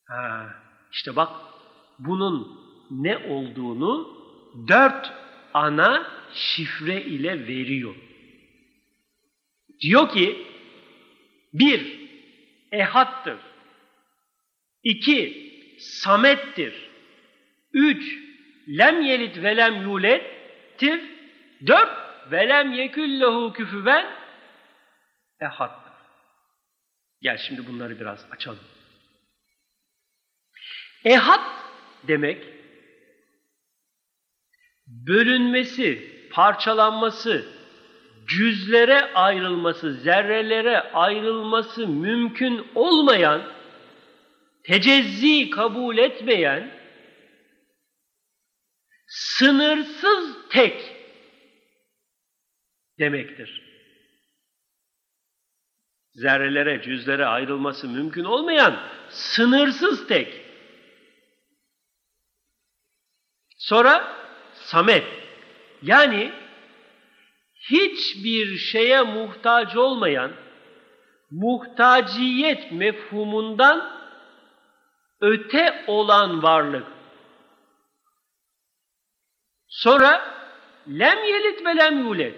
Ha, 0.08 0.50
işte 0.92 1.16
bak 1.16 1.30
bunun 2.00 2.60
ne 2.92 3.18
olduğunu 3.18 4.15
dört 4.68 5.14
ana 5.54 6.12
şifre 6.34 7.02
ile 7.02 7.48
veriyor. 7.48 7.96
Diyor 9.82 10.10
ki 10.10 10.48
bir, 11.54 12.10
ehattır. 12.72 13.38
İki, 14.84 15.52
samettir. 15.80 16.90
Üç, 17.74 18.18
lem 18.78 19.02
yelit 19.02 19.44
ve 19.44 19.58
lem 19.58 19.82
yulettir. 19.82 21.02
Dört, 21.68 22.06
ve 22.32 22.50
lem 22.50 22.74
yeküllehu 22.74 23.54
küfüven 23.54 24.06
ehattır. 25.42 25.94
Gel 27.22 27.38
şimdi 27.38 27.68
bunları 27.68 28.00
biraz 28.00 28.32
açalım. 28.32 28.64
Ehad 31.06 31.42
demek 32.04 32.55
bölünmesi, 34.88 36.12
parçalanması, 36.32 37.46
cüzlere 38.28 39.14
ayrılması, 39.14 39.94
zerrelere 39.94 40.92
ayrılması 40.92 41.88
mümkün 41.88 42.68
olmayan, 42.76 43.52
tecezzi 44.64 45.50
kabul 45.50 45.98
etmeyen, 45.98 46.72
sınırsız 49.08 50.50
tek 50.50 50.96
demektir. 53.00 53.66
Zerrelere, 56.14 56.82
cüzlere 56.82 57.26
ayrılması 57.26 57.90
mümkün 57.90 58.24
olmayan, 58.24 58.90
sınırsız 59.10 60.08
tek. 60.08 60.46
Sonra 63.58 64.25
samet. 64.66 65.04
Yani 65.82 66.32
hiçbir 67.70 68.58
şeye 68.58 69.02
muhtaç 69.02 69.76
olmayan, 69.76 70.32
muhtaciyet 71.32 72.72
mefhumundan 72.72 73.92
öte 75.22 75.84
olan 75.88 76.44
varlık. 76.44 76.88
Sonra 79.68 80.22
lem 80.88 81.24
yelit 81.24 81.66
ve 81.66 81.78
lem 81.78 82.08
yulet. 82.08 82.36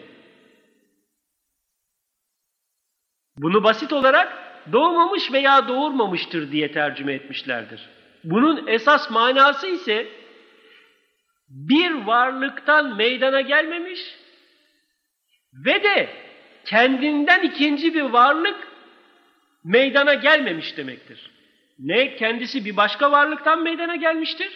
Bunu 3.38 3.64
basit 3.64 3.94
olarak 3.94 4.38
doğmamış 4.72 5.32
veya 5.32 5.68
doğurmamıştır 5.68 6.52
diye 6.52 6.72
tercüme 6.72 7.14
etmişlerdir. 7.14 7.90
Bunun 8.24 8.68
esas 8.68 9.10
manası 9.10 9.68
ise 9.68 10.08
bir 11.50 11.92
varlıktan 11.92 12.96
meydana 12.96 13.42
gelmemiş 13.42 14.00
ve 15.66 15.84
de 15.84 16.10
kendinden 16.66 17.42
ikinci 17.42 17.94
bir 17.94 18.02
varlık 18.02 18.68
meydana 19.64 20.14
gelmemiş 20.14 20.78
demektir. 20.78 21.32
Ne 21.80 22.16
kendisi 22.16 22.66
bir 22.66 22.78
başka 22.78 23.12
varlıktan 23.12 23.64
meydana 23.64 23.96
gelmiştir, 23.96 24.50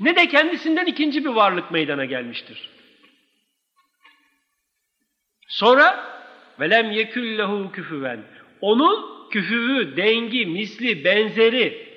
ne 0.00 0.16
de 0.16 0.28
kendisinden 0.28 0.86
ikinci 0.86 1.24
bir 1.24 1.30
varlık 1.30 1.70
meydana 1.70 2.04
gelmiştir. 2.04 2.70
Sonra 5.48 6.12
velem 6.60 6.90
yeküllehu 6.90 7.72
küfüven. 7.72 8.20
Onun 8.60 9.28
küfüvü, 9.30 9.96
dengi, 9.96 10.46
misli, 10.46 11.04
benzeri, 11.04 11.88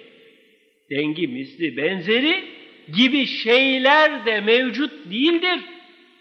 dengi, 0.89 1.27
misli, 1.27 1.77
benzeri 1.77 2.64
gibi 2.93 3.25
şeyler 3.25 4.25
de 4.25 4.41
mevcut 4.41 5.11
değildir, 5.11 5.63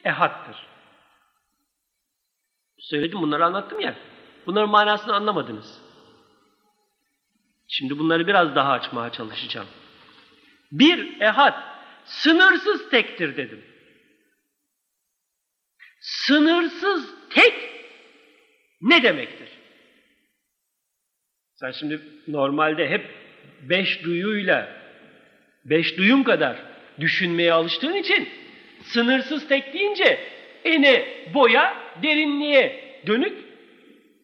ehattır. 0.04 0.56
Söyledim 2.78 3.22
bunları 3.22 3.44
anlattım 3.44 3.80
ya. 3.80 3.96
Bunların 4.46 4.70
manasını 4.70 5.14
anlamadınız. 5.14 5.82
Şimdi 7.68 7.98
bunları 7.98 8.26
biraz 8.26 8.54
daha 8.54 8.72
açmaya 8.72 9.12
çalışacağım. 9.12 9.66
Bir, 10.72 11.20
ehad, 11.20 11.54
sınırsız 12.04 12.90
tektir 12.90 13.36
dedim. 13.36 13.64
Sınırsız 16.00 17.14
tek 17.30 17.54
ne 18.80 19.02
demektir? 19.02 19.48
Sen 21.54 21.70
şimdi 21.70 22.00
normalde 22.28 22.88
hep 22.88 23.10
beş 23.62 24.04
duyuyla 24.04 24.83
beş 25.64 25.98
duyum 25.98 26.24
kadar 26.24 26.56
düşünmeye 27.00 27.52
alıştığın 27.52 27.94
için 27.94 28.28
sınırsız 28.82 29.48
tek 29.48 29.74
deyince 29.74 30.20
ene, 30.64 31.24
boya, 31.34 31.92
derinliğe 32.02 33.00
dönük 33.06 33.44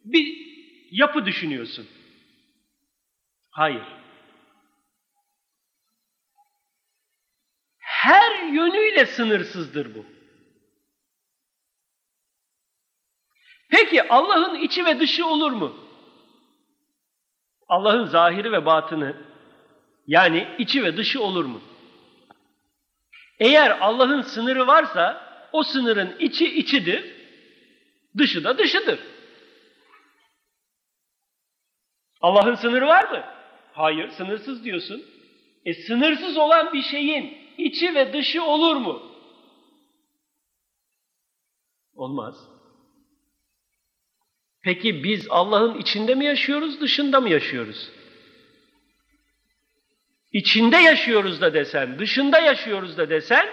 bir 0.04 0.50
yapı 0.90 1.26
düşünüyorsun. 1.26 1.88
Hayır. 3.50 3.82
Her 7.78 8.42
yönüyle 8.52 9.06
sınırsızdır 9.06 9.94
bu. 9.94 10.06
Peki 13.70 14.08
Allah'ın 14.08 14.54
içi 14.54 14.84
ve 14.84 15.00
dışı 15.00 15.26
olur 15.26 15.52
mu? 15.52 15.76
Allah'ın 17.68 18.04
zahiri 18.04 18.52
ve 18.52 18.66
batını 18.66 19.29
yani 20.06 20.48
içi 20.58 20.84
ve 20.84 20.96
dışı 20.96 21.22
olur 21.22 21.44
mu? 21.44 21.60
Eğer 23.38 23.78
Allah'ın 23.80 24.22
sınırı 24.22 24.66
varsa 24.66 25.30
o 25.52 25.62
sınırın 25.62 26.16
içi 26.18 26.58
içidir, 26.58 27.14
dışı 28.18 28.44
da 28.44 28.58
dışıdır. 28.58 28.98
Allah'ın 32.20 32.54
sınırı 32.54 32.86
var 32.86 33.10
mı? 33.10 33.24
Hayır, 33.72 34.08
sınırsız 34.08 34.64
diyorsun. 34.64 35.04
E 35.64 35.74
sınırsız 35.74 36.36
olan 36.36 36.72
bir 36.72 36.82
şeyin 36.82 37.38
içi 37.58 37.94
ve 37.94 38.12
dışı 38.12 38.44
olur 38.44 38.76
mu? 38.76 39.02
Olmaz. 41.94 42.48
Peki 44.62 45.04
biz 45.04 45.26
Allah'ın 45.30 45.78
içinde 45.78 46.14
mi 46.14 46.24
yaşıyoruz, 46.24 46.80
dışında 46.80 47.20
mı 47.20 47.28
yaşıyoruz? 47.28 47.90
İçinde 50.32 50.76
yaşıyoruz 50.76 51.40
da 51.40 51.54
desen, 51.54 51.98
dışında 51.98 52.38
yaşıyoruz 52.38 52.98
da 52.98 53.10
desen, 53.10 53.46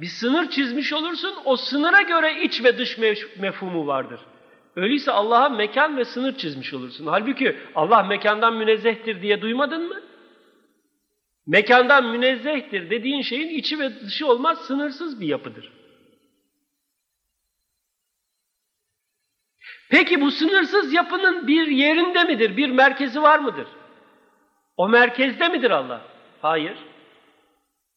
bir 0.00 0.06
sınır 0.06 0.50
çizmiş 0.50 0.92
olursun, 0.92 1.34
o 1.44 1.56
sınıra 1.56 2.02
göre 2.02 2.42
iç 2.42 2.64
ve 2.64 2.78
dış 2.78 2.98
mefhumu 3.38 3.86
vardır. 3.86 4.20
Öyleyse 4.76 5.12
Allah'a 5.12 5.48
mekan 5.48 5.96
ve 5.96 6.04
sınır 6.04 6.36
çizmiş 6.36 6.74
olursun. 6.74 7.06
Halbuki 7.06 7.56
Allah 7.74 8.02
mekandan 8.02 8.56
münezzehtir 8.56 9.22
diye 9.22 9.42
duymadın 9.42 9.88
mı? 9.88 10.02
Mekandan 11.46 12.06
münezzehtir 12.06 12.90
dediğin 12.90 13.22
şeyin 13.22 13.48
içi 13.48 13.78
ve 13.78 14.00
dışı 14.00 14.26
olmaz, 14.26 14.58
sınırsız 14.66 15.20
bir 15.20 15.26
yapıdır. 15.26 15.72
Peki 19.90 20.20
bu 20.20 20.30
sınırsız 20.30 20.92
yapının 20.92 21.46
bir 21.46 21.66
yerinde 21.66 22.24
midir, 22.24 22.56
bir 22.56 22.68
merkezi 22.68 23.22
var 23.22 23.38
mıdır? 23.38 23.66
O 24.78 24.88
merkezde 24.88 25.48
midir 25.48 25.70
Allah? 25.70 26.02
Hayır. 26.42 26.78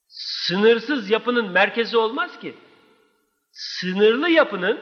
sınırsız 0.08 1.10
yapının 1.10 1.52
merkezi 1.52 1.98
olmaz 1.98 2.40
ki. 2.40 2.56
Sınırlı 3.52 4.30
yapının 4.30 4.80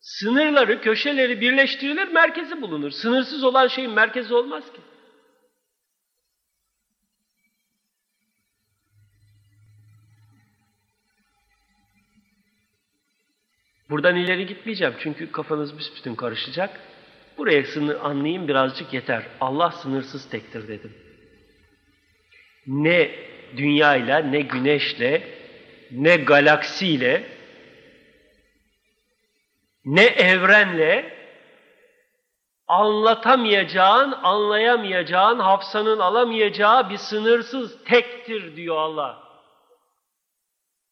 sınırları, 0.00 0.80
köşeleri 0.80 1.40
birleştirilir, 1.40 2.08
merkezi 2.08 2.62
bulunur. 2.62 2.90
Sınırsız 2.90 3.44
olan 3.44 3.66
şeyin 3.66 3.90
merkezi 3.90 4.34
olmaz 4.34 4.72
ki. 4.72 4.80
Buradan 13.90 14.16
ileri 14.16 14.46
gitmeyeceğim 14.46 14.94
çünkü 14.98 15.32
kafanız 15.32 15.78
büsbütün 15.78 16.14
karışacak. 16.14 16.91
Buraya 17.42 17.64
sınır 17.64 18.00
anlayayım 18.00 18.48
birazcık 18.48 18.92
yeter. 18.92 19.22
Allah 19.40 19.70
sınırsız 19.70 20.30
tektir 20.30 20.68
dedim. 20.68 20.94
Ne 22.66 23.10
dünyayla, 23.56 24.18
ne 24.18 24.40
güneşle, 24.40 25.28
ne 25.90 26.16
galaksiyle, 26.16 27.24
ne 29.84 30.04
evrenle 30.04 31.16
anlatamayacağın, 32.66 34.12
anlayamayacağın, 34.12 35.38
hafsanın 35.38 35.98
alamayacağı 35.98 36.90
bir 36.90 36.96
sınırsız 36.96 37.84
tektir 37.84 38.56
diyor 38.56 38.76
Allah. 38.76 39.22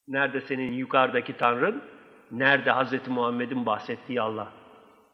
Nerede 0.08 0.40
senin 0.40 0.72
yukarıdaki 0.72 1.36
Tanrın? 1.36 1.82
Nerede 2.30 2.72
Hz. 2.72 3.08
Muhammed'in 3.08 3.66
bahsettiği 3.66 4.20
Allah? 4.20 4.59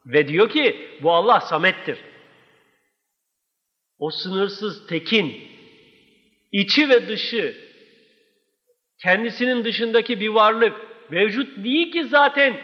Ve 0.06 0.28
diyor 0.28 0.50
ki 0.50 0.90
bu 1.02 1.12
Allah 1.12 1.40
samettir. 1.40 1.98
O 3.98 4.10
sınırsız 4.10 4.86
tekin, 4.86 5.34
içi 6.52 6.88
ve 6.88 7.08
dışı, 7.08 7.56
kendisinin 9.02 9.64
dışındaki 9.64 10.20
bir 10.20 10.28
varlık 10.28 10.72
mevcut 11.10 11.64
değil 11.64 11.92
ki 11.92 12.04
zaten 12.04 12.56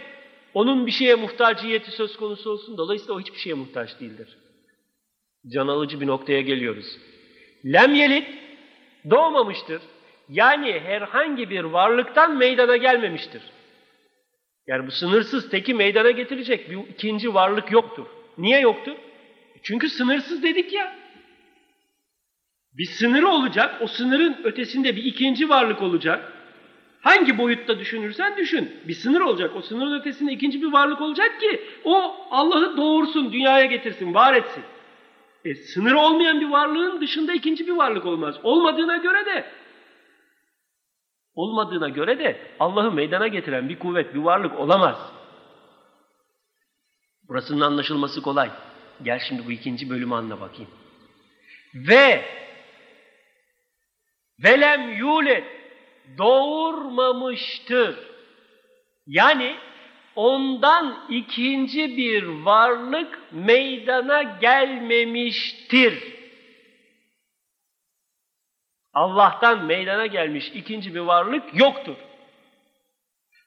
onun 0.54 0.86
bir 0.86 0.92
şeye 0.92 1.14
muhtaciyeti 1.14 1.90
söz 1.90 2.16
konusu 2.16 2.50
olsun. 2.50 2.76
Dolayısıyla 2.78 3.14
o 3.14 3.20
hiçbir 3.20 3.38
şeye 3.38 3.54
muhtaç 3.54 4.00
değildir. 4.00 4.38
Can 5.46 5.68
alıcı 5.68 6.00
bir 6.00 6.06
noktaya 6.06 6.40
geliyoruz. 6.40 6.98
Lem 7.64 7.94
yelit 7.94 8.28
doğmamıştır. 9.10 9.82
Yani 10.28 10.80
herhangi 10.80 11.50
bir 11.50 11.64
varlıktan 11.64 12.36
meydana 12.36 12.76
gelmemiştir. 12.76 13.42
Yani 14.66 14.86
bu 14.86 14.90
sınırsız 14.90 15.50
teki 15.50 15.74
meydana 15.74 16.10
getirecek 16.10 16.70
bir 16.70 16.76
ikinci 16.76 17.34
varlık 17.34 17.72
yoktur. 17.72 18.06
Niye 18.38 18.60
yoktur? 18.60 18.94
Çünkü 19.62 19.88
sınırsız 19.88 20.42
dedik 20.42 20.72
ya. 20.72 20.96
Bir 22.72 22.84
sınırı 22.84 23.28
olacak, 23.28 23.82
o 23.82 23.86
sınırın 23.86 24.36
ötesinde 24.44 24.96
bir 24.96 25.04
ikinci 25.04 25.48
varlık 25.48 25.82
olacak. 25.82 26.32
Hangi 27.00 27.38
boyutta 27.38 27.78
düşünürsen 27.78 28.36
düşün. 28.36 28.70
Bir 28.88 28.94
sınır 28.94 29.20
olacak, 29.20 29.56
o 29.56 29.62
sınırın 29.62 30.00
ötesinde 30.00 30.32
ikinci 30.32 30.62
bir 30.62 30.72
varlık 30.72 31.00
olacak 31.00 31.40
ki 31.40 31.60
o 31.84 32.16
Allah'ı 32.30 32.76
doğursun, 32.76 33.32
dünyaya 33.32 33.64
getirsin, 33.64 34.14
var 34.14 34.34
etsin. 34.34 34.64
E, 35.44 35.54
sınır 35.54 35.92
olmayan 35.92 36.40
bir 36.40 36.48
varlığın 36.48 37.00
dışında 37.00 37.32
ikinci 37.32 37.66
bir 37.66 37.72
varlık 37.72 38.06
olmaz. 38.06 38.36
Olmadığına 38.42 38.96
göre 38.96 39.26
de 39.26 39.44
olmadığına 41.34 41.88
göre 41.88 42.18
de 42.18 42.40
Allah'ı 42.60 42.92
meydana 42.92 43.28
getiren 43.28 43.68
bir 43.68 43.78
kuvvet, 43.78 44.14
bir 44.14 44.20
varlık 44.20 44.58
olamaz. 44.58 45.12
Burasının 47.28 47.60
anlaşılması 47.60 48.22
kolay. 48.22 48.50
Gel 49.02 49.18
şimdi 49.18 49.46
bu 49.46 49.52
ikinci 49.52 49.90
bölümü 49.90 50.14
anla 50.14 50.40
bakayım. 50.40 50.70
Ve 51.74 52.24
velem 54.44 54.92
yulet 54.92 55.44
doğurmamıştır. 56.18 57.96
Yani 59.06 59.56
ondan 60.16 61.06
ikinci 61.08 61.96
bir 61.96 62.24
varlık 62.24 63.18
meydana 63.32 64.22
gelmemiştir. 64.22 66.21
Allah'tan 68.94 69.64
meydana 69.64 70.06
gelmiş 70.06 70.50
ikinci 70.54 70.94
bir 70.94 71.00
varlık 71.00 71.60
yoktur. 71.60 71.96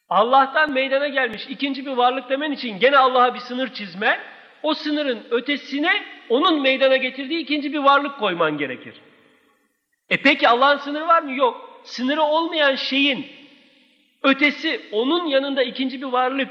Allah'tan 0.10 0.72
meydana 0.72 1.08
gelmiş 1.08 1.46
ikinci 1.50 1.86
bir 1.86 1.92
varlık 1.92 2.30
demen 2.30 2.52
için 2.52 2.80
gene 2.80 2.98
Allah'a 2.98 3.34
bir 3.34 3.40
sınır 3.40 3.74
çizmen, 3.74 4.20
o 4.64 4.74
sınırın 4.74 5.28
ötesine 5.32 5.92
onun 6.30 6.62
meydana 6.62 6.96
getirdiği 6.96 7.40
ikinci 7.40 7.74
bir 7.74 7.80
varlık 7.80 8.20
koyman 8.20 8.58
gerekir. 8.58 8.96
E 10.10 10.22
peki 10.22 10.50
Allah'ın 10.50 10.78
sınırı 10.78 11.08
var 11.08 11.22
mı? 11.22 11.36
Yok. 11.36 11.82
Sınırı 11.84 12.22
olmayan 12.22 12.76
şeyin 12.76 13.28
ötesi 14.24 14.82
onun 14.92 15.26
yanında 15.26 15.64
ikinci 15.64 16.02
bir 16.02 16.08
varlık 16.08 16.50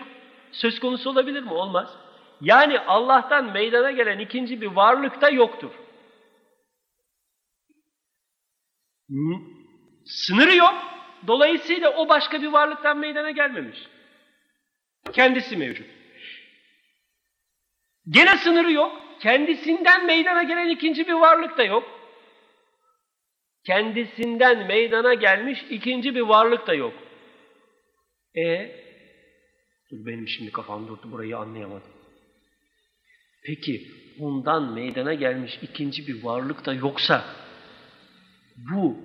söz 0.53 0.81
konusu 0.81 1.11
olabilir 1.11 1.43
mi? 1.43 1.53
Olmaz. 1.53 1.97
Yani 2.41 2.79
Allah'tan 2.81 3.53
meydana 3.53 3.91
gelen 3.91 4.19
ikinci 4.19 4.61
bir 4.61 4.67
varlık 4.67 5.21
da 5.21 5.31
yoktur. 5.31 5.71
Sınırı 10.05 10.57
yok. 10.57 10.75
Dolayısıyla 11.27 11.91
o 11.97 12.09
başka 12.09 12.43
bir 12.43 12.47
varlıktan 12.47 12.99
meydana 12.99 13.31
gelmemiş. 13.31 13.79
Kendisi 15.13 15.57
mevcut. 15.57 15.87
Gene 18.09 18.37
sınırı 18.37 18.73
yok. 18.73 19.03
Kendisinden 19.21 20.07
meydana 20.07 20.43
gelen 20.43 20.69
ikinci 20.69 21.07
bir 21.07 21.13
varlık 21.13 21.59
da 21.59 21.65
yok. 21.65 22.01
Kendisinden 23.67 24.67
meydana 24.67 25.15
gelmiş 25.15 25.65
ikinci 25.71 26.15
bir 26.15 26.21
varlık 26.21 26.67
da 26.67 26.75
yok. 26.75 26.95
E 28.37 28.71
dur 29.91 30.07
benim 30.07 30.29
şimdi 30.29 30.53
kafam 30.53 30.89
durdu 30.89 31.13
burayı 31.13 31.39
anlayamadım. 31.39 31.93
Peki 33.45 33.91
ondan 34.21 34.73
meydana 34.73 35.15
gelmiş 35.15 35.59
ikinci 35.63 36.07
bir 36.07 36.25
varlık 36.25 36.67
da 36.67 36.75
yoksa 36.75 37.44
bu 38.57 38.97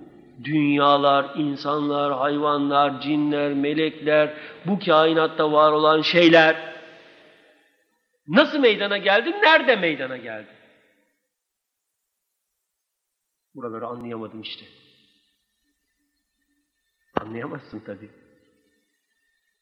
dünyalar, 0.44 1.36
insanlar, 1.36 2.14
hayvanlar, 2.14 3.02
cinler, 3.02 3.54
melekler, 3.54 4.34
bu 4.66 4.80
kainatta 4.80 5.52
var 5.52 5.72
olan 5.72 6.02
şeyler 6.02 6.76
nasıl 8.28 8.60
meydana 8.60 8.98
geldi, 8.98 9.32
nerede 9.32 9.76
meydana 9.76 10.18
geldi? 10.18 10.50
Buraları 13.56 13.88
anlayamadım 13.88 14.42
işte. 14.42 14.66
Anlayamazsın 17.22 17.80
tabii. 17.80 18.10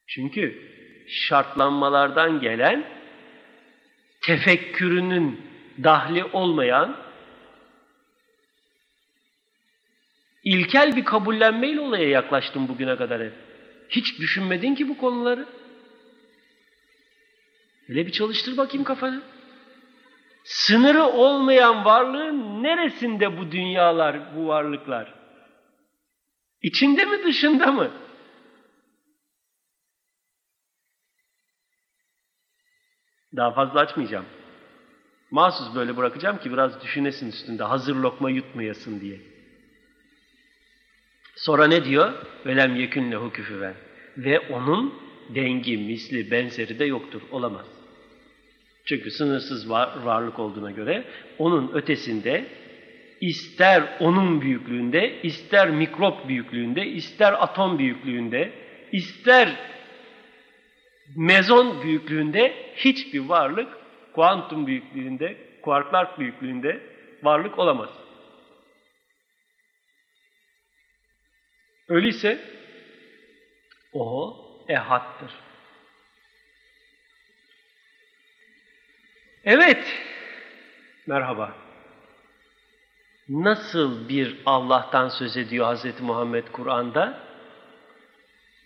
Çünkü 0.08 0.72
şartlanmalardan 1.08 2.40
gelen 2.40 2.86
tefekkürünün 4.26 5.42
dahli 5.84 6.24
olmayan 6.24 7.07
ilkel 10.48 10.96
bir 10.96 11.06
kabullenmeyle 11.06 11.82
olaya 11.82 12.10
yaklaştım 12.10 12.68
bugüne 12.68 12.96
kadar 12.96 13.24
hep. 13.24 13.34
Hiç 13.90 14.20
düşünmedin 14.20 14.76
ki 14.76 14.90
bu 14.90 14.98
konuları. 14.98 15.46
Hele 17.88 18.08
bir 18.08 18.12
çalıştır 18.12 18.58
bakayım 18.58 18.84
kafanı. 18.84 19.22
Sınırı 20.44 21.04
olmayan 21.04 21.86
varlığın 21.86 22.64
neresinde 22.64 23.38
bu 23.38 23.52
dünyalar, 23.52 24.36
bu 24.36 24.48
varlıklar? 24.48 25.14
İçinde 26.62 27.06
mi 27.06 27.24
dışında 27.24 27.72
mı? 27.72 27.92
Daha 33.36 33.52
fazla 33.52 33.80
açmayacağım. 33.80 34.26
Mahsus 35.32 35.76
böyle 35.76 35.98
bırakacağım 35.98 36.38
ki 36.38 36.52
biraz 36.52 36.82
düşünesin 36.84 37.30
üstünde. 37.30 37.64
Hazır 37.64 37.96
lokma 37.96 38.30
yutmayasın 38.30 39.02
diye. 39.02 39.37
Sonra 41.38 41.68
ne 41.68 41.86
diyor? 41.86 42.14
Velem 42.46 42.76
yekün 42.76 43.12
lehu 43.12 43.32
küfüven. 43.32 43.74
Ve 44.18 44.40
onun 44.40 44.94
dengi, 45.36 45.78
misli, 45.78 46.32
benzeri 46.32 46.80
de 46.80 46.86
yoktur. 46.86 47.22
Olamaz. 47.32 47.66
Çünkü 48.86 49.12
sınırsız 49.12 49.70
var, 49.70 49.90
varlık 50.04 50.40
olduğuna 50.40 50.72
göre 50.72 51.04
onun 51.38 51.72
ötesinde 51.74 52.46
ister 53.22 53.84
onun 54.00 54.42
büyüklüğünde, 54.42 55.22
ister 55.22 55.70
mikrop 55.70 56.28
büyüklüğünde, 56.28 56.86
ister 56.86 57.34
atom 57.34 57.80
büyüklüğünde, 57.80 58.52
ister 58.92 59.50
mezon 61.16 61.82
büyüklüğünde 61.82 62.54
hiçbir 62.76 63.20
varlık 63.20 63.68
kuantum 64.14 64.68
büyüklüğünde, 64.68 65.38
kuarklar 65.62 66.20
büyüklüğünde 66.20 66.82
varlık 67.24 67.60
olamaz. 67.60 67.90
Öyleyse 71.90 72.40
o 73.94 74.38
ehattır. 74.68 75.32
Evet, 79.46 79.86
merhaba. 81.08 81.56
nasıl 83.30 84.10
bir 84.10 84.38
Allah'tan 84.46 85.10
söz 85.10 85.38
ediyor 85.38 85.76
Hz. 85.76 86.02
Muhammed 86.02 86.48
Kur'an'da? 86.52 87.28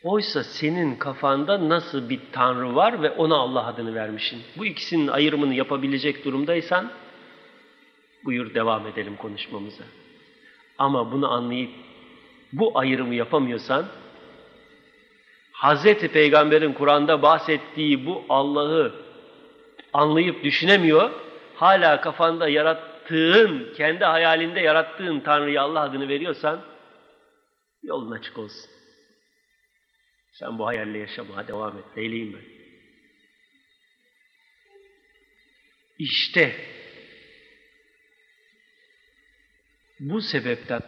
Oysa 0.03 0.43
senin 0.43 0.95
kafanda 0.95 1.69
nasıl 1.69 2.09
bir 2.09 2.19
Tanrı 2.31 2.75
var 2.75 3.03
ve 3.03 3.11
ona 3.11 3.35
Allah 3.35 3.67
adını 3.67 3.95
vermişsin. 3.95 4.41
Bu 4.57 4.65
ikisinin 4.65 5.07
ayrımını 5.07 5.53
yapabilecek 5.53 6.25
durumdaysan 6.25 6.91
buyur 8.25 8.53
devam 8.53 8.87
edelim 8.87 9.15
konuşmamıza. 9.15 9.83
Ama 10.77 11.11
bunu 11.11 11.31
anlayıp 11.31 11.71
bu 12.53 12.79
ayrımı 12.79 13.15
yapamıyorsan 13.15 13.85
Hz. 15.63 15.83
Peygamber'in 15.93 16.73
Kur'an'da 16.73 17.21
bahsettiği 17.21 18.05
bu 18.05 18.25
Allah'ı 18.29 18.95
anlayıp 19.93 20.43
düşünemiyor, 20.43 21.11
hala 21.55 22.01
kafanda 22.01 22.49
yarattığın, 22.49 23.73
kendi 23.77 24.05
hayalinde 24.05 24.59
yarattığın 24.59 25.19
Tanrı'ya 25.19 25.61
Allah 25.61 25.79
adını 25.81 26.07
veriyorsan 26.07 26.61
yolun 27.83 28.11
açık 28.11 28.37
olsun. 28.37 28.71
Sen 30.31 30.59
bu 30.59 30.67
hayalle 30.67 30.97
yaşamaya 30.97 31.47
devam 31.47 31.77
et. 31.77 31.85
Neyleyim 31.95 32.33
ben? 32.33 32.61
İşte 35.99 36.55
bu 39.99 40.21
sebepten 40.21 40.81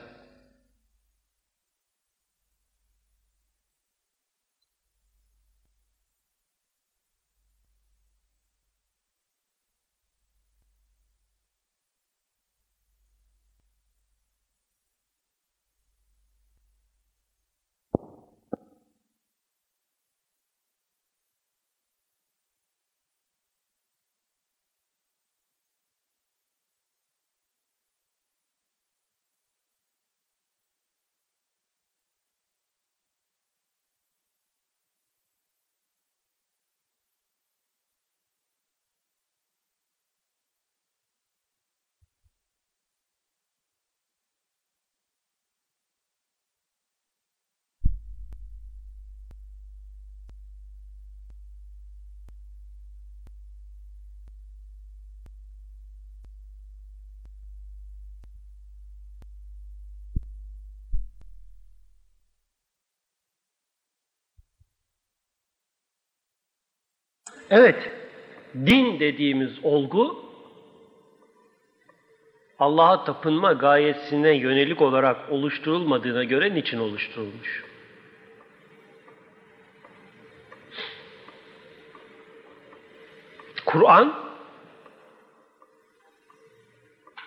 Evet, 67.49 67.91
din 68.55 68.99
dediğimiz 68.99 69.65
olgu 69.65 70.23
Allah'a 72.59 73.03
tapınma 73.03 73.53
gayesine 73.53 74.31
yönelik 74.37 74.81
olarak 74.81 75.31
oluşturulmadığına 75.31 76.23
göre 76.23 76.53
niçin 76.53 76.79
oluşturulmuş? 76.79 77.63
Kur'an 83.65 84.13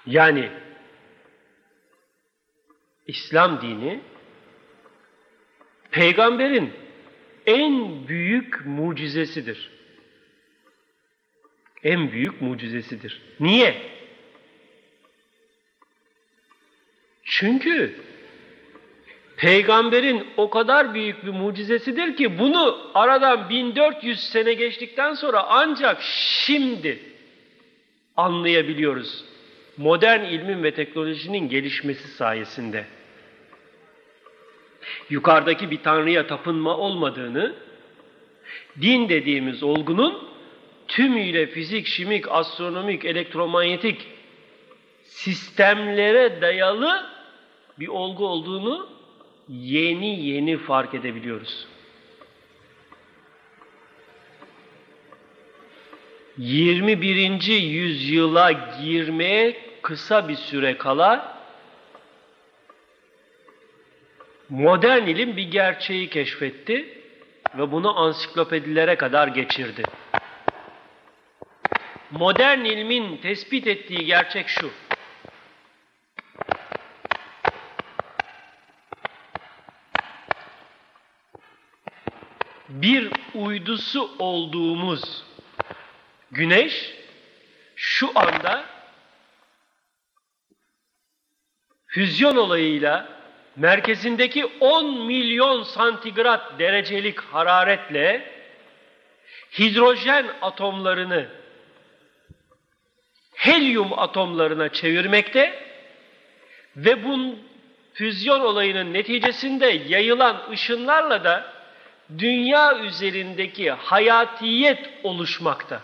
yani 0.06 0.50
İslam 3.06 3.60
dini 3.60 4.00
peygamberin 5.90 6.72
en 7.46 8.08
büyük 8.08 8.66
mucizesidir 8.66 9.75
en 11.84 12.12
büyük 12.12 12.42
mucizesidir. 12.42 13.22
Niye? 13.40 13.76
Çünkü 17.24 17.94
peygamberin 19.36 20.26
o 20.36 20.50
kadar 20.50 20.94
büyük 20.94 21.26
bir 21.26 21.30
mucizesidir 21.30 22.16
ki 22.16 22.38
bunu 22.38 22.90
aradan 22.94 23.48
1400 23.48 24.20
sene 24.20 24.54
geçtikten 24.54 25.14
sonra 25.14 25.44
ancak 25.48 26.02
şimdi 26.02 26.98
anlayabiliyoruz. 28.16 29.24
Modern 29.76 30.24
ilmin 30.24 30.62
ve 30.62 30.74
teknolojinin 30.74 31.48
gelişmesi 31.48 32.08
sayesinde. 32.08 32.84
Yukarıdaki 35.10 35.70
bir 35.70 35.82
tanrıya 35.82 36.26
tapınma 36.26 36.76
olmadığını, 36.76 37.54
din 38.80 39.08
dediğimiz 39.08 39.62
olgunun 39.62 40.35
tümüyle 40.88 41.46
fizik, 41.46 41.86
şimik, 41.86 42.24
astronomik, 42.28 43.04
elektromanyetik 43.04 44.06
sistemlere 45.04 46.40
dayalı 46.40 47.06
bir 47.78 47.88
olgu 47.88 48.26
olduğunu 48.26 48.88
yeni 49.48 50.26
yeni 50.26 50.56
fark 50.56 50.94
edebiliyoruz. 50.94 51.66
21. 56.38 57.46
yüzyıla 57.48 58.52
girmeye 58.82 59.56
kısa 59.82 60.28
bir 60.28 60.34
süre 60.34 60.78
kala 60.78 61.36
modern 64.48 65.06
ilim 65.06 65.36
bir 65.36 65.50
gerçeği 65.50 66.10
keşfetti 66.10 66.98
ve 67.58 67.72
bunu 67.72 67.98
ansiklopedilere 67.98 68.96
kadar 68.96 69.28
geçirdi. 69.28 69.82
Modern 72.10 72.64
ilmin 72.64 73.16
tespit 73.16 73.66
ettiği 73.66 74.04
gerçek 74.04 74.48
şu. 74.48 74.70
Bir 82.68 83.10
uydusu 83.34 84.10
olduğumuz 84.18 85.24
güneş 86.30 86.94
şu 87.76 88.10
anda 88.14 88.64
füzyon 91.86 92.36
olayıyla 92.36 93.08
merkezindeki 93.56 94.46
10 94.46 95.06
milyon 95.06 95.62
santigrat 95.62 96.58
derecelik 96.58 97.20
hararetle 97.20 98.32
hidrojen 99.58 100.26
atomlarını 100.42 101.45
helyum 103.36 103.98
atomlarına 103.98 104.68
çevirmekte 104.68 105.62
ve 106.76 107.04
bu 107.04 107.34
füzyon 107.94 108.40
olayının 108.40 108.94
neticesinde 108.94 109.66
yayılan 109.66 110.50
ışınlarla 110.50 111.24
da 111.24 111.52
dünya 112.18 112.78
üzerindeki 112.78 113.70
hayatiyet 113.70 114.90
oluşmakta. 115.02 115.80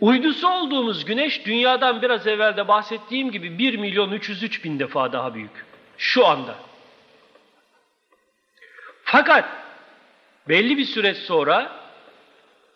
Uydusu 0.00 0.48
olduğumuz 0.48 1.04
güneş 1.04 1.46
dünyadan 1.46 2.02
biraz 2.02 2.26
evvelde 2.26 2.68
bahsettiğim 2.68 3.30
gibi 3.30 3.58
1 3.58 3.76
milyon 3.76 4.12
303 4.12 4.64
bin 4.64 4.78
defa 4.78 5.12
daha 5.12 5.34
büyük. 5.34 5.66
Şu 5.98 6.26
anda. 6.26 6.54
Fakat 9.04 9.48
belli 10.48 10.78
bir 10.78 10.84
süre 10.84 11.14
sonra 11.14 11.83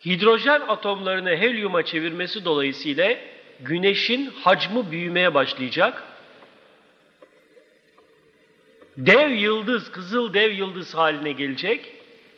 hidrojen 0.07 0.61
atomlarını 0.61 1.37
helyuma 1.37 1.83
çevirmesi 1.83 2.45
dolayısıyla 2.45 3.17
güneşin 3.61 4.27
hacmi 4.27 4.91
büyümeye 4.91 5.35
başlayacak. 5.35 6.03
Dev 8.97 9.31
yıldız, 9.31 9.91
kızıl 9.91 10.35
dev 10.35 10.53
yıldız 10.53 10.95
haline 10.95 11.33
gelecek 11.33 11.93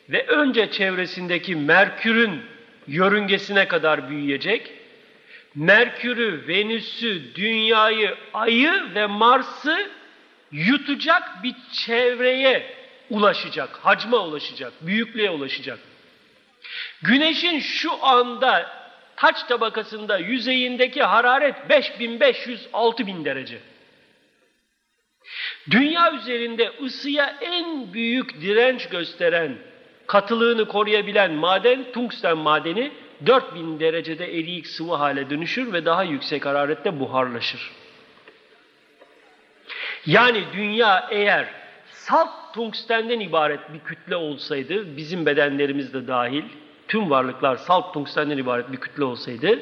ve 0.09 0.27
önce 0.27 0.71
çevresindeki 0.71 1.55
Merkür'ün 1.55 2.41
yörüngesine 2.87 3.67
kadar 3.67 4.09
büyüyecek. 4.09 4.71
Merkür'ü, 5.55 6.47
Venüs'ü, 6.47 7.35
Dünya'yı, 7.35 8.15
Ay'ı 8.33 8.95
ve 8.95 9.05
Mars'ı 9.05 9.91
yutacak 10.51 11.43
bir 11.43 11.55
çevreye 11.85 12.75
ulaşacak, 13.09 13.69
hacma 13.83 14.17
ulaşacak, 14.17 14.73
büyüklüğe 14.81 15.29
ulaşacak. 15.29 15.79
Güneşin 17.01 17.59
şu 17.59 18.05
anda 18.05 18.69
taç 19.15 19.43
tabakasında 19.43 20.17
yüzeyindeki 20.17 21.03
hararet 21.03 21.55
5500-6000 21.69 23.25
derece. 23.25 23.57
Dünya 25.71 26.13
üzerinde 26.13 26.71
ısıya 26.83 27.35
en 27.41 27.93
büyük 27.93 28.41
direnç 28.41 28.89
gösteren, 28.89 29.55
katılığını 30.07 30.67
koruyabilen 30.67 31.31
maden 31.31 31.91
tungsten 31.91 32.37
madeni 32.37 32.91
4000 33.25 33.79
derecede 33.79 34.25
eriyik 34.39 34.67
sıvı 34.67 34.95
hale 34.95 35.29
dönüşür 35.29 35.73
ve 35.73 35.85
daha 35.85 36.03
yüksek 36.03 36.45
hararette 36.45 36.99
buharlaşır. 36.99 37.71
Yani 40.05 40.43
dünya 40.53 41.07
eğer 41.11 41.47
salt 41.91 42.53
tungstenden 42.53 43.19
ibaret 43.19 43.73
bir 43.73 43.79
kütle 43.79 44.15
olsaydı, 44.15 44.97
bizim 44.97 45.25
bedenlerimiz 45.25 45.93
de 45.93 46.07
dahil, 46.07 46.43
tüm 46.91 47.09
varlıklar 47.09 47.55
salt 47.55 47.93
tungstenden 47.93 48.37
ibaret 48.37 48.71
bir 48.71 48.77
kütle 48.77 49.03
olsaydı, 49.03 49.59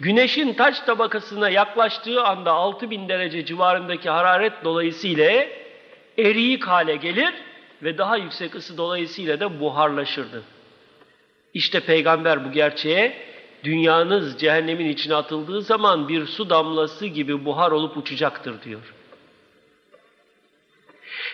güneşin 0.00 0.54
taç 0.54 0.80
tabakasına 0.80 1.50
yaklaştığı 1.50 2.24
anda 2.24 2.52
6000 2.52 3.08
derece 3.08 3.44
civarındaki 3.44 4.10
hararet 4.10 4.52
dolayısıyla 4.64 5.46
eriyik 6.18 6.64
hale 6.64 6.96
gelir 6.96 7.34
ve 7.82 7.98
daha 7.98 8.16
yüksek 8.16 8.54
ısı 8.54 8.76
dolayısıyla 8.76 9.40
da 9.40 9.60
buharlaşırdı. 9.60 10.42
İşte 11.54 11.80
peygamber 11.80 12.44
bu 12.44 12.52
gerçeğe 12.52 13.16
dünyanız 13.64 14.38
cehennemin 14.38 14.88
içine 14.88 15.14
atıldığı 15.14 15.62
zaman 15.62 16.08
bir 16.08 16.26
su 16.26 16.50
damlası 16.50 17.06
gibi 17.06 17.44
buhar 17.44 17.70
olup 17.70 17.96
uçacaktır 17.96 18.62
diyor. 18.62 18.94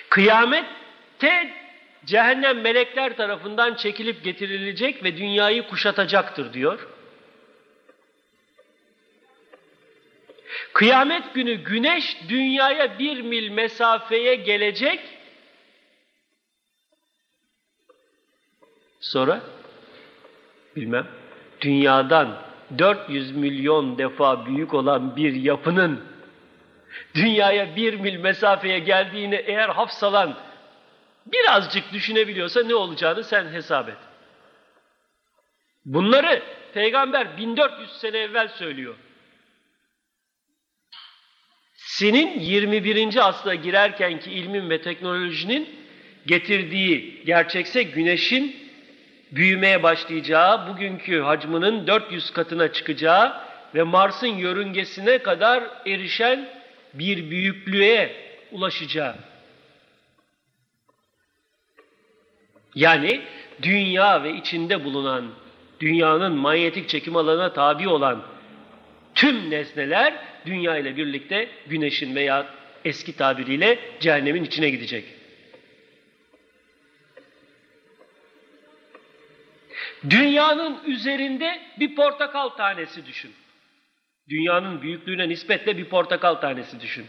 Kıyamette 0.09 1.62
cehennem 2.07 2.61
melekler 2.61 3.17
tarafından 3.17 3.75
çekilip 3.75 4.25
getirilecek 4.25 5.05
ve 5.05 5.17
dünyayı 5.17 5.67
kuşatacaktır 5.67 6.53
diyor. 6.53 6.89
Kıyamet 10.73 11.35
günü 11.35 11.55
güneş 11.55 12.17
dünyaya 12.29 12.99
bir 12.99 13.21
mil 13.21 13.49
mesafeye 13.49 14.35
gelecek. 14.35 15.01
Sonra 19.01 19.41
bilmem 20.77 21.07
dünyadan 21.61 22.43
400 22.79 23.37
milyon 23.37 23.99
defa 23.99 24.47
büyük 24.47 24.75
olan 24.75 25.17
bir 25.17 25.35
yapının 25.35 26.05
dünyaya 27.15 27.77
bir 27.77 27.95
mil 27.95 28.17
mesafeye 28.17 28.79
geldiğini 28.79 29.35
eğer 29.35 29.69
hafsalan 29.69 30.37
birazcık 31.27 31.93
düşünebiliyorsa 31.93 32.63
ne 32.63 32.75
olacağını 32.75 33.25
sen 33.25 33.53
hesap 33.53 33.89
et. 33.89 33.99
Bunları 35.85 36.43
peygamber 36.75 37.37
1400 37.37 37.93
sene 37.93 38.19
evvel 38.19 38.49
söylüyor. 38.49 38.95
Senin 41.75 42.41
21. 42.41 43.29
asra 43.29 43.55
girerkenki 43.55 44.31
ilmin 44.31 44.71
ve 44.71 44.83
teknolojinin 44.83 45.69
getirdiği 46.27 47.25
gerçekse 47.25 47.83
güneşin 47.83 48.57
büyümeye 49.33 49.83
başlayacağı, 49.83 50.69
bugünkü 50.69 51.21
hacmının 51.21 51.87
400 51.87 52.31
katına 52.31 52.73
çıkacağı 52.73 53.43
ve 53.75 53.83
Mars'ın 53.83 54.27
yörüngesine 54.27 55.19
kadar 55.19 55.65
erişen 55.87 56.49
bir 56.95 57.31
büyüklüğe 57.31 58.17
ulaşacağı. 58.53 59.32
Yani 62.75 63.21
dünya 63.63 64.23
ve 64.23 64.33
içinde 64.33 64.85
bulunan, 64.85 65.31
dünyanın 65.81 66.33
manyetik 66.37 66.89
çekim 66.89 67.17
alanına 67.17 67.53
tabi 67.53 67.89
olan 67.89 68.23
tüm 69.15 69.51
nesneler 69.51 70.15
dünya 70.47 70.77
ile 70.77 70.97
birlikte 70.97 71.49
güneşin 71.67 72.15
veya 72.15 72.47
eski 72.85 73.17
tabiriyle 73.17 73.79
cehennemin 74.01 74.45
içine 74.45 74.71
gidecek. 74.71 75.05
Dünyanın 80.11 80.79
üzerinde 80.87 81.61
bir 81.81 81.95
portakal 81.95 82.49
tanesi 82.49 83.07
düşün. 83.07 83.33
Dünyanın 84.29 84.83
büyüklüğüne 84.83 85.29
nispetle 85.29 85.79
bir 85.79 85.85
portakal 85.85 86.35
tanesi 86.35 86.81
düşün. 86.81 87.07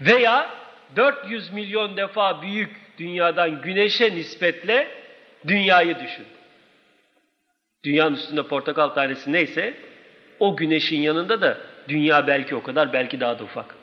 Veya 0.00 0.61
400 0.96 1.52
milyon 1.52 1.96
defa 1.96 2.42
büyük 2.42 2.70
dünyadan 2.98 3.62
güneşe 3.62 4.14
nispetle 4.14 4.88
dünyayı 5.48 5.98
düşün. 5.98 6.26
Dünyanın 7.84 8.14
üstünde 8.14 8.42
portakal 8.42 8.88
tanesi 8.88 9.32
neyse 9.32 9.74
o 10.38 10.56
güneşin 10.56 11.00
yanında 11.00 11.40
da 11.40 11.58
dünya 11.88 12.26
belki 12.26 12.54
o 12.54 12.62
kadar 12.62 12.92
belki 12.92 13.20
daha 13.20 13.38
da 13.38 13.44
ufak. 13.44 13.74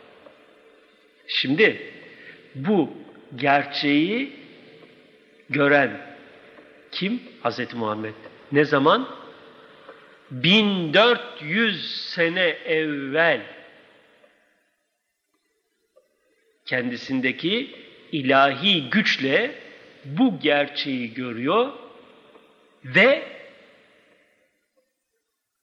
Şimdi 1.27 1.91
bu 2.55 2.93
gerçeği 3.35 4.33
gören 5.49 5.91
kim? 6.91 7.21
Hazreti 7.43 7.75
Muhammed. 7.75 8.13
Ne 8.51 8.65
zaman? 8.65 9.07
1400 10.31 12.09
sene 12.09 12.47
evvel 12.49 13.41
kendisindeki 16.69 17.75
ilahi 18.11 18.89
güçle 18.89 19.55
bu 20.05 20.39
gerçeği 20.39 21.13
görüyor 21.13 21.73
ve 22.85 23.27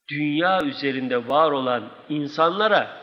dünya 0.08 0.62
üzerinde 0.64 1.28
var 1.28 1.50
olan 1.50 1.90
insanlara 2.08 3.00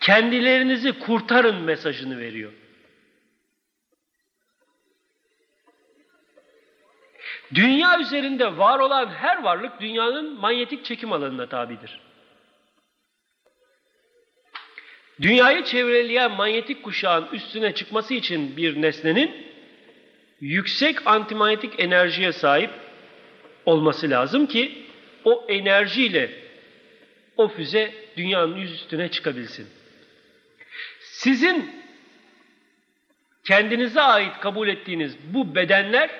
kendilerinizi 0.00 0.98
kurtarın 0.98 1.62
mesajını 1.62 2.18
veriyor. 2.18 2.52
Dünya 7.54 8.00
üzerinde 8.00 8.58
var 8.58 8.78
olan 8.78 9.06
her 9.06 9.42
varlık 9.42 9.80
dünyanın 9.80 10.40
manyetik 10.40 10.84
çekim 10.84 11.12
alanına 11.12 11.48
tabidir. 11.48 12.11
Dünyayı 15.22 15.64
çevreleyen 15.64 16.30
manyetik 16.30 16.82
kuşağın 16.82 17.28
üstüne 17.32 17.74
çıkması 17.74 18.14
için 18.14 18.56
bir 18.56 18.82
nesnenin 18.82 19.46
yüksek 20.40 21.06
antimanyetik 21.06 21.80
enerjiye 21.80 22.32
sahip 22.32 22.70
olması 23.66 24.10
lazım 24.10 24.46
ki 24.46 24.86
o 25.24 25.46
enerjiyle 25.48 26.30
o 27.36 27.48
füze 27.48 27.94
dünyanın 28.16 28.56
yüz 28.56 28.72
üstüne 28.72 29.08
çıkabilsin. 29.08 29.66
Sizin 31.00 31.70
kendinize 33.44 34.00
ait 34.00 34.40
kabul 34.40 34.68
ettiğiniz 34.68 35.16
bu 35.34 35.54
bedenler 35.54 36.10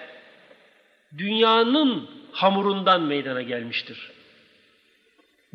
dünyanın 1.18 2.10
hamurundan 2.32 3.02
meydana 3.02 3.42
gelmiştir. 3.42 4.10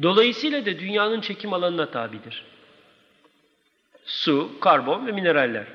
Dolayısıyla 0.01 0.65
da 0.65 0.79
dünyanın 0.79 1.21
çekim 1.21 1.53
alanına 1.53 1.91
tabidir. 1.91 2.43
Su, 4.07 4.59
karbon 4.59 5.07
ve 5.07 5.11
mineraller. 5.11 5.65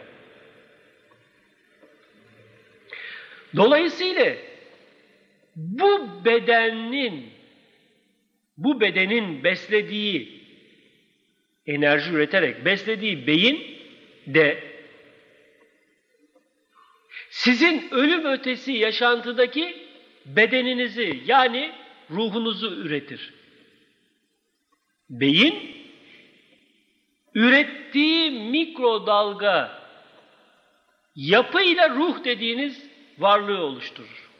Dolayısıyla 3.56 4.36
bu 5.56 6.24
bedenin 6.24 7.30
bu 8.56 8.80
bedenin 8.80 9.44
beslediği 9.44 10.42
enerji 11.66 12.12
üreterek 12.12 12.64
beslediği 12.64 13.26
beyin 13.26 13.78
de 14.26 14.64
sizin 17.30 17.88
ölüm 17.90 18.24
ötesi 18.24 18.72
yaşantıdaki 18.72 19.76
bedeninizi 20.26 21.22
yani 21.26 21.72
ruhunuzu 22.10 22.74
üretir. 22.76 23.34
Beyin 25.10 25.81
ürettiği 27.34 28.30
mikrodalga 28.30 29.82
yapıyla 31.16 31.90
ruh 31.90 32.24
dediğiniz 32.24 32.86
varlığı 33.18 33.60
oluşturur. 33.60 34.32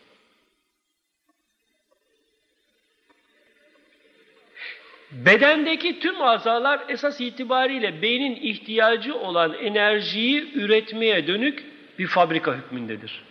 Bedendeki 5.13 6.01
tüm 6.01 6.23
azalar 6.23 6.81
esas 6.89 7.21
itibariyle 7.21 8.03
beynin 8.03 8.37
ihtiyacı 8.37 9.15
olan 9.15 9.55
enerjiyi 9.55 10.53
üretmeye 10.55 11.27
dönük 11.27 11.65
bir 11.99 12.07
fabrika 12.07 12.57
hükmündedir. 12.57 13.23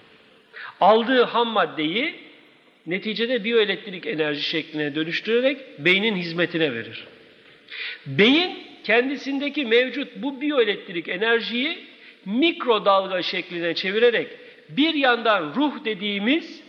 Aldığı 0.81 1.23
ham 1.23 1.47
maddeyi 1.47 2.15
neticede 2.85 3.43
biyoelektrik 3.43 4.05
enerji 4.05 4.41
şekline 4.41 4.95
dönüştürerek 4.95 5.79
beynin 5.79 6.15
hizmetine 6.15 6.73
verir. 6.73 7.07
Beyin 8.05 8.70
kendisindeki 8.83 9.65
mevcut 9.65 10.15
bu 10.15 10.41
biyoelektrik 10.41 11.07
enerjiyi 11.07 11.87
mikrodalga 12.25 13.21
şekline 13.21 13.75
çevirerek 13.75 14.27
bir 14.69 14.93
yandan 14.93 15.55
ruh 15.55 15.85
dediğimiz 15.85 16.63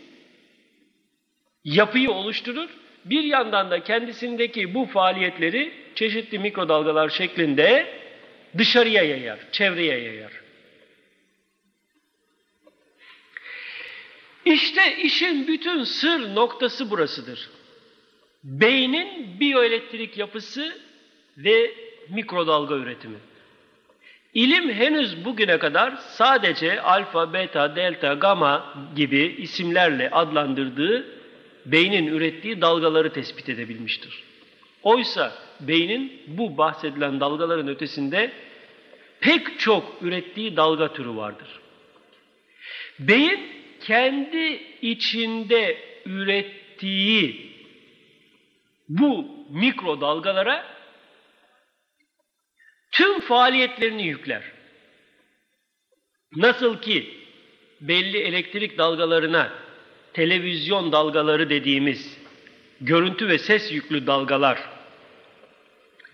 yapıyı 1.64 2.10
oluşturur. 2.10 2.68
Bir 3.04 3.24
yandan 3.24 3.70
da 3.70 3.84
kendisindeki 3.84 4.74
bu 4.74 4.84
faaliyetleri 4.84 5.72
çeşitli 5.94 6.38
mikrodalgalar 6.38 7.08
şeklinde 7.08 7.86
dışarıya 8.58 9.02
yayar, 9.02 9.38
çevreye 9.52 9.98
yayar. 9.98 10.32
İşte 14.44 14.96
işin 15.02 15.48
bütün 15.48 15.84
sır 15.84 16.34
noktası 16.34 16.90
burasıdır. 16.90 17.50
Beynin 18.44 19.40
biyoelektrik 19.40 20.18
yapısı 20.18 20.80
ve 21.36 21.74
mikrodalga 22.08 22.74
üretimi. 22.74 23.18
İlim 24.34 24.70
henüz 24.70 25.24
bugüne 25.24 25.58
kadar 25.58 25.94
sadece 25.96 26.82
alfa, 26.82 27.32
beta, 27.32 27.76
delta, 27.76 28.14
gamma 28.14 28.74
gibi 28.96 29.36
isimlerle 29.38 30.10
adlandırdığı 30.10 31.06
beynin 31.66 32.06
ürettiği 32.06 32.60
dalgaları 32.60 33.12
tespit 33.12 33.48
edebilmiştir. 33.48 34.22
Oysa 34.82 35.32
beynin 35.60 36.22
bu 36.26 36.56
bahsedilen 36.56 37.20
dalgaların 37.20 37.68
ötesinde 37.68 38.32
pek 39.20 39.60
çok 39.60 39.96
ürettiği 40.02 40.56
dalga 40.56 40.92
türü 40.92 41.16
vardır. 41.16 41.48
Beyin 42.98 43.40
kendi 43.80 44.62
içinde 44.82 45.76
ürettiği 46.06 47.52
bu 48.88 49.26
mikro 49.50 50.00
dalgalara 50.00 50.71
tüm 52.92 53.20
faaliyetlerini 53.20 54.06
yükler. 54.06 54.42
Nasıl 56.36 56.80
ki 56.80 57.10
belli 57.80 58.18
elektrik 58.18 58.78
dalgalarına 58.78 59.52
televizyon 60.12 60.92
dalgaları 60.92 61.50
dediğimiz 61.50 62.18
görüntü 62.80 63.28
ve 63.28 63.38
ses 63.38 63.72
yüklü 63.72 64.06
dalgalar 64.06 64.58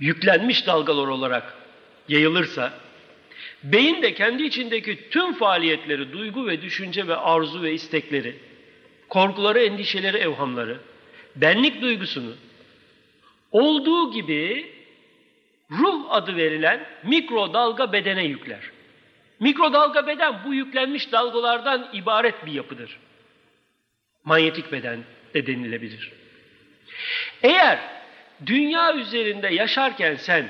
yüklenmiş 0.00 0.66
dalgalar 0.66 1.08
olarak 1.08 1.54
yayılırsa 2.08 2.72
beyin 3.62 4.02
de 4.02 4.14
kendi 4.14 4.42
içindeki 4.42 5.10
tüm 5.10 5.34
faaliyetleri, 5.34 6.12
duygu 6.12 6.46
ve 6.46 6.62
düşünce 6.62 7.08
ve 7.08 7.16
arzu 7.16 7.62
ve 7.62 7.72
istekleri, 7.72 8.36
korkuları, 9.08 9.58
endişeleri, 9.58 10.16
evhamları, 10.16 10.78
benlik 11.36 11.82
duygusunu 11.82 12.32
olduğu 13.52 14.12
gibi 14.12 14.66
ruh 15.70 16.06
adı 16.10 16.36
verilen 16.36 16.86
mikrodalga 17.02 17.92
bedene 17.92 18.24
yükler. 18.24 18.60
Mikrodalga 19.40 20.06
beden 20.06 20.40
bu 20.44 20.54
yüklenmiş 20.54 21.12
dalgalardan 21.12 21.88
ibaret 21.92 22.46
bir 22.46 22.52
yapıdır. 22.52 22.98
Manyetik 24.24 24.72
beden 24.72 24.98
de 25.34 25.46
denilebilir. 25.46 26.12
Eğer 27.42 27.78
dünya 28.46 28.94
üzerinde 28.94 29.48
yaşarken 29.48 30.14
sen 30.14 30.48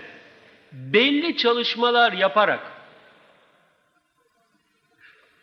belli 0.72 1.36
çalışmalar 1.36 2.12
yaparak 2.12 2.60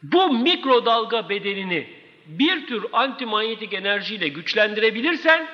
bu 0.04 0.34
mikrodalga 0.34 1.30
bedenini 1.30 1.90
bir 2.26 2.68
tür 2.68 2.86
antimanyetik 2.94 3.74
enerjiyle 3.74 4.28
güçlendirebilirsen 4.28 5.48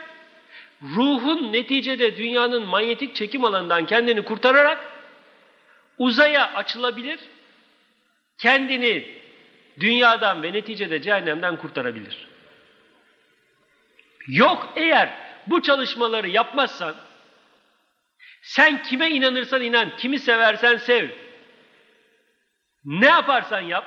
ruhun 0.81 1.53
neticede 1.53 2.17
dünyanın 2.17 2.65
manyetik 2.65 3.15
çekim 3.15 3.45
alanından 3.45 3.85
kendini 3.85 4.21
kurtararak 4.23 4.91
uzaya 5.97 6.53
açılabilir, 6.53 7.19
kendini 8.37 9.21
dünyadan 9.79 10.43
ve 10.43 10.53
neticede 10.53 11.01
cehennemden 11.01 11.57
kurtarabilir. 11.57 12.27
Yok 14.27 14.73
eğer 14.75 15.09
bu 15.47 15.61
çalışmaları 15.61 16.29
yapmazsan, 16.29 16.95
sen 18.41 18.83
kime 18.83 19.09
inanırsan 19.09 19.61
inan, 19.61 19.95
kimi 19.97 20.19
seversen 20.19 20.77
sev, 20.77 21.09
ne 22.85 23.07
yaparsan 23.07 23.61
yap, 23.61 23.85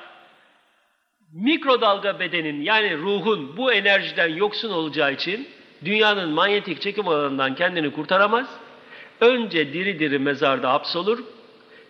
mikrodalga 1.33 2.19
bedenin 2.19 2.61
yani 2.61 2.97
ruhun 2.97 3.57
bu 3.57 3.73
enerjiden 3.73 4.27
yoksun 4.27 4.69
olacağı 4.69 5.13
için 5.13 5.49
dünyanın 5.85 6.29
manyetik 6.29 6.81
çekim 6.81 7.07
alanından 7.07 7.55
kendini 7.55 7.91
kurtaramaz. 7.91 8.47
Önce 9.21 9.73
diri 9.73 9.99
diri 9.99 10.19
mezarda 10.19 10.73
hapsolur. 10.73 11.23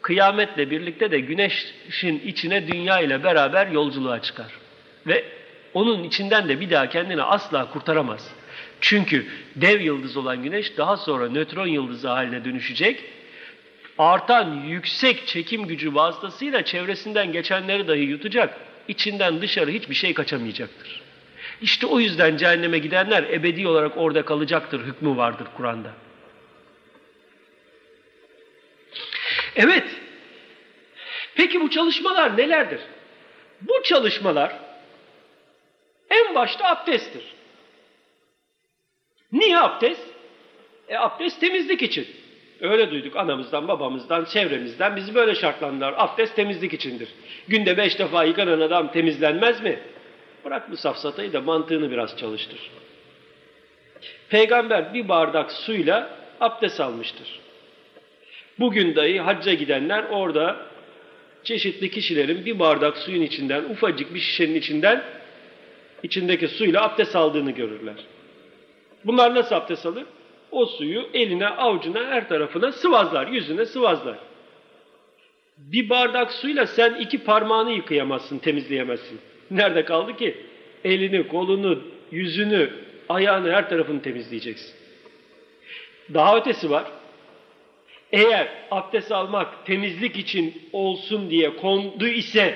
Kıyametle 0.01 0.69
birlikte 0.69 1.11
de 1.11 1.19
güneşin 1.19 2.19
içine 2.25 2.67
dünya 2.67 2.99
ile 2.99 3.23
beraber 3.23 3.67
yolculuğa 3.67 4.21
çıkar. 4.21 4.51
Ve 5.07 5.25
onun 5.73 6.03
içinden 6.03 6.49
de 6.49 6.59
bir 6.59 6.69
daha 6.69 6.89
kendini 6.89 7.23
asla 7.23 7.71
kurtaramaz. 7.71 8.33
Çünkü 8.81 9.25
dev 9.55 9.81
yıldız 9.81 10.17
olan 10.17 10.43
güneş 10.43 10.77
daha 10.77 10.97
sonra 10.97 11.29
nötron 11.29 11.67
yıldızı 11.67 12.07
haline 12.07 12.45
dönüşecek. 12.45 13.03
Artan 13.97 14.63
yüksek 14.67 15.27
çekim 15.27 15.67
gücü 15.67 15.95
vasıtasıyla 15.95 16.65
çevresinden 16.65 17.31
geçenleri 17.31 17.88
dahi 17.88 17.99
yutacak. 17.99 18.57
İçinden 18.88 19.41
dışarı 19.41 19.71
hiçbir 19.71 19.95
şey 19.95 20.13
kaçamayacaktır. 20.13 21.04
İşte 21.61 21.87
o 21.87 21.99
yüzden 21.99 22.37
cehenneme 22.37 22.77
gidenler 22.77 23.23
ebedi 23.23 23.67
olarak 23.67 23.97
orada 23.97 24.25
kalacaktır 24.25 24.79
hükmü 24.79 25.17
vardır 25.17 25.47
Kur'an'da. 25.57 25.91
Evet. 29.55 29.87
Peki 31.35 31.61
bu 31.61 31.69
çalışmalar 31.69 32.37
nelerdir? 32.37 32.79
Bu 33.61 33.83
çalışmalar 33.83 34.53
en 36.09 36.35
başta 36.35 36.69
abdesttir. 36.69 37.23
Niye 39.31 39.57
abdest? 39.57 40.01
E 40.87 40.97
abdest 40.97 41.39
temizlik 41.39 41.81
için. 41.81 42.07
Öyle 42.61 42.91
duyduk 42.91 43.15
anamızdan, 43.15 43.67
babamızdan, 43.67 44.25
çevremizden 44.25 44.95
bizi 44.95 45.15
böyle 45.15 45.35
şartlandılar. 45.35 45.93
Abdest 45.97 46.35
temizlik 46.35 46.73
içindir. 46.73 47.09
Günde 47.47 47.77
beş 47.77 47.99
defa 47.99 48.23
yıkanan 48.23 48.59
adam 48.61 48.91
temizlenmez 48.91 49.63
mi? 49.63 49.79
Bırak 50.45 50.71
bu 50.71 50.77
safsatayı 50.77 51.33
da 51.33 51.41
mantığını 51.41 51.91
biraz 51.91 52.17
çalıştır. 52.17 52.59
Peygamber 54.29 54.93
bir 54.93 55.09
bardak 55.09 55.51
suyla 55.51 56.09
abdest 56.39 56.79
almıştır. 56.79 57.39
Bugün 58.59 58.95
dahi 58.95 59.19
hacca 59.19 59.53
gidenler 59.53 60.03
orada 60.03 60.57
çeşitli 61.43 61.91
kişilerin 61.91 62.45
bir 62.45 62.59
bardak 62.59 62.97
suyun 62.97 63.21
içinden, 63.21 63.63
ufacık 63.63 64.13
bir 64.13 64.19
şişenin 64.19 64.55
içinden 64.55 65.03
içindeki 66.03 66.47
suyla 66.47 66.83
abdest 66.83 67.15
aldığını 67.15 67.51
görürler. 67.51 67.95
Bunlar 69.05 69.35
nasıl 69.35 69.55
abdest 69.55 69.85
alır? 69.85 70.05
O 70.51 70.65
suyu 70.65 71.09
eline, 71.13 71.47
avucuna, 71.47 72.05
her 72.05 72.29
tarafına 72.29 72.71
sıvazlar, 72.71 73.27
yüzüne 73.27 73.65
sıvazlar. 73.65 74.17
Bir 75.57 75.89
bardak 75.89 76.31
suyla 76.31 76.67
sen 76.67 76.93
iki 76.93 77.23
parmağını 77.23 77.71
yıkayamazsın, 77.71 78.37
temizleyemezsin. 78.39 79.19
Nerede 79.51 79.85
kaldı 79.85 80.17
ki? 80.17 80.37
Elini, 80.83 81.27
kolunu, 81.27 81.83
yüzünü, 82.11 82.69
ayağını, 83.09 83.51
her 83.51 83.69
tarafını 83.69 84.01
temizleyeceksin. 84.01 84.73
Daha 86.13 86.37
ötesi 86.37 86.69
var. 86.69 86.85
Eğer 88.11 88.47
abdest 88.71 89.11
almak 89.11 89.65
temizlik 89.65 90.17
için 90.17 90.61
olsun 90.73 91.29
diye 91.29 91.55
kondu 91.55 92.07
ise 92.07 92.55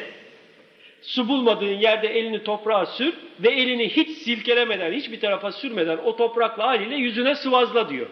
su 1.01 1.29
bulmadığın 1.29 1.65
yerde 1.65 2.07
elini 2.07 2.43
toprağa 2.43 2.85
sür 2.85 3.13
ve 3.39 3.49
elini 3.49 3.89
hiç 3.89 4.17
silkelemeden, 4.17 4.91
hiçbir 4.93 5.19
tarafa 5.19 5.51
sürmeden 5.51 5.97
o 5.97 6.15
toprakla 6.15 6.67
haliyle 6.67 6.95
yüzüne 6.95 7.35
sıvazla 7.35 7.89
diyor. 7.89 8.07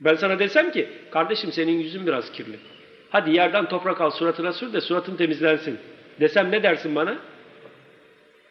Ben 0.00 0.14
sana 0.14 0.38
desem 0.38 0.72
ki, 0.72 0.88
kardeşim 1.10 1.52
senin 1.52 1.78
yüzün 1.80 2.06
biraz 2.06 2.32
kirli. 2.32 2.56
Hadi 3.10 3.30
yerden 3.36 3.68
toprak 3.68 4.00
al 4.00 4.10
suratına 4.10 4.52
sür 4.52 4.72
de 4.72 4.80
suratın 4.80 5.16
temizlensin. 5.16 5.78
Desem 6.20 6.50
ne 6.50 6.62
dersin 6.62 6.94
bana? 6.94 7.18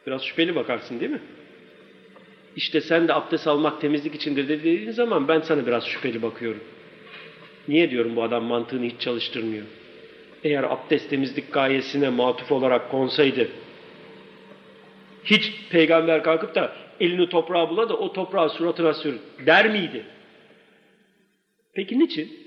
Biraz 0.07 0.24
şüpheli 0.24 0.55
bakarsın 0.55 0.99
değil 0.99 1.11
mi? 1.11 1.22
İşte 2.55 2.82
sen 2.82 3.07
de 3.07 3.13
abdest 3.13 3.47
almak 3.47 3.82
temizlik 3.82 4.15
içindir 4.15 4.49
dediğin 4.49 4.91
zaman 4.91 5.28
ben 5.28 5.41
sana 5.41 5.67
biraz 5.67 5.86
şüpheli 5.86 6.22
bakıyorum. 6.22 6.63
Niye 7.67 7.91
diyorum 7.91 8.15
bu 8.15 8.24
adam 8.24 8.43
mantığını 8.43 8.86
hiç 8.86 9.01
çalıştırmıyor? 9.01 9.65
Eğer 10.43 10.63
abdest 10.63 11.09
temizlik 11.09 11.53
gayesine 11.53 12.09
matuf 12.09 12.51
olarak 12.51 12.91
konsaydı, 12.91 13.47
hiç 15.24 15.53
peygamber 15.70 16.24
kalkıp 16.24 16.55
da 16.55 16.76
elini 16.99 17.30
toprağa 17.30 17.70
bula 17.70 17.89
da 17.89 17.97
o 17.97 18.13
toprağı 18.13 18.49
suratına 18.49 18.93
sür 18.93 19.20
der 19.45 19.70
miydi? 19.70 20.05
Peki 21.74 21.99
niçin? 21.99 22.39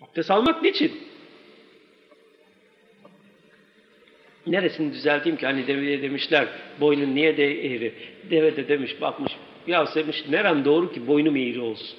Abdest 0.00 0.30
almak 0.30 0.62
niçin? 0.62 1.07
Neresini 4.48 4.92
düzelteyim 4.92 5.38
ki? 5.38 5.46
Hani 5.46 5.66
deveye 5.66 6.02
demişler 6.02 6.48
boynun 6.80 7.14
niye 7.14 7.36
de 7.36 7.74
eğri? 7.74 7.94
Deve 8.30 8.56
de 8.56 8.68
demiş 8.68 9.00
bakmış. 9.00 9.32
Ya 9.66 9.86
demiş 9.94 10.24
nerem 10.28 10.64
doğru 10.64 10.92
ki 10.92 11.06
boynum 11.06 11.36
eğri 11.36 11.60
olsun? 11.60 11.98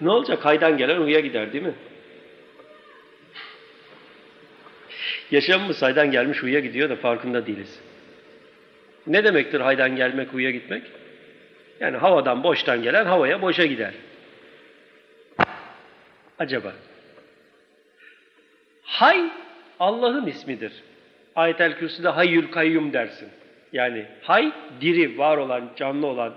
Ne 0.00 0.10
olacak? 0.10 0.44
Haydan 0.44 0.76
gelen 0.76 1.00
uya 1.00 1.20
gider 1.20 1.52
değil 1.52 1.64
mi? 1.64 1.74
Yaşamımız 5.30 5.82
haydan 5.82 6.10
gelmiş 6.10 6.42
huya 6.42 6.60
gidiyor 6.60 6.90
da 6.90 6.96
farkında 6.96 7.46
değiliz. 7.46 7.80
Ne 9.06 9.24
demektir 9.24 9.60
haydan 9.60 9.96
gelmek, 9.96 10.28
huya 10.32 10.50
gitmek? 10.50 10.82
Yani 11.80 11.96
havadan 11.96 12.42
boştan 12.42 12.82
gelen 12.82 13.04
havaya 13.06 13.42
boşa 13.42 13.66
gider. 13.66 13.94
Acaba? 16.40 16.72
Hay 18.82 19.30
Allah'ın 19.80 20.26
ismidir. 20.26 20.72
Ayet-el 21.36 21.78
Kürsü'de 21.78 22.08
hayyül 22.08 22.50
kayyum 22.50 22.92
dersin. 22.92 23.28
Yani 23.72 24.06
hay 24.22 24.52
diri, 24.80 25.18
var 25.18 25.36
olan, 25.36 25.70
canlı 25.76 26.06
olan 26.06 26.34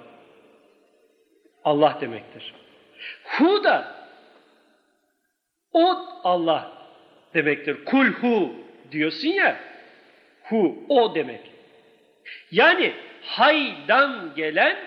Allah 1.64 1.98
demektir. 2.02 2.54
Hu 3.24 3.64
da 3.64 3.96
o 5.74 6.06
Allah 6.24 6.88
demektir. 7.34 7.86
Kul 7.86 8.08
hu 8.08 8.56
diyorsun 8.92 9.28
ya 9.28 9.58
hu 10.44 10.86
o 10.90 11.16
demek. 11.16 11.42
Yani 12.52 12.94
haydan 13.22 14.36
gelen 14.36 14.78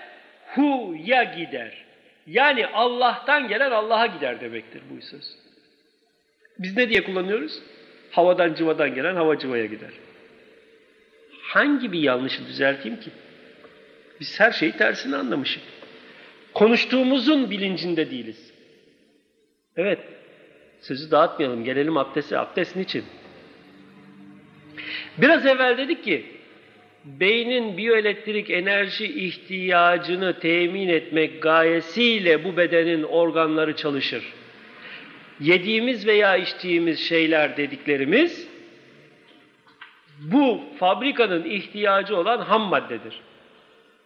hu'ya 0.55 1.23
gider. 1.23 1.86
Yani 2.27 2.67
Allah'tan 2.67 3.47
gelen 3.47 3.71
Allah'a 3.71 4.05
gider 4.05 4.41
demektir 4.41 4.81
bu 4.89 5.01
söz. 5.01 5.37
Biz 6.59 6.77
ne 6.77 6.89
diye 6.89 7.03
kullanıyoruz? 7.03 7.59
Havadan 8.11 8.53
cıvadan 8.53 8.95
gelen 8.95 9.15
hava 9.15 9.39
cıvaya 9.39 9.65
gider. 9.65 9.91
Hangi 11.41 11.91
bir 11.91 11.99
yanlışı 11.99 12.47
düzelteyim 12.47 12.99
ki? 12.99 13.09
Biz 14.19 14.39
her 14.39 14.51
şeyi 14.51 14.71
tersini 14.71 15.15
anlamışız. 15.15 15.63
Konuştuğumuzun 16.53 17.49
bilincinde 17.49 18.11
değiliz. 18.11 18.53
Evet, 19.75 19.99
sözü 20.81 21.11
dağıtmayalım, 21.11 21.63
gelelim 21.63 21.97
abdeste. 21.97 22.37
Abdest 22.37 22.75
niçin? 22.75 23.05
Biraz 25.17 25.45
evvel 25.45 25.77
dedik 25.77 26.03
ki, 26.03 26.36
beynin 27.07 27.77
biyoelektrik 27.77 28.49
enerji 28.49 29.05
ihtiyacını 29.25 30.39
temin 30.39 30.87
etmek 30.87 31.41
gayesiyle 31.41 32.43
bu 32.43 32.57
bedenin 32.57 33.03
organları 33.03 33.75
çalışır. 33.75 34.23
Yediğimiz 35.39 36.07
veya 36.07 36.37
içtiğimiz 36.37 36.99
şeyler 36.99 37.57
dediklerimiz, 37.57 38.47
bu 40.19 40.63
fabrikanın 40.79 41.43
ihtiyacı 41.43 42.17
olan 42.17 42.37
ham 42.37 42.61
maddedir. 42.61 43.21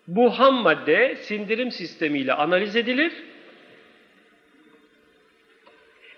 Bu 0.07 0.39
ham 0.39 0.55
madde 0.55 1.15
sindirim 1.15 1.71
sistemiyle 1.71 2.33
analiz 2.33 2.75
edilir, 2.75 3.11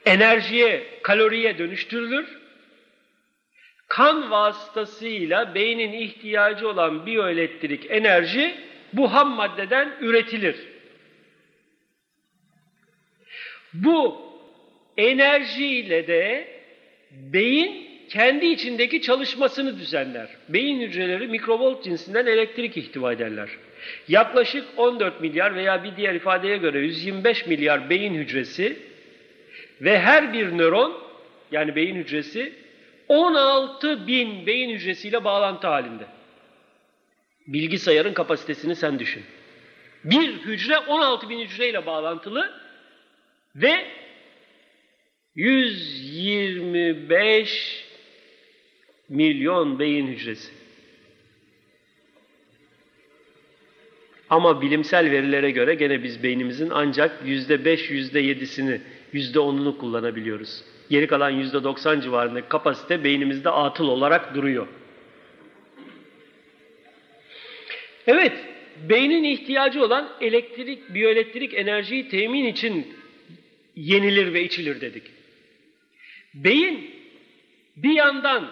enerjiye, 0.05 0.84
kaloriye 1.03 1.57
dönüştürülür, 1.57 2.42
kan 3.93 4.31
vasıtasıyla 4.31 5.55
beynin 5.55 5.93
ihtiyacı 5.93 6.69
olan 6.69 7.05
biyoelektrik 7.05 7.91
enerji 7.91 8.55
bu 8.93 9.13
ham 9.13 9.29
maddeden 9.29 9.93
üretilir. 10.01 10.55
Bu 13.73 14.21
enerjiyle 14.97 16.07
de 16.07 16.47
beyin 17.11 17.87
kendi 18.09 18.45
içindeki 18.45 19.01
çalışmasını 19.01 19.79
düzenler. 19.79 20.29
Beyin 20.49 20.81
hücreleri 20.81 21.27
mikrovolt 21.27 21.83
cinsinden 21.83 22.25
elektrik 22.25 22.77
ihtiva 22.77 23.13
ederler. 23.13 23.49
Yaklaşık 24.07 24.65
14 24.77 25.21
milyar 25.21 25.55
veya 25.55 25.83
bir 25.83 25.95
diğer 25.95 26.13
ifadeye 26.13 26.57
göre 26.57 26.79
125 26.79 27.45
milyar 27.47 27.89
beyin 27.89 28.13
hücresi 28.13 28.77
ve 29.81 29.99
her 29.99 30.33
bir 30.33 30.57
nöron 30.57 31.03
yani 31.51 31.75
beyin 31.75 31.95
hücresi 31.95 32.62
16 33.07 34.07
bin 34.07 34.45
beyin 34.45 34.69
hücresiyle 34.69 35.23
bağlantı 35.23 35.67
halinde. 35.67 36.05
Bilgisayarın 37.47 38.13
kapasitesini 38.13 38.75
sen 38.75 38.99
düşün. 38.99 39.23
Bir 40.03 40.31
hücre 40.31 40.77
16 40.77 41.29
bin 41.29 41.39
hücreyle 41.39 41.85
bağlantılı 41.85 42.53
ve 43.55 43.87
125 45.35 47.85
milyon 49.09 49.79
beyin 49.79 50.07
hücresi. 50.07 50.51
Ama 54.29 54.61
bilimsel 54.61 55.11
verilere 55.11 55.51
göre 55.51 55.75
gene 55.75 56.03
biz 56.03 56.23
beynimizin 56.23 56.69
ancak 56.69 57.19
yüzde 57.25 57.65
beş, 57.65 57.89
yüzde 57.89 58.19
yedisini, 58.19 58.81
yüzde 59.13 59.39
onunu 59.39 59.77
kullanabiliyoruz. 59.77 60.63
Geri 60.93 61.07
kalan 61.07 61.29
yüzde 61.29 61.63
doksan 61.63 61.99
civarındaki 61.99 62.49
kapasite 62.49 63.03
beynimizde 63.03 63.49
atıl 63.49 63.87
olarak 63.87 64.35
duruyor. 64.35 64.67
Evet, 68.07 68.33
beynin 68.89 69.23
ihtiyacı 69.23 69.83
olan 69.83 70.09
elektrik, 70.21 70.93
biyoelektrik 70.93 71.53
enerjiyi 71.53 72.09
temin 72.09 72.45
için 72.45 72.93
yenilir 73.75 74.33
ve 74.33 74.43
içilir 74.43 74.81
dedik. 74.81 75.03
Beyin 76.33 76.91
bir 77.77 77.93
yandan 77.93 78.51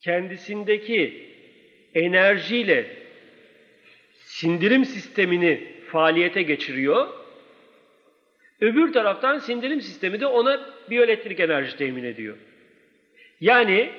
kendisindeki 0.00 1.28
enerjiyle 1.94 2.96
sindirim 4.14 4.84
sistemini 4.84 5.68
faaliyete 5.90 6.42
geçiriyor. 6.42 7.21
Öbür 8.62 8.92
taraftan 8.92 9.38
sindirim 9.38 9.80
sistemi 9.80 10.20
de 10.20 10.26
ona 10.26 10.60
biyoelektrik 10.90 11.40
enerji 11.40 11.76
temin 11.76 12.04
ediyor. 12.04 12.36
Yani 13.40 13.90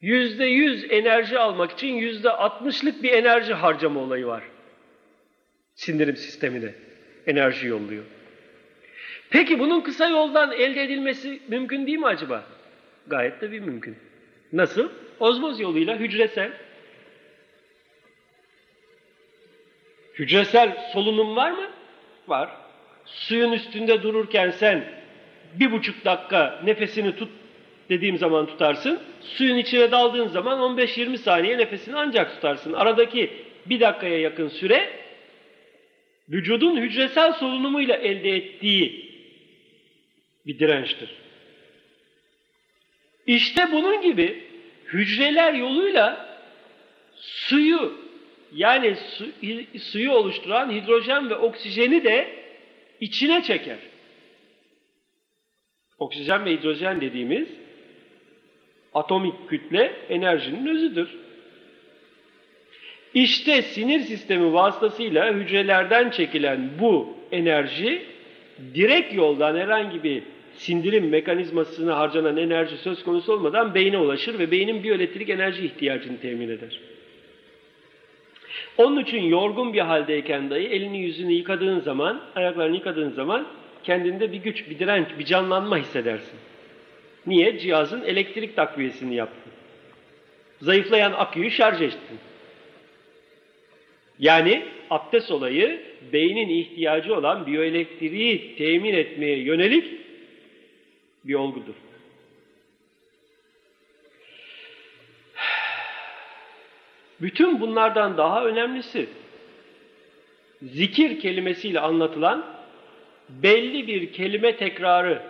yüzde 0.00 0.44
yüz 0.44 0.86
enerji 0.90 1.38
almak 1.38 1.72
için 1.72 1.86
yüzde 1.86 2.30
altmışlık 2.30 3.02
bir 3.02 3.12
enerji 3.12 3.54
harcama 3.54 4.00
olayı 4.00 4.26
var. 4.26 4.42
Sindirim 5.74 6.16
sistemine 6.16 6.74
enerji 7.26 7.66
yolluyor. 7.66 8.04
Peki 9.30 9.58
bunun 9.58 9.80
kısa 9.80 10.08
yoldan 10.08 10.52
elde 10.52 10.82
edilmesi 10.82 11.40
mümkün 11.48 11.86
değil 11.86 11.98
mi 11.98 12.06
acaba? 12.06 12.44
Gayet 13.06 13.42
bir 13.42 13.60
mümkün. 13.60 13.96
Nasıl? 14.52 14.90
Ozmoz 15.20 15.60
yoluyla 15.60 15.96
hücresel. 15.96 16.52
Hücresel 20.14 20.90
solunum 20.92 21.36
var 21.36 21.50
mı? 21.50 21.70
Var. 22.28 22.63
Suyun 23.06 23.52
üstünde 23.52 24.02
dururken 24.02 24.50
sen 24.50 24.84
bir 25.54 25.72
buçuk 25.72 26.04
dakika 26.04 26.60
nefesini 26.64 27.16
tut 27.16 27.28
dediğim 27.88 28.18
zaman 28.18 28.46
tutarsın. 28.46 29.00
Suyun 29.20 29.56
içine 29.56 29.90
daldığın 29.90 30.28
zaman 30.28 30.78
15-20 30.78 31.16
saniye 31.16 31.58
nefesini 31.58 31.96
ancak 31.96 32.34
tutarsın. 32.34 32.72
Aradaki 32.72 33.30
bir 33.66 33.80
dakikaya 33.80 34.18
yakın 34.18 34.48
süre 34.48 34.90
vücudun 36.28 36.76
hücresel 36.76 37.32
solunumuyla 37.32 37.96
elde 37.96 38.36
ettiği 38.36 39.10
bir 40.46 40.58
dirençtir. 40.58 41.10
İşte 43.26 43.72
bunun 43.72 44.02
gibi 44.02 44.44
hücreler 44.92 45.54
yoluyla 45.54 46.38
suyu 47.16 48.04
yani 48.54 48.96
su, 48.96 49.26
suyu 49.80 50.12
oluşturan 50.12 50.70
hidrojen 50.70 51.30
ve 51.30 51.36
oksijeni 51.36 52.04
de 52.04 52.43
içine 53.00 53.42
çeker. 53.42 53.78
Oksijen 55.98 56.44
ve 56.44 56.52
hidrojen 56.52 57.00
dediğimiz 57.00 57.48
atomik 58.94 59.48
kütle 59.48 59.92
enerjinin 60.08 60.66
özüdür. 60.66 61.08
İşte 63.14 63.62
sinir 63.62 64.00
sistemi 64.00 64.52
vasıtasıyla 64.52 65.34
hücrelerden 65.34 66.10
çekilen 66.10 66.70
bu 66.80 67.16
enerji 67.32 68.02
direkt 68.74 69.14
yoldan 69.14 69.56
herhangi 69.56 70.02
bir 70.02 70.22
sindirim 70.54 71.08
mekanizmasına 71.08 71.98
harcanan 71.98 72.36
enerji 72.36 72.76
söz 72.76 73.04
konusu 73.04 73.32
olmadan 73.32 73.74
beyne 73.74 73.98
ulaşır 73.98 74.38
ve 74.38 74.50
beynin 74.50 74.82
biyoelektrik 74.82 75.28
enerji 75.30 75.66
ihtiyacını 75.66 76.20
temin 76.20 76.48
eder. 76.48 76.80
Onun 78.78 79.00
için 79.00 79.22
yorgun 79.22 79.72
bir 79.72 79.80
haldeyken 79.80 80.50
dahi 80.50 80.66
elini 80.66 80.98
yüzünü 80.98 81.32
yıkadığın 81.32 81.80
zaman, 81.80 82.20
ayaklarını 82.34 82.76
yıkadığın 82.76 83.10
zaman 83.10 83.46
kendinde 83.84 84.32
bir 84.32 84.36
güç, 84.36 84.70
bir 84.70 84.78
direnç, 84.78 85.08
bir 85.18 85.24
canlanma 85.24 85.78
hissedersin. 85.78 86.38
Niye? 87.26 87.58
Cihazın 87.58 88.02
elektrik 88.02 88.56
takviyesini 88.56 89.14
yaptın. 89.14 89.52
Zayıflayan 90.60 91.12
aküyü 91.12 91.50
şarj 91.50 91.82
ettin. 91.82 92.18
Yani 94.18 94.62
abdest 94.90 95.30
olayı 95.30 95.80
beynin 96.12 96.48
ihtiyacı 96.48 97.14
olan 97.14 97.46
biyoelektriği 97.46 98.56
temin 98.56 98.94
etmeye 98.94 99.38
yönelik 99.38 99.84
bir 101.24 101.34
olgudur. 101.34 101.74
Bütün 107.20 107.60
bunlardan 107.60 108.16
daha 108.16 108.44
önemlisi 108.44 109.08
zikir 110.62 111.20
kelimesiyle 111.20 111.80
anlatılan 111.80 112.46
belli 113.28 113.86
bir 113.86 114.12
kelime 114.12 114.56
tekrarı 114.56 115.22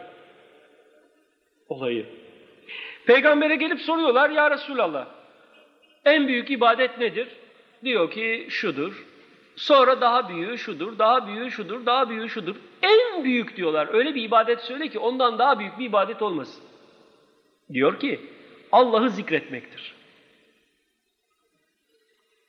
olayı. 1.68 2.06
Peygambere 3.06 3.56
gelip 3.56 3.80
soruyorlar 3.80 4.30
ya 4.30 4.50
Resulallah 4.50 5.06
en 6.04 6.28
büyük 6.28 6.50
ibadet 6.50 6.98
nedir? 6.98 7.28
Diyor 7.84 8.10
ki 8.10 8.46
şudur. 8.50 9.06
Sonra 9.56 10.00
daha 10.00 10.28
büyüğü 10.28 10.58
şudur, 10.58 10.98
daha 10.98 11.26
büyüğü 11.26 11.50
şudur, 11.50 11.86
daha 11.86 12.10
büyüğü 12.10 12.28
şudur. 12.28 12.56
En 12.82 13.24
büyük 13.24 13.56
diyorlar. 13.56 13.88
Öyle 13.92 14.14
bir 14.14 14.22
ibadet 14.22 14.60
söyle 14.60 14.88
ki 14.88 14.98
ondan 14.98 15.38
daha 15.38 15.58
büyük 15.58 15.78
bir 15.78 15.84
ibadet 15.84 16.22
olmasın. 16.22 16.62
Diyor 17.72 18.00
ki 18.00 18.20
Allah'ı 18.72 19.10
zikretmektir. 19.10 19.93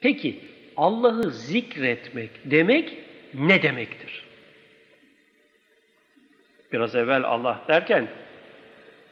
Peki 0.05 0.39
Allah'ı 0.77 1.31
zikretmek 1.31 2.29
demek 2.45 2.97
ne 3.33 3.63
demektir? 3.63 4.25
Biraz 6.71 6.95
evvel 6.95 7.23
Allah 7.23 7.65
derken 7.67 8.07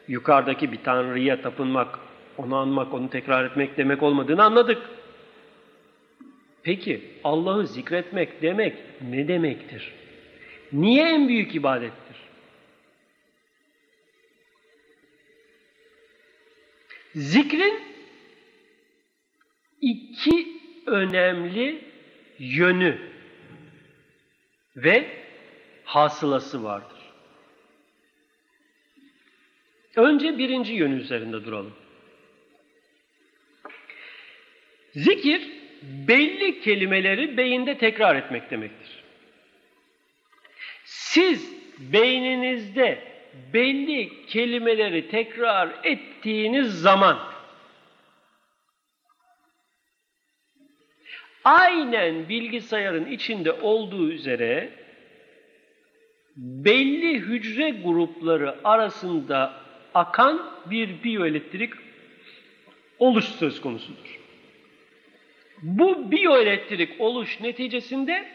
yukarıdaki 0.07 0.71
bir 0.71 0.83
tanrıya 0.83 1.41
tapınmak, 1.41 1.99
onu 2.37 2.55
anmak, 2.55 2.93
onu 2.93 3.09
tekrar 3.09 3.45
etmek 3.45 3.77
demek 3.77 4.03
olmadığını 4.03 4.43
anladık. 4.43 4.81
Peki 6.63 7.01
Allah'ı 7.23 7.67
zikretmek 7.67 8.41
demek 8.41 8.75
ne 9.01 9.27
demektir? 9.27 9.93
Niye 10.73 11.03
en 11.03 11.27
büyük 11.27 11.55
ibadettir? 11.55 12.17
Zikrin 17.15 17.81
iki 19.81 20.62
önemli 20.85 21.83
yönü 22.39 22.97
ve 24.75 25.07
hasılası 25.83 26.63
vardır. 26.63 26.99
Önce 29.95 30.37
birinci 30.37 30.73
yönü 30.73 31.01
üzerinde 31.01 31.45
duralım. 31.45 31.73
Zikir 34.95 35.41
belli 35.81 36.61
kelimeleri 36.61 37.37
beyinde 37.37 37.77
tekrar 37.77 38.15
etmek 38.15 38.51
demektir. 38.51 39.03
Siz 40.85 41.53
beyninizde 41.79 43.13
belli 43.53 44.25
kelimeleri 44.25 45.09
tekrar 45.09 45.69
ettiğiniz 45.83 46.81
zaman 46.81 47.32
aynen 51.43 52.29
bilgisayarın 52.29 53.05
içinde 53.05 53.51
olduğu 53.51 54.11
üzere 54.11 54.69
belli 56.37 57.19
hücre 57.19 57.69
grupları 57.69 58.55
arasında 58.63 59.53
akan 59.93 60.51
bir 60.65 61.03
biyoelektrik 61.03 61.73
oluş 62.99 63.25
söz 63.25 63.61
konusudur. 63.61 64.19
Bu 65.61 66.11
biyoelektrik 66.11 67.01
oluş 67.01 67.41
neticesinde 67.41 68.25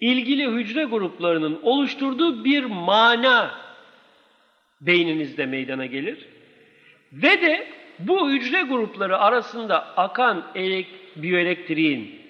ilgili 0.00 0.50
hücre 0.50 0.84
gruplarının 0.84 1.60
oluşturduğu 1.62 2.44
bir 2.44 2.64
mana 2.64 3.54
beyninizde 4.80 5.46
meydana 5.46 5.86
gelir. 5.86 6.28
Ve 7.12 7.40
de 7.40 7.68
bu 7.98 8.30
hücre 8.30 8.62
grupları 8.62 9.18
arasında 9.18 9.96
akan 9.96 10.44
biyoelektriğin 11.16 12.20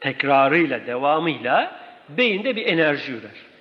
tekrarıyla, 0.00 0.86
devamıyla 0.86 1.80
beyinde 2.08 2.56
bir 2.56 2.66
enerji 2.66 3.12
ürer. 3.12 3.54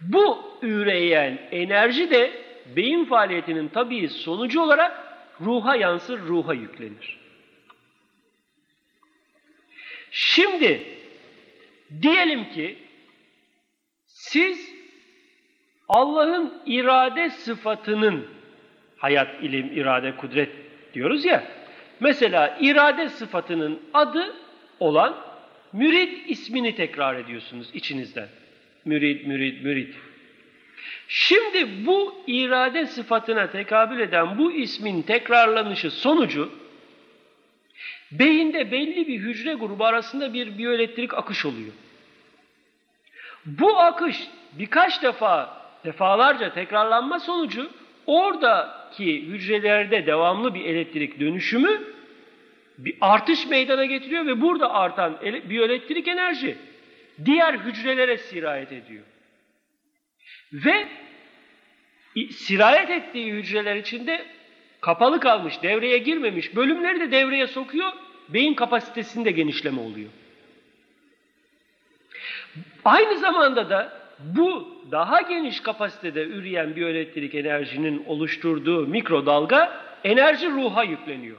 Bu 0.00 0.58
üreyen 0.62 1.38
enerji 1.50 2.10
de 2.10 2.30
beyin 2.76 3.04
faaliyetinin 3.04 3.68
tabii 3.68 4.08
sonucu 4.08 4.60
olarak 4.60 5.06
ruha 5.40 5.76
yansır, 5.76 6.20
ruha 6.20 6.54
yüklenir. 6.54 7.18
Şimdi 10.10 10.82
diyelim 12.02 12.50
ki 12.50 12.78
siz 14.06 14.76
Allah'ın 15.88 16.62
irade 16.66 17.30
sıfatının 17.30 18.26
hayat, 18.96 19.42
ilim, 19.42 19.72
irade, 19.72 20.16
kudret 20.16 20.50
diyoruz 20.94 21.24
ya. 21.24 21.65
Mesela 22.00 22.58
irade 22.60 23.08
sıfatının 23.08 23.80
adı 23.94 24.34
olan 24.80 25.16
mürid 25.72 26.26
ismini 26.26 26.74
tekrar 26.74 27.14
ediyorsunuz 27.14 27.70
içinizden. 27.74 28.28
Mürid, 28.84 29.26
mürid, 29.26 29.64
mürid. 29.64 29.94
Şimdi 31.08 31.86
bu 31.86 32.14
irade 32.26 32.86
sıfatına 32.86 33.50
tekabül 33.50 34.00
eden 34.00 34.38
bu 34.38 34.52
ismin 34.52 35.02
tekrarlanışı 35.02 35.90
sonucu 35.90 36.52
beyinde 38.12 38.70
belli 38.72 39.08
bir 39.08 39.18
hücre 39.18 39.54
grubu 39.54 39.84
arasında 39.84 40.34
bir 40.34 40.58
biyoelektrik 40.58 41.14
akış 41.14 41.44
oluyor. 41.46 41.72
Bu 43.46 43.78
akış 43.78 44.28
birkaç 44.52 45.02
defa, 45.02 45.62
defalarca 45.84 46.52
tekrarlanma 46.52 47.20
sonucu 47.20 47.70
oradaki 48.06 49.22
hücrelerde 49.22 50.06
devamlı 50.06 50.54
bir 50.54 50.64
elektrik 50.64 51.20
dönüşümü 51.20 51.96
bir 52.78 52.94
artış 53.00 53.46
meydana 53.46 53.84
getiriyor 53.84 54.26
ve 54.26 54.40
burada 54.40 54.74
artan 54.74 55.18
biyoelektrik 55.48 56.08
enerji 56.08 56.56
diğer 57.24 57.54
hücrelere 57.54 58.18
sirayet 58.18 58.72
ediyor. 58.72 59.04
Ve 60.52 60.88
sirayet 62.30 62.90
ettiği 62.90 63.32
hücreler 63.32 63.76
içinde 63.76 64.26
kapalı 64.80 65.20
kalmış, 65.20 65.62
devreye 65.62 65.98
girmemiş 65.98 66.56
bölümleri 66.56 67.00
de 67.00 67.10
devreye 67.10 67.46
sokuyor. 67.46 67.92
Beyin 68.28 68.54
kapasitesinde 68.54 69.30
genişleme 69.30 69.80
oluyor. 69.80 70.10
Aynı 72.84 73.18
zamanda 73.18 73.70
da 73.70 73.95
bu 74.18 74.68
daha 74.90 75.20
geniş 75.20 75.60
kapasitede 75.60 76.24
üreyen 76.24 76.76
biyoelektrik 76.76 77.34
enerjinin 77.34 78.04
oluşturduğu 78.06 78.86
mikrodalga 78.86 79.80
enerji 80.04 80.50
ruha 80.50 80.84
yükleniyor. 80.84 81.36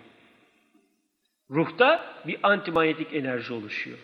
Ruhta 1.49 2.05
bir 2.27 2.37
antimanyetik 2.43 3.13
enerji 3.13 3.53
oluşuyor. 3.53 3.97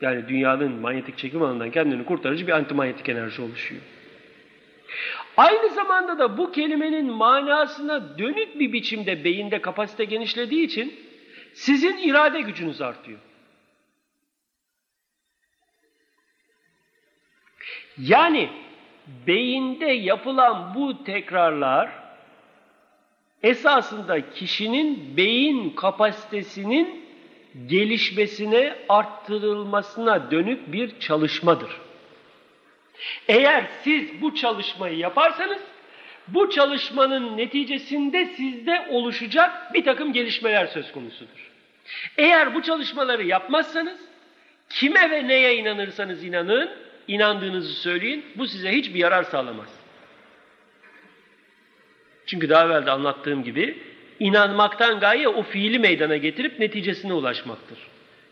Yani 0.00 0.28
dünyanın 0.28 0.72
manyetik 0.72 1.18
çekim 1.18 1.42
alanından 1.42 1.70
kendini 1.70 2.04
kurtarıcı 2.04 2.46
bir 2.46 2.52
antimanyetik 2.52 3.08
enerji 3.08 3.42
oluşuyor. 3.42 3.82
Aynı 5.36 5.68
zamanda 5.74 6.18
da 6.18 6.38
bu 6.38 6.52
kelimenin 6.52 7.12
manasına 7.12 8.18
dönük 8.18 8.58
bir 8.60 8.72
biçimde 8.72 9.24
beyinde 9.24 9.60
kapasite 9.60 10.04
genişlediği 10.04 10.66
için 10.66 10.94
sizin 11.54 11.98
irade 11.98 12.40
gücünüz 12.40 12.80
artıyor. 12.80 13.18
Yani 17.98 18.48
beyinde 19.26 19.86
yapılan 19.86 20.74
bu 20.74 21.04
tekrarlar 21.04 21.90
esasında 23.42 24.30
kişinin 24.30 25.16
beyin 25.16 25.70
kapasitesinin 25.70 27.04
gelişmesine, 27.66 28.76
arttırılmasına 28.88 30.30
dönük 30.30 30.72
bir 30.72 31.00
çalışmadır. 31.00 31.70
Eğer 33.28 33.64
siz 33.82 34.22
bu 34.22 34.34
çalışmayı 34.34 34.98
yaparsanız, 34.98 35.58
bu 36.28 36.50
çalışmanın 36.50 37.36
neticesinde 37.36 38.26
sizde 38.26 38.86
oluşacak 38.90 39.74
bir 39.74 39.84
takım 39.84 40.12
gelişmeler 40.12 40.66
söz 40.66 40.92
konusudur. 40.92 41.50
Eğer 42.18 42.54
bu 42.54 42.62
çalışmaları 42.62 43.26
yapmazsanız, 43.26 44.00
kime 44.68 45.10
ve 45.10 45.28
neye 45.28 45.56
inanırsanız 45.56 46.24
inanın, 46.24 46.70
inandığınızı 47.10 47.74
söyleyin, 47.74 48.24
bu 48.34 48.46
size 48.46 48.72
hiçbir 48.72 48.98
yarar 48.98 49.22
sağlamaz. 49.22 49.68
Çünkü 52.26 52.48
daha 52.48 52.66
evvel 52.66 52.86
de 52.86 52.90
anlattığım 52.90 53.44
gibi, 53.44 53.78
inanmaktan 54.20 55.00
gaye 55.00 55.28
o 55.28 55.42
fiili 55.42 55.78
meydana 55.78 56.16
getirip 56.16 56.58
neticesine 56.58 57.12
ulaşmaktır. 57.12 57.78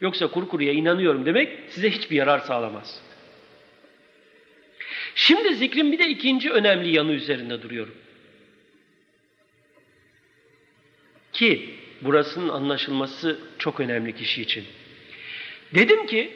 Yoksa 0.00 0.26
kuru 0.26 0.48
kuruya 0.48 0.72
inanıyorum 0.72 1.26
demek 1.26 1.59
size 1.68 1.90
hiçbir 1.90 2.16
yarar 2.16 2.38
sağlamaz. 2.38 3.02
Şimdi 5.14 5.55
zikrin 5.55 5.92
bir 5.92 5.98
de 5.98 6.09
ikinci 6.09 6.50
önemli 6.50 6.88
yanı 6.88 7.12
üzerinde 7.12 7.62
duruyorum. 7.62 7.94
Ki 11.32 11.74
burasının 12.00 12.48
anlaşılması 12.48 13.38
çok 13.59 13.80
önemli 13.80 14.14
kişi 14.14 14.42
için. 14.42 14.64
Dedim 15.74 16.06
ki 16.06 16.30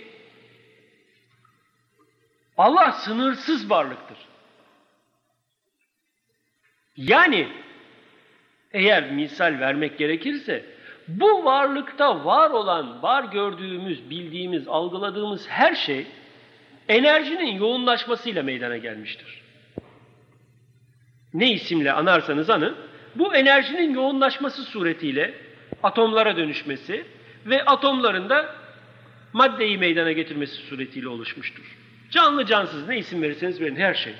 Allah 2.58 2.92
sınırsız 2.92 3.70
varlıktır. 3.70 4.18
Yani 6.96 7.48
eğer 8.72 9.10
misal 9.10 9.60
vermek 9.60 9.98
gerekirse 9.98 10.64
bu 11.08 11.44
varlıkta 11.44 12.24
var 12.24 12.50
olan, 12.50 13.02
var 13.02 13.24
gördüğümüz, 13.24 14.10
bildiğimiz, 14.10 14.68
algıladığımız 14.68 15.48
her 15.48 15.74
şey 15.74 16.06
enerjinin 16.88 17.56
yoğunlaşmasıyla 17.56 18.42
meydana 18.42 18.76
gelmiştir. 18.76 19.42
ne 21.34 21.52
isimle 21.52 21.92
anarsanız 21.92 22.50
anın, 22.50 22.76
bu 23.14 23.34
enerjinin 23.34 23.94
yoğunlaşması 23.94 24.64
suretiyle 24.64 25.34
atomlara 25.82 26.36
dönüşmesi 26.36 27.04
ve 27.46 27.64
atomların 27.64 28.28
da 28.28 28.54
maddeyi 29.32 29.78
meydana 29.78 30.12
getirmesi 30.12 30.54
suretiyle 30.54 31.08
oluşmuştur. 31.08 31.81
Canlı 32.12 32.46
cansız 32.46 32.88
ne 32.88 32.98
isim 32.98 33.22
verirseniz 33.22 33.60
verin 33.60 33.76
her 33.76 33.94
şey. 33.94 34.14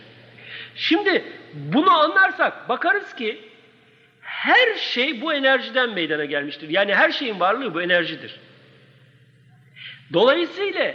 Şimdi 0.74 1.24
bunu 1.54 1.90
anlarsak 1.90 2.68
bakarız 2.68 3.14
ki 3.14 3.40
her 4.20 4.74
şey 4.74 5.20
bu 5.20 5.34
enerjiden 5.34 5.90
meydana 5.90 6.24
gelmiştir. 6.24 6.68
Yani 6.68 6.94
her 6.94 7.10
şeyin 7.10 7.40
varlığı 7.40 7.74
bu 7.74 7.82
enerjidir. 7.82 8.40
Dolayısıyla 10.12 10.94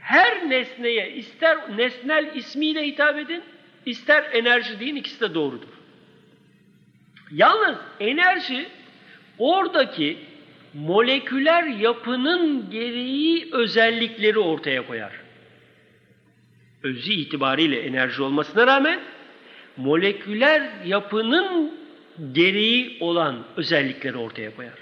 her 0.00 0.50
nesneye 0.50 1.12
ister 1.12 1.58
nesnel 1.76 2.36
ismiyle 2.36 2.86
hitap 2.86 3.18
edin, 3.18 3.42
ister 3.86 4.24
enerji 4.32 4.80
deyin 4.80 4.96
ikisi 4.96 5.20
de 5.20 5.34
doğrudur. 5.34 5.68
Yalnız 7.30 7.76
enerji 8.00 8.68
oradaki 9.38 10.18
moleküler 10.74 11.64
yapının 11.64 12.70
gereği 12.70 13.48
özellikleri 13.52 14.38
ortaya 14.38 14.86
koyar. 14.86 15.27
Özü 16.82 17.12
itibariyle 17.12 17.80
enerji 17.80 18.22
olmasına 18.22 18.66
rağmen 18.66 19.00
moleküler 19.76 20.84
yapının 20.84 21.78
gereği 22.32 22.96
olan 23.00 23.46
özellikleri 23.56 24.16
ortaya 24.16 24.56
koyar. 24.56 24.78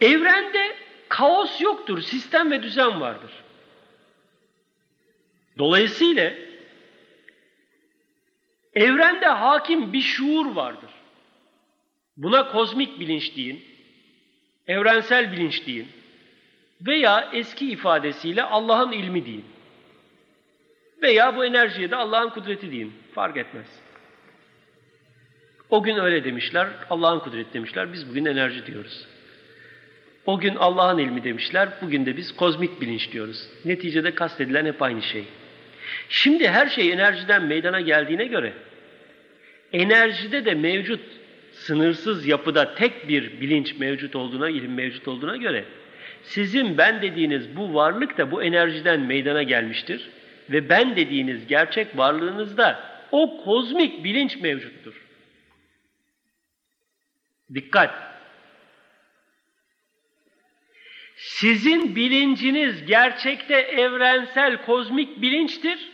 Evrende 0.00 0.76
kaos 1.08 1.60
yoktur, 1.60 2.00
sistem 2.00 2.50
ve 2.50 2.62
düzen 2.62 3.00
vardır. 3.00 3.30
Dolayısıyla 5.58 6.32
evrende 8.74 9.26
hakim 9.26 9.92
bir 9.92 10.00
şuur 10.00 10.46
vardır. 10.46 10.90
Buna 12.16 12.52
kozmik 12.52 13.00
bilinç 13.00 13.36
deyin, 13.36 13.64
evrensel 14.66 15.32
bilinç 15.32 15.66
deyin 15.66 15.88
veya 16.86 17.30
eski 17.32 17.70
ifadesiyle 17.70 18.42
Allah'ın 18.42 18.92
ilmi 18.92 19.26
deyin. 19.26 19.44
Veya 21.02 21.36
bu 21.36 21.44
enerjiye 21.44 21.90
de 21.90 21.96
Allah'ın 21.96 22.28
kudreti 22.28 22.72
deyin. 22.72 22.92
Fark 23.14 23.36
etmez. 23.36 23.66
O 25.70 25.82
gün 25.82 25.96
öyle 25.96 26.24
demişler, 26.24 26.68
Allah'ın 26.90 27.18
kudreti 27.18 27.54
demişler, 27.54 27.92
biz 27.92 28.08
bugün 28.08 28.24
enerji 28.24 28.66
diyoruz. 28.66 29.06
O 30.26 30.38
gün 30.38 30.54
Allah'ın 30.54 30.98
ilmi 30.98 31.24
demişler, 31.24 31.68
bugün 31.82 32.06
de 32.06 32.16
biz 32.16 32.36
kozmik 32.36 32.80
bilinç 32.80 33.12
diyoruz. 33.12 33.48
Neticede 33.64 34.14
kastedilen 34.14 34.66
hep 34.66 34.82
aynı 34.82 35.02
şey. 35.02 35.24
Şimdi 36.08 36.48
her 36.48 36.66
şey 36.66 36.92
enerjiden 36.92 37.42
meydana 37.42 37.80
geldiğine 37.80 38.24
göre, 38.24 38.52
enerjide 39.72 40.44
de 40.44 40.54
mevcut 40.54 41.00
sınırsız 41.52 42.26
yapıda 42.26 42.74
tek 42.74 43.08
bir 43.08 43.40
bilinç 43.40 43.78
mevcut 43.78 44.16
olduğuna, 44.16 44.50
ilim 44.50 44.74
mevcut 44.74 45.08
olduğuna 45.08 45.36
göre, 45.36 45.64
sizin 46.22 46.78
ben 46.78 47.02
dediğiniz 47.02 47.56
bu 47.56 47.74
varlık 47.74 48.18
da 48.18 48.30
bu 48.30 48.42
enerjiden 48.42 49.00
meydana 49.00 49.42
gelmiştir. 49.42 50.10
Ve 50.50 50.68
ben 50.68 50.96
dediğiniz 50.96 51.46
gerçek 51.46 51.96
varlığınızda 51.96 52.84
o 53.10 53.44
kozmik 53.44 54.04
bilinç 54.04 54.36
mevcuttur. 54.36 55.02
Dikkat! 57.54 58.12
Sizin 61.16 61.96
bilinciniz 61.96 62.86
gerçekte 62.86 63.54
evrensel 63.54 64.64
kozmik 64.64 65.22
bilinçtir. 65.22 65.92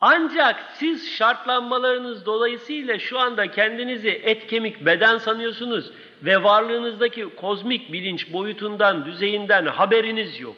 Ancak 0.00 0.64
siz 0.74 1.12
şartlanmalarınız 1.12 2.26
dolayısıyla 2.26 2.98
şu 2.98 3.18
anda 3.18 3.50
kendinizi 3.50 4.08
et 4.08 4.46
kemik 4.46 4.86
beden 4.86 5.18
sanıyorsunuz 5.18 5.92
ve 6.22 6.42
varlığınızdaki 6.42 7.34
kozmik 7.36 7.92
bilinç 7.92 8.32
boyutundan, 8.32 9.04
düzeyinden 9.04 9.66
haberiniz 9.66 10.40
yok. 10.40 10.56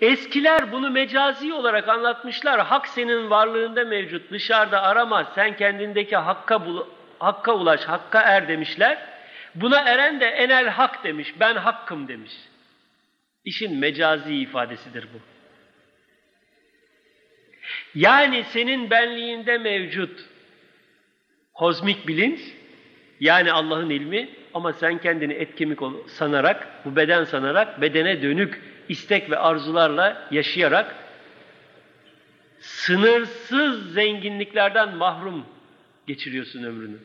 Eskiler 0.00 0.72
bunu 0.72 0.90
mecazi 0.90 1.52
olarak 1.52 1.88
anlatmışlar. 1.88 2.60
Hak 2.60 2.88
senin 2.88 3.30
varlığında 3.30 3.84
mevcut. 3.84 4.30
Dışarıda 4.30 4.82
arama. 4.82 5.24
Sen 5.34 5.56
kendindeki 5.56 6.16
hakka, 6.16 6.66
bul 6.66 6.86
hakka 7.18 7.54
ulaş, 7.54 7.84
hakka 7.84 8.20
er 8.22 8.48
demişler. 8.48 8.98
Buna 9.54 9.80
eren 9.80 10.20
de 10.20 10.26
enel 10.26 10.68
hak 10.68 11.04
demiş. 11.04 11.34
Ben 11.40 11.54
hakkım 11.54 12.08
demiş. 12.08 12.32
İşin 13.44 13.76
mecazi 13.76 14.34
ifadesidir 14.34 15.04
bu. 15.14 15.18
Yani 17.94 18.44
senin 18.44 18.90
benliğinde 18.90 19.58
mevcut 19.58 20.24
kozmik 21.54 22.08
bilinç, 22.08 22.40
yani 23.20 23.52
Allah'ın 23.52 23.90
ilmi 23.90 24.28
ama 24.54 24.72
sen 24.72 24.98
kendini 24.98 25.32
et 25.32 25.54
kemik 25.54 25.80
sanarak, 26.06 26.84
bu 26.84 26.96
beden 26.96 27.24
sanarak 27.24 27.80
bedene 27.80 28.22
dönük 28.22 28.62
istek 28.88 29.30
ve 29.30 29.38
arzularla 29.38 30.28
yaşayarak 30.30 30.94
sınırsız 32.58 33.92
zenginliklerden 33.92 34.96
mahrum 34.96 35.46
geçiriyorsun 36.06 36.62
ömrünü. 36.62 36.96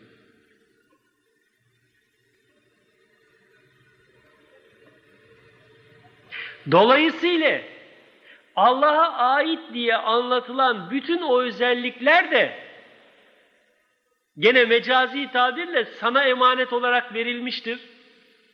Dolayısıyla 6.72 7.62
Allah'a 8.56 9.18
ait 9.18 9.60
diye 9.74 9.96
anlatılan 9.96 10.92
bütün 10.92 11.22
o 11.22 11.42
özellikler 11.42 12.32
de 12.32 12.65
gene 14.40 14.66
mecazi 14.66 15.32
tabirle 15.32 15.86
sana 15.86 16.24
emanet 16.24 16.74
olarak 16.74 17.14
verilmiştir. 17.14 17.80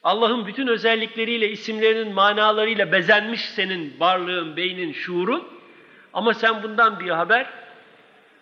Allah'ın 0.03 0.47
bütün 0.47 0.67
özellikleriyle, 0.67 1.49
isimlerinin 1.49 2.13
manalarıyla 2.13 2.91
bezenmiş 2.91 3.41
senin 3.41 3.93
varlığın, 3.99 4.55
beynin, 4.55 4.93
şuurun. 4.93 5.47
Ama 6.13 6.33
sen 6.33 6.63
bundan 6.63 6.99
bir 6.99 7.09
haber 7.09 7.49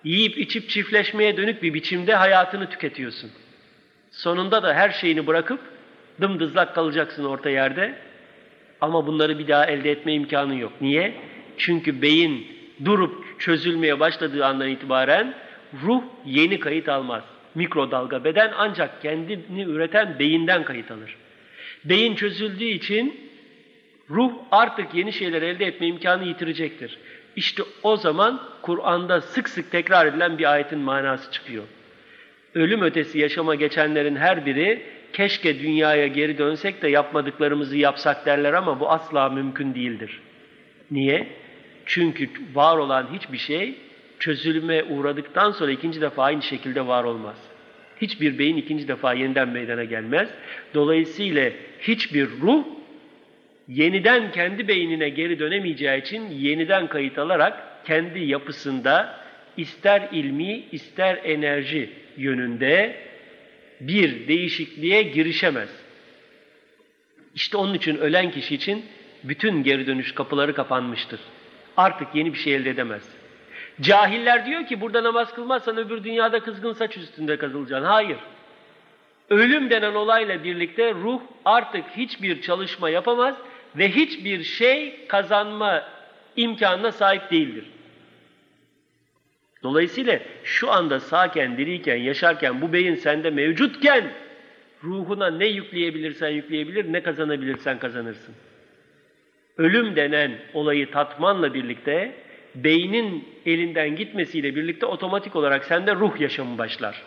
yiyip 0.03 0.37
içip 0.37 0.69
çiftleşmeye 0.69 1.37
dönük 1.37 1.63
bir 1.63 1.73
biçimde 1.73 2.15
hayatını 2.15 2.69
tüketiyorsun. 2.69 3.31
Sonunda 4.11 4.63
da 4.63 4.73
her 4.73 4.89
şeyini 4.89 5.27
bırakıp 5.27 5.59
dımdızlak 6.21 6.75
kalacaksın 6.75 7.25
orta 7.25 7.49
yerde. 7.49 7.95
Ama 8.81 9.07
bunları 9.07 9.39
bir 9.39 9.47
daha 9.47 9.65
elde 9.65 9.91
etme 9.91 10.13
imkanın 10.13 10.53
yok. 10.53 10.71
Niye? 10.81 11.13
Çünkü 11.57 12.01
beyin 12.01 12.47
durup 12.85 13.39
çözülmeye 13.39 13.99
başladığı 13.99 14.45
andan 14.45 14.69
itibaren 14.69 15.33
ruh 15.83 16.03
yeni 16.25 16.59
kayıt 16.59 16.89
almaz. 16.89 17.23
Mikrodalga 17.55 18.23
beden 18.23 18.51
ancak 18.57 19.01
kendini 19.01 19.63
üreten 19.63 20.19
beyinden 20.19 20.63
kayıt 20.63 20.91
alır. 20.91 21.15
Beyin 21.85 22.15
çözüldüğü 22.15 22.63
için 22.63 23.29
ruh 24.09 24.31
artık 24.51 24.93
yeni 24.93 25.13
şeyler 25.13 25.41
elde 25.41 25.65
etme 25.65 25.87
imkanı 25.87 26.25
yitirecektir. 26.25 26.97
İşte 27.35 27.63
o 27.83 27.97
zaman 27.97 28.41
Kur'an'da 28.61 29.21
sık 29.21 29.49
sık 29.49 29.71
tekrar 29.71 30.05
edilen 30.05 30.37
bir 30.37 30.51
ayetin 30.51 30.79
manası 30.79 31.31
çıkıyor. 31.31 31.63
Ölüm 32.55 32.81
ötesi 32.81 33.19
yaşama 33.19 33.55
geçenlerin 33.55 34.15
her 34.15 34.45
biri 34.45 34.81
keşke 35.13 35.59
dünyaya 35.59 36.07
geri 36.07 36.37
dönsek 36.37 36.81
de 36.81 36.87
yapmadıklarımızı 36.87 37.77
yapsak 37.77 38.25
derler 38.25 38.53
ama 38.53 38.79
bu 38.79 38.89
asla 38.89 39.29
mümkün 39.29 39.75
değildir. 39.75 40.21
Niye? 40.91 41.27
Çünkü 41.85 42.29
var 42.53 42.77
olan 42.77 43.07
hiçbir 43.13 43.37
şey 43.37 43.75
çözülme 44.19 44.83
uğradıktan 44.83 45.51
sonra 45.51 45.71
ikinci 45.71 46.01
defa 46.01 46.23
aynı 46.23 46.41
şekilde 46.41 46.87
var 46.87 47.03
olmaz. 47.03 47.37
Hiçbir 48.01 48.39
beyin 48.39 48.57
ikinci 48.57 48.87
defa 48.87 49.13
yeniden 49.13 49.49
meydana 49.49 49.83
gelmez. 49.83 50.29
Dolayısıyla 50.73 51.51
hiçbir 51.81 52.27
ruh 52.41 52.63
yeniden 53.67 54.31
kendi 54.31 54.67
beynine 54.67 55.09
geri 55.09 55.39
dönemeyeceği 55.39 56.01
için 56.01 56.29
yeniden 56.31 56.87
kayıt 56.87 57.17
alarak 57.17 57.85
kendi 57.85 58.19
yapısında 58.19 59.19
ister 59.57 60.07
ilmi 60.11 60.63
ister 60.71 61.19
enerji 61.23 61.89
yönünde 62.17 62.95
bir 63.81 64.27
değişikliğe 64.27 65.01
girişemez. 65.01 65.69
İşte 67.35 67.57
onun 67.57 67.73
için 67.73 67.97
ölen 67.97 68.31
kişi 68.31 68.55
için 68.55 68.85
bütün 69.23 69.63
geri 69.63 69.87
dönüş 69.87 70.11
kapıları 70.11 70.53
kapanmıştır. 70.53 71.19
Artık 71.77 72.15
yeni 72.15 72.33
bir 72.33 72.37
şey 72.39 72.55
elde 72.55 72.69
edemez. 72.69 73.18
Cahiller 73.81 74.45
diyor 74.45 74.65
ki 74.65 74.81
burada 74.81 75.03
namaz 75.03 75.33
kılmazsan 75.33 75.77
öbür 75.77 76.03
dünyada 76.03 76.39
kızgın 76.39 76.73
saç 76.73 76.97
üstünde 76.97 77.37
kazılacaksın. 77.37 77.85
Hayır. 77.85 78.17
Ölüm 79.29 79.69
denen 79.69 79.95
olayla 79.95 80.43
birlikte 80.43 80.93
ruh 80.93 81.21
artık 81.45 81.85
hiçbir 81.97 82.41
çalışma 82.41 82.89
yapamaz 82.89 83.35
ve 83.75 83.91
hiçbir 83.91 84.43
şey 84.43 85.07
kazanma 85.07 85.83
imkanına 86.35 86.91
sahip 86.91 87.31
değildir. 87.31 87.65
Dolayısıyla 89.63 90.19
şu 90.43 90.71
anda 90.71 90.99
sağken, 90.99 91.57
diriyken, 91.57 91.95
yaşarken, 91.95 92.61
bu 92.61 92.73
beyin 92.73 92.95
sende 92.95 93.29
mevcutken 93.29 94.11
ruhuna 94.83 95.31
ne 95.31 95.45
yükleyebilirsen 95.45 96.29
yükleyebilir, 96.29 96.93
ne 96.93 97.03
kazanabilirsen 97.03 97.79
kazanırsın. 97.79 98.35
ölüm 99.57 99.95
denen 99.95 100.31
olayı 100.53 100.91
tatmanla 100.91 101.53
birlikte 101.53 102.15
beynin 102.55 103.27
elinden 103.45 103.95
gitmesiyle 103.95 104.55
birlikte 104.55 104.85
otomatik 104.85 105.35
olarak 105.35 105.65
sende 105.65 105.95
ruh 105.95 106.19
yaşamı 106.19 106.57
başlar. 106.57 107.03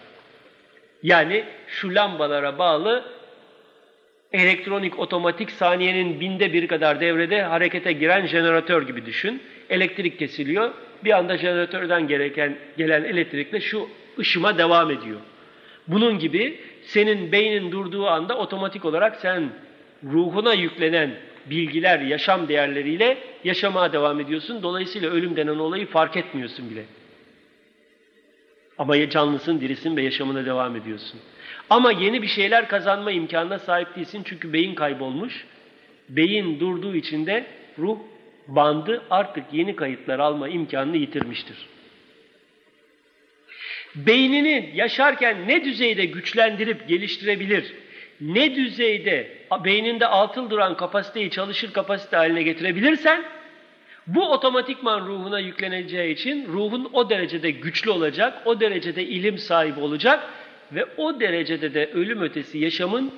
Yani 1.03 1.45
şu 1.69 1.95
lambalara 1.95 2.59
bağlı 2.59 3.05
elektronik 4.33 4.99
otomatik 4.99 5.51
saniyenin 5.51 6.21
binde 6.21 6.53
bir 6.53 6.69
kadar 6.69 7.01
devrede 7.01 7.43
harekete 7.43 7.93
giren 7.93 8.27
jeneratör 8.27 8.87
gibi 8.87 9.07
düşün. 9.07 9.43
Elektrik 9.71 10.19
kesiliyor. 10.19 10.71
Bir 11.05 11.19
anda 11.19 11.39
jeneratörden 11.39 12.09
gereken 12.09 12.57
gelen 12.79 13.05
elektrikle 13.05 13.61
şu 13.61 13.89
ışıma 14.19 14.59
devam 14.59 14.91
ediyor. 14.91 15.21
Bunun 15.87 16.19
gibi 16.19 16.61
senin 16.83 17.33
beynin 17.33 17.73
durduğu 17.73 18.07
anda 18.07 18.39
otomatik 18.39 18.85
olarak 18.85 19.17
sen 19.17 19.51
ruhuna 20.05 20.55
yüklenen 20.55 21.11
bilgiler, 21.47 22.01
yaşam 22.01 22.49
değerleriyle 22.49 23.19
yaşamaya 23.45 23.93
devam 23.93 24.21
ediyorsun. 24.21 24.63
Dolayısıyla 24.63 25.11
ölüm 25.11 25.37
denen 25.37 25.59
olayı 25.59 25.87
fark 25.87 26.17
etmiyorsun 26.17 26.71
bile. 26.71 26.85
Ama 28.79 29.11
canlısın, 29.11 29.61
dirisin 29.61 29.97
ve 29.97 30.03
yaşamına 30.03 30.47
devam 30.47 30.77
ediyorsun. 30.77 31.21
Ama 31.71 31.93
yeni 31.93 32.23
bir 32.23 32.27
şeyler 32.27 32.69
kazanma 32.69 33.13
imkanına 33.13 33.59
sahip 33.59 33.97
değilsin 33.97 34.23
çünkü 34.25 34.53
beyin 34.53 34.75
kaybolmuş. 34.75 35.47
Beyin 36.09 36.61
durduğu 36.61 36.95
için 36.95 37.27
de 37.27 37.47
ruh 37.79 37.99
bandı 38.49 39.03
artık 39.11 39.45
yeni 39.53 39.77
kayıtlar 39.77 40.19
alma 40.19 40.49
imkanını 40.49 40.97
yitirmiştir. 40.97 41.57
Beynini 43.95 44.71
yaşarken 44.75 45.49
ne 45.49 45.65
düzeyde 45.65 46.05
güçlendirip 46.05 46.89
geliştirebilir, 46.89 47.75
ne 48.23 48.55
düzeyde 48.55 49.31
beyninde 49.65 50.07
altıl 50.07 50.51
duran 50.51 50.77
kapasiteyi 50.77 51.31
çalışır 51.31 51.73
kapasite 51.73 52.17
haline 52.17 52.43
getirebilirsen, 52.43 53.25
bu 54.07 54.33
otomatikman 54.33 55.07
ruhuna 55.07 55.41
yükleneceği 55.41 56.15
için 56.15 56.49
ruhun 56.49 56.91
o 56.93 57.11
derecede 57.11 57.51
güçlü 57.51 57.91
olacak, 57.91 58.43
o 58.45 58.61
derecede 58.61 59.05
ilim 59.05 59.39
sahibi 59.39 59.81
olacak 59.81 60.29
ve 60.73 60.85
o 60.97 61.21
derecede 61.21 61.75
de 61.75 61.91
ölüm 61.95 62.23
ötesi 62.23 62.59
yaşamın 62.59 63.13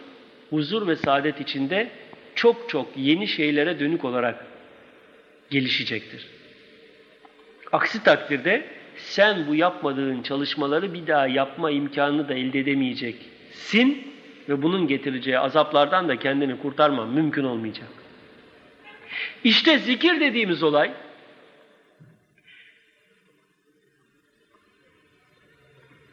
huzur 0.50 0.86
ve 0.86 0.96
saadet 0.96 1.40
içinde 1.40 1.88
çok 2.34 2.68
çok 2.68 2.88
yeni 2.96 3.28
şeylere 3.28 3.80
dönük 3.80 4.04
olarak 4.04 4.46
gelişecektir. 5.50 6.26
Aksi 7.72 8.04
takdirde 8.04 8.64
sen 8.96 9.46
bu 9.48 9.54
yapmadığın 9.54 10.22
çalışmaları 10.22 10.94
bir 10.94 11.06
daha 11.06 11.26
yapma 11.26 11.70
imkanını 11.70 12.28
da 12.28 12.34
elde 12.34 12.58
edemeyeceksin 12.58 14.13
ve 14.48 14.62
bunun 14.62 14.86
getireceği 14.88 15.38
azaplardan 15.38 16.08
da 16.08 16.18
kendini 16.18 16.58
kurtarman 16.58 17.08
mümkün 17.08 17.44
olmayacak. 17.44 17.88
İşte 19.44 19.78
zikir 19.78 20.20
dediğimiz 20.20 20.62
olay 20.62 20.92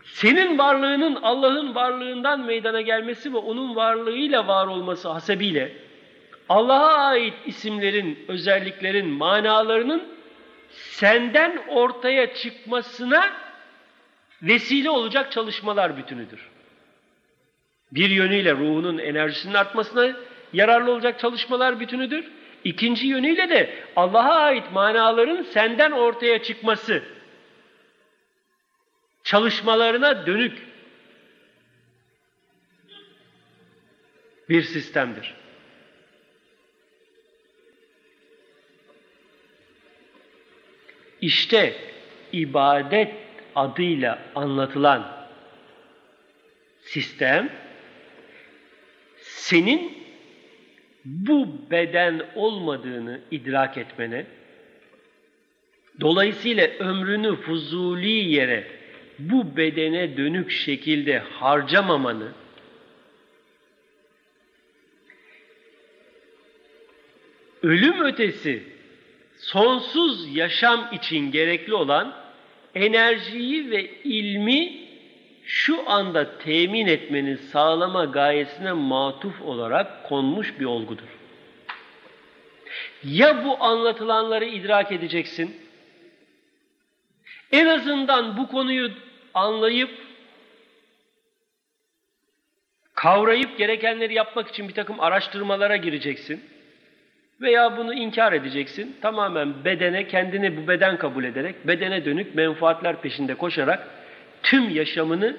senin 0.04 0.58
varlığının 0.58 1.16
Allah'ın 1.16 1.76
varlığından 1.76 2.40
meydana 2.40 2.82
gelmesi 2.82 3.34
ve 3.34 3.38
onun 3.38 3.76
varlığıyla 3.76 4.48
var 4.48 4.68
olması 4.68 5.10
hasebiyle 5.10 5.78
Allah'a 6.50 6.94
ait 6.94 7.34
isimlerin, 7.46 8.26
özelliklerin, 8.28 9.08
manalarının 9.08 10.04
senden 10.72 11.58
ortaya 11.68 12.34
çıkmasına 12.34 13.34
vesile 14.42 14.90
olacak 14.90 15.32
çalışmalar 15.32 15.98
bütünüdür. 15.98 16.51
Bir 17.92 18.10
yönüyle 18.10 18.52
ruhunun 18.52 18.98
enerjisinin 18.98 19.54
artmasına 19.54 20.16
yararlı 20.54 20.92
olacak 20.92 21.20
çalışmalar 21.20 21.80
bütünüdür. 21.80 22.32
İkinci 22.64 23.08
yönüyle 23.08 23.50
de 23.50 23.76
Allah'a 23.96 24.34
ait 24.34 24.72
manaların 24.72 25.42
senden 25.44 25.92
ortaya 25.92 26.44
çıkması, 26.44 27.04
çalışmalarına 29.24 30.26
dönük 30.26 30.58
bir 34.50 34.62
sistemdir. 34.62 35.34
İşte 41.22 41.76
ibadet 42.32 43.14
adıyla 43.56 44.20
anlatılan 44.36 45.28
sistem 46.82 47.61
senin 49.42 49.94
bu 51.06 51.48
beden 51.72 52.22
olmadığını 52.36 53.22
idrak 53.32 53.78
etmene, 53.78 54.26
dolayısıyla 56.02 56.68
ömrünü 56.68 57.36
fuzuli 57.36 58.34
yere 58.34 58.68
bu 59.20 59.58
bedene 59.58 60.18
dönük 60.18 60.52
şekilde 60.52 61.20
harcamamanı, 61.20 62.32
ölüm 67.62 68.02
ötesi 68.04 68.64
sonsuz 69.38 70.36
yaşam 70.36 70.90
için 70.94 71.32
gerekli 71.32 71.74
olan 71.74 72.16
enerjiyi 72.76 73.72
ve 73.72 73.90
ilmi 74.04 74.81
şu 75.54 75.90
anda 75.90 76.38
temin 76.38 76.88
etmeni 76.88 77.38
sağlama 77.38 78.06
gayesine 78.06 78.72
matuf 78.72 79.42
olarak 79.42 80.04
konmuş 80.04 80.60
bir 80.60 80.66
olgudur. 80.66 81.08
Ya 83.04 83.46
bu 83.46 83.64
anlatılanları 83.64 84.46
idrak 84.46 84.92
edeceksin, 84.92 85.58
en 87.52 87.66
azından 87.66 88.38
bu 88.38 88.48
konuyu 88.48 88.92
anlayıp, 89.34 89.92
kavrayıp 92.94 93.58
gerekenleri 93.58 94.14
yapmak 94.14 94.50
için 94.50 94.68
bir 94.68 94.74
takım 94.74 95.00
araştırmalara 95.00 95.76
gireceksin. 95.76 96.46
Veya 97.42 97.78
bunu 97.78 97.94
inkar 97.94 98.34
edeceksin. 98.34 98.98
Tamamen 99.02 99.66
bedene, 99.66 100.08
kendini 100.08 100.58
bu 100.58 100.68
beden 100.68 100.98
kabul 100.98 101.24
ederek, 101.24 101.68
bedene 101.68 102.06
dönük 102.06 102.36
menfaatler 102.36 103.02
peşinde 103.02 103.36
koşarak 103.36 104.01
tüm 104.52 104.70
yaşamını 104.70 105.38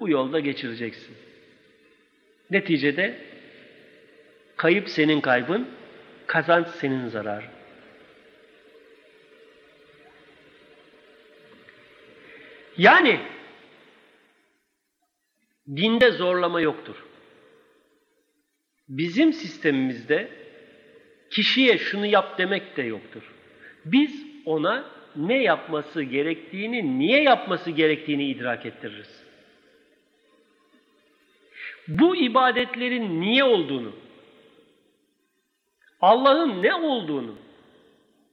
bu 0.00 0.08
yolda 0.08 0.40
geçireceksin. 0.40 1.16
Neticede 2.50 3.18
kayıp 4.56 4.88
senin 4.88 5.20
kaybın, 5.20 5.68
kazanç 6.26 6.68
senin 6.68 7.08
zararın. 7.08 7.50
Yani 12.76 13.20
dinde 15.68 16.10
zorlama 16.10 16.60
yoktur. 16.60 16.96
Bizim 18.88 19.32
sistemimizde 19.32 20.28
kişiye 21.30 21.78
şunu 21.78 22.06
yap 22.06 22.38
demek 22.38 22.76
de 22.76 22.82
yoktur. 22.82 23.22
Biz 23.84 24.26
ona 24.46 24.90
ne 25.16 25.42
yapması 25.42 26.02
gerektiğini, 26.02 26.98
niye 26.98 27.22
yapması 27.22 27.70
gerektiğini 27.70 28.24
idrak 28.24 28.66
ettiririz. 28.66 29.24
Bu 31.88 32.16
ibadetlerin 32.16 33.20
niye 33.20 33.44
olduğunu, 33.44 33.92
Allah'ın 36.00 36.62
ne 36.62 36.74
olduğunu, 36.74 37.34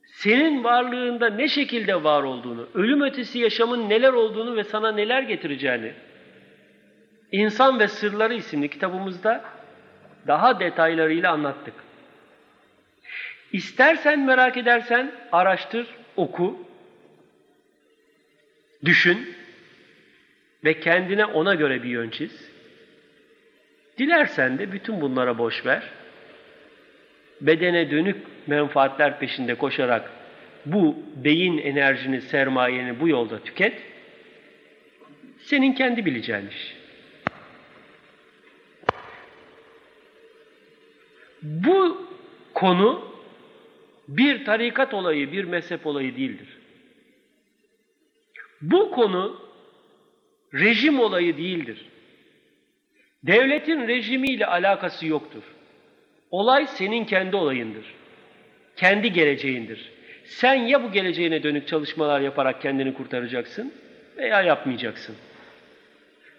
senin 0.04 0.64
varlığında 0.64 1.30
ne 1.30 1.48
şekilde 1.48 2.04
var 2.04 2.22
olduğunu, 2.22 2.68
ölüm 2.74 3.02
ötesi 3.02 3.38
yaşamın 3.38 3.88
neler 3.88 4.12
olduğunu 4.12 4.56
ve 4.56 4.64
sana 4.64 4.92
neler 4.92 5.22
getireceğini, 5.22 5.92
İnsan 7.32 7.78
ve 7.78 7.88
Sırları 7.88 8.34
isimli 8.34 8.68
kitabımızda 8.68 9.44
daha 10.26 10.60
detaylarıyla 10.60 11.32
anlattık. 11.32 11.74
İstersen 13.52 14.20
merak 14.20 14.56
edersen 14.56 15.12
araştır, 15.32 15.86
oku, 16.16 16.56
düşün 18.84 19.34
ve 20.64 20.80
kendine 20.80 21.24
ona 21.24 21.54
göre 21.54 21.82
bir 21.82 21.88
yön 21.88 22.10
çiz. 22.10 22.52
Dilersen 23.98 24.58
de 24.58 24.72
bütün 24.72 25.00
bunlara 25.00 25.38
boş 25.38 25.66
ver. 25.66 25.82
Bedene 27.40 27.90
dönük 27.90 28.16
menfaatler 28.46 29.18
peşinde 29.18 29.54
koşarak 29.54 30.10
bu 30.66 30.96
beyin 31.16 31.58
enerjini, 31.58 32.20
sermayeni 32.20 33.00
bu 33.00 33.08
yolda 33.08 33.38
tüket. 33.38 33.82
Senin 35.38 35.72
kendi 35.72 36.04
bileceğin 36.04 36.48
iş. 36.48 36.76
Bu 41.42 42.08
konu 42.54 43.12
bir 44.08 44.44
tarikat 44.44 44.94
olayı, 44.94 45.32
bir 45.32 45.44
mezhep 45.44 45.86
olayı 45.86 46.16
değildir. 46.16 46.61
Bu 48.62 48.90
konu 48.90 49.40
rejim 50.54 51.00
olayı 51.00 51.36
değildir. 51.36 51.86
Devletin 53.22 53.88
rejimiyle 53.88 54.46
alakası 54.46 55.06
yoktur. 55.06 55.42
Olay 56.30 56.66
senin 56.66 57.04
kendi 57.04 57.36
olayındır. 57.36 57.84
kendi 58.76 59.12
geleceğindir. 59.12 59.92
Sen 60.24 60.54
ya 60.54 60.82
bu 60.82 60.92
geleceğine 60.92 61.42
dönük 61.42 61.68
çalışmalar 61.68 62.20
yaparak 62.20 62.62
kendini 62.62 62.94
kurtaracaksın 62.94 63.72
veya 64.16 64.42
yapmayacaksın. 64.42 65.16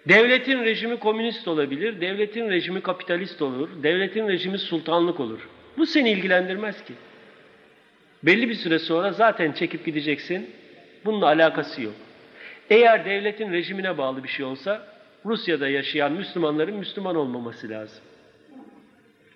Devletin 0.08 0.64
rejimi 0.64 0.98
komünist 1.00 1.48
olabilir, 1.48 2.02
devletin 2.02 2.50
rejimi 2.50 2.82
kapitalist 2.82 3.42
olur, 3.42 3.70
devletin 3.84 4.28
rejimi 4.28 4.58
sultanlık 4.58 5.20
olur. 5.20 5.50
Bu 5.78 5.86
seni 5.86 6.12
ilgilendirmez 6.12 6.84
ki. 6.84 6.94
Belli 8.24 8.50
bir 8.50 8.56
süre 8.56 8.80
sonra 8.80 9.12
zaten 9.12 9.52
çekip 9.52 9.86
gideceksin. 9.86 10.50
Bununla 11.06 11.26
alakası 11.26 11.82
yok. 11.82 11.94
Eğer 12.70 13.06
devletin 13.06 13.52
rejimine 13.52 13.98
bağlı 13.98 14.24
bir 14.24 14.30
şey 14.30 14.46
olsa 14.46 14.88
Rusya'da 15.26 15.70
yaşayan 15.70 16.12
Müslümanların 16.12 16.76
Müslüman 16.76 17.16
olmaması 17.16 17.70
lazım. 17.70 18.04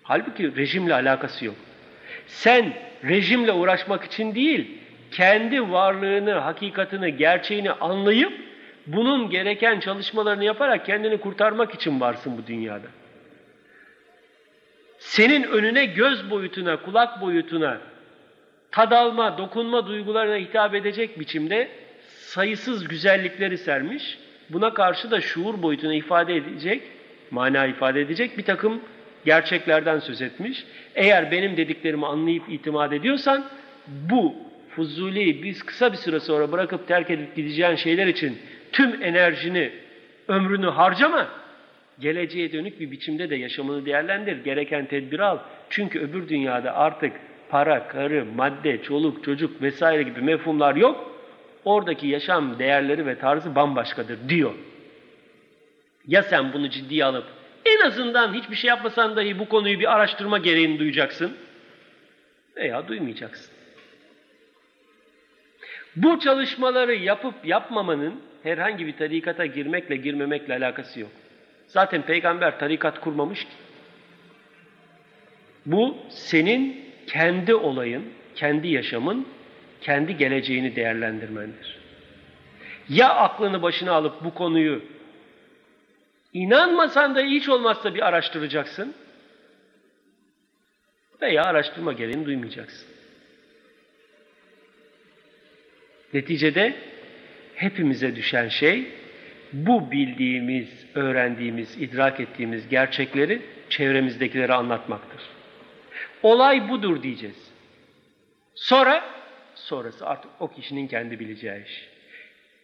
Halbuki 0.02 0.56
rejimle 0.56 0.94
alakası 0.94 1.44
yok. 1.44 1.56
Sen 2.26 2.72
rejimle 3.04 3.52
uğraşmak 3.52 4.04
için 4.04 4.34
değil, 4.34 4.78
kendi 5.10 5.70
varlığını, 5.70 6.32
hakikatini, 6.32 7.16
gerçeğini 7.16 7.70
anlayıp 7.70 8.32
bunun 8.86 9.30
gereken 9.30 9.80
çalışmalarını 9.80 10.44
yaparak 10.44 10.86
kendini 10.86 11.18
kurtarmak 11.18 11.74
için 11.74 12.00
varsın 12.00 12.38
bu 12.38 12.46
dünyada. 12.46 12.86
Senin 14.98 15.42
önüne 15.42 15.84
göz 15.84 16.30
boyutuna, 16.30 16.76
kulak 16.76 17.20
boyutuna, 17.20 17.78
tad 18.70 18.92
alma, 18.92 19.38
dokunma 19.38 19.86
duygularına 19.86 20.36
hitap 20.36 20.74
edecek 20.74 21.20
biçimde 21.20 21.68
sayısız 22.28 22.88
güzellikleri 22.88 23.58
sermiş. 23.58 24.18
Buna 24.50 24.74
karşı 24.74 25.10
da 25.10 25.20
şuur 25.20 25.62
boyutuna 25.62 25.94
ifade 25.94 26.36
edecek, 26.36 26.82
mana 27.30 27.66
ifade 27.66 28.00
edecek 28.00 28.38
bir 28.38 28.42
takım 28.42 28.80
gerçeklerden 29.24 29.98
söz 29.98 30.22
etmiş. 30.22 30.64
Eğer 30.94 31.30
benim 31.30 31.56
dediklerimi 31.56 32.06
anlayıp 32.06 32.42
itimat 32.48 32.92
ediyorsan 32.92 33.44
bu 33.86 34.34
fuzuli 34.70 35.42
biz 35.42 35.62
kısa 35.62 35.92
bir 35.92 35.96
süre 35.96 36.20
sonra 36.20 36.52
bırakıp 36.52 36.88
terk 36.88 37.10
edip 37.10 37.36
gideceğin 37.36 37.74
şeyler 37.74 38.06
için 38.06 38.38
tüm 38.72 39.02
enerjini, 39.02 39.70
ömrünü 40.28 40.66
harcama. 40.66 41.28
Geleceğe 42.00 42.52
dönük 42.52 42.80
bir 42.80 42.90
biçimde 42.90 43.30
de 43.30 43.36
yaşamını 43.36 43.86
değerlendir. 43.86 44.44
Gereken 44.44 44.86
tedbir 44.86 45.18
al. 45.18 45.38
Çünkü 45.70 46.00
öbür 46.00 46.28
dünyada 46.28 46.76
artık 46.76 47.12
para, 47.48 47.88
karı, 47.88 48.24
madde, 48.36 48.82
çoluk, 48.82 49.24
çocuk 49.24 49.62
vesaire 49.62 50.02
gibi 50.02 50.20
mefhumlar 50.20 50.76
yok. 50.76 51.17
Oradaki 51.68 52.06
yaşam 52.06 52.58
değerleri 52.58 53.06
ve 53.06 53.18
tarzı 53.18 53.54
bambaşkadır 53.54 54.28
diyor. 54.28 54.54
Ya 56.06 56.22
sen 56.22 56.52
bunu 56.52 56.70
ciddiye 56.70 57.04
alıp 57.04 57.24
en 57.66 57.86
azından 57.86 58.34
hiçbir 58.34 58.56
şey 58.56 58.68
yapmasan 58.68 59.16
dahi 59.16 59.38
bu 59.38 59.48
konuyu 59.48 59.80
bir 59.80 59.92
araştırma 59.94 60.38
gereğini 60.38 60.78
duyacaksın 60.78 61.36
veya 62.56 62.88
duymayacaksın. 62.88 63.54
Bu 65.96 66.20
çalışmaları 66.20 66.94
yapıp 66.94 67.34
yapmamanın 67.44 68.20
herhangi 68.42 68.86
bir 68.86 68.96
tarikata 68.96 69.46
girmekle 69.46 69.96
girmemekle 69.96 70.54
alakası 70.54 71.00
yok. 71.00 71.10
Zaten 71.66 72.02
peygamber 72.02 72.58
tarikat 72.58 73.00
kurmamış 73.00 73.44
ki. 73.44 73.50
Bu 75.66 75.96
senin 76.08 76.84
kendi 77.06 77.54
olayın, 77.54 78.04
kendi 78.34 78.68
yaşamın, 78.68 79.26
kendi 79.80 80.16
geleceğini 80.16 80.76
değerlendirmendir. 80.76 81.78
Ya 82.88 83.14
aklını 83.14 83.62
başına 83.62 83.92
alıp 83.92 84.24
bu 84.24 84.34
konuyu 84.34 84.82
inanmasan 86.32 87.14
da 87.14 87.20
hiç 87.20 87.48
olmazsa 87.48 87.94
bir 87.94 88.06
araştıracaksın 88.06 88.94
veya 91.22 91.44
araştırma 91.44 91.92
gereğini 91.92 92.26
duymayacaksın. 92.26 92.88
Neticede 96.14 96.76
hepimize 97.54 98.16
düşen 98.16 98.48
şey 98.48 98.86
bu 99.52 99.90
bildiğimiz, 99.90 100.86
öğrendiğimiz, 100.94 101.82
idrak 101.82 102.20
ettiğimiz 102.20 102.68
gerçekleri 102.68 103.42
çevremizdekilere 103.70 104.54
anlatmaktır. 104.54 105.22
Olay 106.22 106.68
budur 106.68 107.02
diyeceğiz. 107.02 107.50
Sonra, 108.54 109.04
sonrası 109.68 110.06
artık 110.06 110.30
o 110.40 110.50
kişinin 110.50 110.86
kendi 110.86 111.20
bileceği 111.20 111.64
iş. 111.64 111.88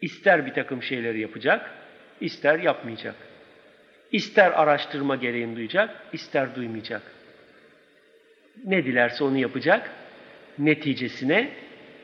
İster 0.00 0.46
bir 0.46 0.54
takım 0.54 0.82
şeyleri 0.82 1.20
yapacak, 1.20 1.70
ister 2.20 2.58
yapmayacak. 2.58 3.14
İster 4.12 4.52
araştırma 4.52 5.16
gereğini 5.16 5.56
duyacak, 5.56 5.90
ister 6.12 6.54
duymayacak. 6.54 7.02
Ne 8.64 8.84
dilerse 8.84 9.24
onu 9.24 9.38
yapacak, 9.38 9.90
neticesine 10.58 11.50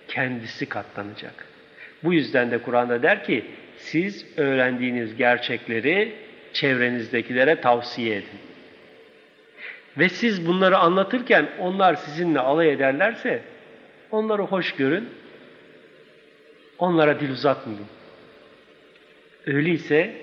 kendisi 0.09 0.67
katlanacak. 0.67 1.47
Bu 2.05 2.13
yüzden 2.13 2.51
de 2.51 2.59
Kur'an'da 2.59 3.03
der 3.03 3.25
ki, 3.25 3.45
siz 3.77 4.39
öğrendiğiniz 4.39 5.17
gerçekleri 5.17 6.15
çevrenizdekilere 6.53 7.61
tavsiye 7.61 8.17
edin. 8.17 8.41
Ve 9.99 10.09
siz 10.09 10.47
bunları 10.47 10.79
anlatırken 10.79 11.49
onlar 11.59 11.95
sizinle 11.95 12.41
alay 12.41 12.73
ederlerse 12.73 13.43
onları 14.11 14.43
hoş 14.43 14.73
görün, 14.73 15.09
onlara 16.79 17.21
dil 17.21 17.31
uzatmayın. 17.31 17.87
Öyleyse 19.47 20.15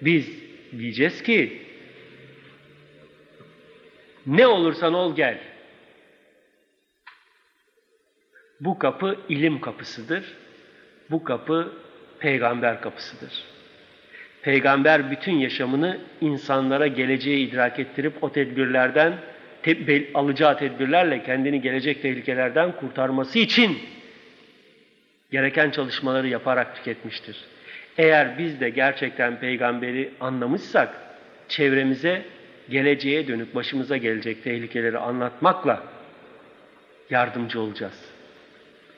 biz 0.00 0.44
diyeceğiz 0.78 1.22
ki 1.22 1.62
ne 4.26 4.46
olursan 4.46 4.94
ol 4.94 5.16
gel. 5.16 5.38
Bu 8.60 8.78
kapı 8.78 9.16
ilim 9.28 9.60
kapısıdır. 9.60 10.24
Bu 11.10 11.24
kapı 11.24 11.72
peygamber 12.18 12.80
kapısıdır. 12.80 13.44
Peygamber 14.42 15.10
bütün 15.10 15.32
yaşamını 15.32 16.00
insanlara 16.20 16.86
geleceği 16.86 17.48
idrak 17.48 17.78
ettirip 17.78 18.24
o 18.24 18.32
tedbirlerden 18.32 19.18
te 19.64 20.04
alacağı 20.14 20.58
tedbirlerle 20.58 21.22
kendini 21.22 21.60
gelecek 21.60 22.02
tehlikelerden 22.02 22.72
kurtarması 22.72 23.38
için 23.38 23.78
gereken 25.30 25.70
çalışmaları 25.70 26.28
yaparak 26.28 26.76
tüketmiştir. 26.76 27.36
Eğer 27.98 28.38
biz 28.38 28.60
de 28.60 28.70
gerçekten 28.70 29.40
peygamberi 29.40 30.10
anlamışsak 30.20 30.94
çevremize 31.48 32.22
geleceğe 32.70 33.28
dönük 33.28 33.54
başımıza 33.54 33.96
gelecek 33.96 34.44
tehlikeleri 34.44 34.98
anlatmakla 34.98 35.82
yardımcı 37.10 37.60
olacağız. 37.60 38.04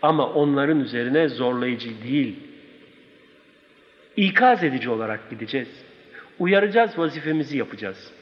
Ama 0.03 0.29
onların 0.29 0.81
üzerine 0.81 1.29
zorlayıcı 1.29 1.91
değil, 2.09 2.37
ikaz 4.17 4.65
edici 4.65 4.91
olarak 4.91 5.31
gideceğiz. 5.31 5.69
Uyaracağız, 6.39 6.99
vazifemizi 6.99 7.59
yapacağız. 7.59 8.13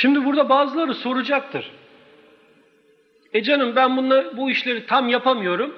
Şimdi 0.00 0.24
burada 0.24 0.48
bazıları 0.48 0.94
soracaktır. 0.94 1.70
E 3.32 3.42
canım 3.42 3.76
ben 3.76 3.96
bunla, 3.96 4.36
bu 4.36 4.50
işleri 4.50 4.86
tam 4.86 5.08
yapamıyorum. 5.08 5.74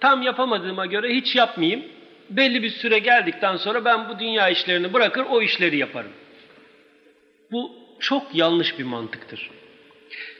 Tam 0.00 0.22
yapamadığıma 0.22 0.86
göre 0.86 1.14
hiç 1.14 1.36
yapmayayım. 1.36 1.84
Belli 2.30 2.62
bir 2.62 2.70
süre 2.70 2.98
geldikten 2.98 3.56
sonra 3.56 3.84
ben 3.84 4.08
bu 4.08 4.18
dünya 4.18 4.48
işlerini 4.48 4.92
bırakır 4.92 5.26
o 5.30 5.42
işleri 5.42 5.76
yaparım. 5.76 6.10
Bu 7.52 7.72
çok 8.00 8.34
yanlış 8.34 8.78
bir 8.78 8.84
mantıktır. 8.84 9.50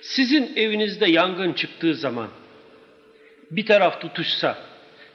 Sizin 0.01 0.53
evinizde 0.57 1.11
yangın 1.11 1.53
çıktığı 1.53 1.95
zaman 1.95 2.29
bir 3.51 3.67
taraf 3.67 4.01
tutuşsa, 4.01 4.59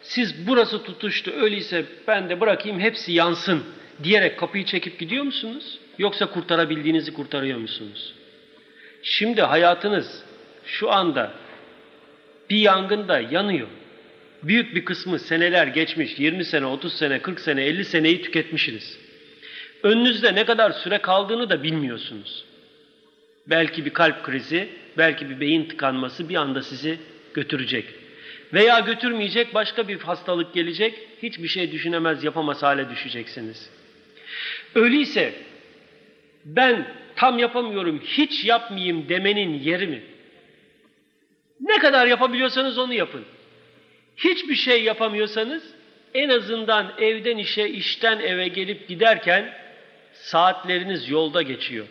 siz 0.02 0.48
burası 0.48 0.84
tutuştu 0.84 1.32
öyleyse 1.42 1.86
ben 2.08 2.30
de 2.30 2.42
bırakayım 2.42 2.80
hepsi 2.80 3.12
yansın 3.12 3.64
diyerek 4.04 4.40
kapıyı 4.40 4.66
çekip 4.66 5.00
gidiyor 5.00 5.24
musunuz? 5.24 5.80
Yoksa 5.98 6.26
kurtarabildiğinizi 6.26 7.14
kurtarıyor 7.14 7.60
musunuz? 7.60 8.14
Şimdi 9.04 9.42
hayatınız 9.42 10.24
şu 10.66 10.92
anda 10.92 11.34
bir 12.50 12.58
yangında 12.58 13.20
yanıyor. 13.20 13.68
Büyük 14.44 14.76
bir 14.76 14.86
kısmı 14.86 15.20
seneler 15.20 15.68
geçmiş, 15.68 16.20
20 16.20 16.46
sene, 16.46 16.66
30 16.66 16.94
sene, 16.94 17.22
40 17.22 17.40
sene, 17.40 17.64
50 17.64 17.86
seneyi 17.86 18.22
tüketmişsiniz. 18.22 19.00
Önünüzde 19.84 20.36
ne 20.36 20.46
kadar 20.46 20.72
süre 20.72 20.98
kaldığını 20.98 21.50
da 21.50 21.64
bilmiyorsunuz. 21.64 22.46
Belki 23.48 23.86
bir 23.86 23.94
kalp 23.94 24.24
krizi, 24.24 24.70
belki 24.98 25.30
bir 25.30 25.40
beyin 25.40 25.66
tıkanması 25.66 26.30
bir 26.30 26.36
anda 26.36 26.62
sizi 26.62 26.98
götürecek. 27.34 27.86
Veya 28.54 28.80
götürmeyecek 28.80 29.54
başka 29.54 29.88
bir 29.88 30.00
hastalık 30.00 30.54
gelecek, 30.54 30.94
hiçbir 31.24 31.48
şey 31.48 31.72
düşünemez, 31.72 32.24
yapamaz 32.24 32.64
hale 32.64 32.90
düşeceksiniz. 32.90 33.70
Öyleyse 34.76 35.34
ben 36.48 36.86
tam 37.16 37.40
yapamıyorum, 37.40 38.02
hiç 38.06 38.46
yapmayayım 38.46 39.10
demenin 39.10 39.60
yeri 39.60 39.88
mi? 39.88 40.02
Ne 41.60 41.78
kadar 41.78 42.08
yapabiliyorsanız 42.08 42.78
onu 42.78 42.94
yapın. 42.94 43.24
Hiçbir 44.18 44.56
şey 44.56 44.84
yapamıyorsanız 44.84 45.64
en 46.14 46.30
azından 46.30 46.94
evden 47.00 47.38
işe, 47.38 47.70
işten 47.70 48.20
eve 48.20 48.48
gelip 48.48 48.88
giderken 48.88 49.54
saatleriniz 50.14 51.10
yolda 51.10 51.42
geçiyor. 51.42 51.86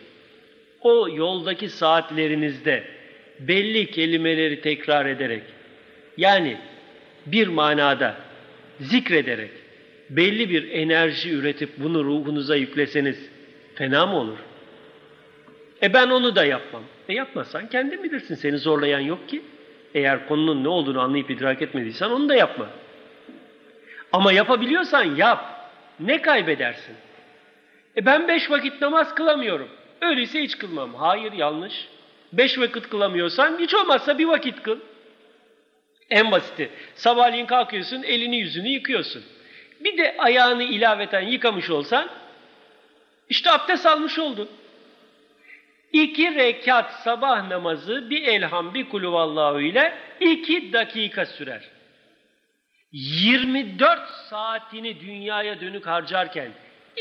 O 0.81 1.09
yoldaki 1.09 1.69
saatlerinizde 1.69 2.83
belli 3.39 3.91
kelimeleri 3.91 4.61
tekrar 4.61 5.05
ederek 5.05 5.43
yani 6.17 6.57
bir 7.25 7.47
manada 7.47 8.17
zikrederek 8.79 9.51
belli 10.09 10.49
bir 10.49 10.71
enerji 10.71 11.29
üretip 11.31 11.69
bunu 11.77 12.03
ruhunuza 12.03 12.55
yükleseniz 12.55 13.29
fena 13.75 14.05
mı 14.05 14.17
olur? 14.17 14.37
E 15.83 15.93
ben 15.93 16.09
onu 16.09 16.35
da 16.35 16.45
yapmam. 16.45 16.83
E 17.09 17.13
yapmazsan 17.13 17.69
kendin 17.69 18.03
bilirsin. 18.03 18.35
Seni 18.35 18.57
zorlayan 18.57 18.99
yok 18.99 19.29
ki. 19.29 19.41
Eğer 19.93 20.27
konunun 20.27 20.63
ne 20.63 20.67
olduğunu 20.67 21.01
anlayıp 21.01 21.29
idrak 21.29 21.61
etmediysen 21.61 22.09
onu 22.09 22.29
da 22.29 22.35
yapma. 22.35 22.69
Ama 24.11 24.31
yapabiliyorsan 24.31 25.15
yap. 25.15 25.71
Ne 25.99 26.21
kaybedersin? 26.21 26.95
E 27.97 28.05
ben 28.05 28.27
beş 28.27 28.51
vakit 28.51 28.81
namaz 28.81 29.15
kılamıyorum. 29.15 29.69
Öyleyse 30.01 30.41
hiç 30.43 30.57
kılmam. 30.57 30.93
Hayır 30.95 31.33
yanlış. 31.33 31.87
Beş 32.33 32.59
vakit 32.59 32.89
kılamıyorsan 32.89 33.59
hiç 33.59 33.73
olmazsa 33.73 34.17
bir 34.17 34.25
vakit 34.25 34.63
kıl. 34.63 34.79
En 36.09 36.31
basiti. 36.31 36.69
Sabahleyin 36.95 37.45
kalkıyorsun, 37.45 38.03
elini 38.03 38.37
yüzünü 38.37 38.67
yıkıyorsun. 38.67 39.23
Bir 39.79 39.97
de 39.97 40.15
ayağını 40.17 40.63
ilaveten 40.63 41.21
yıkamış 41.21 41.69
olsan, 41.69 42.09
işte 43.29 43.51
abdest 43.51 43.85
almış 43.85 44.19
oldun. 44.19 44.49
İki 45.93 46.35
rekat 46.35 46.93
sabah 46.93 47.47
namazı 47.47 48.09
bir 48.09 48.23
elham 48.23 48.73
bir 48.73 48.89
kuluvallahu 48.89 49.61
ile 49.61 49.97
iki 50.19 50.73
dakika 50.73 51.25
sürer. 51.25 51.61
24 52.91 54.09
saatini 54.29 54.99
dünyaya 54.99 55.61
dönük 55.61 55.87
harcarken 55.87 56.51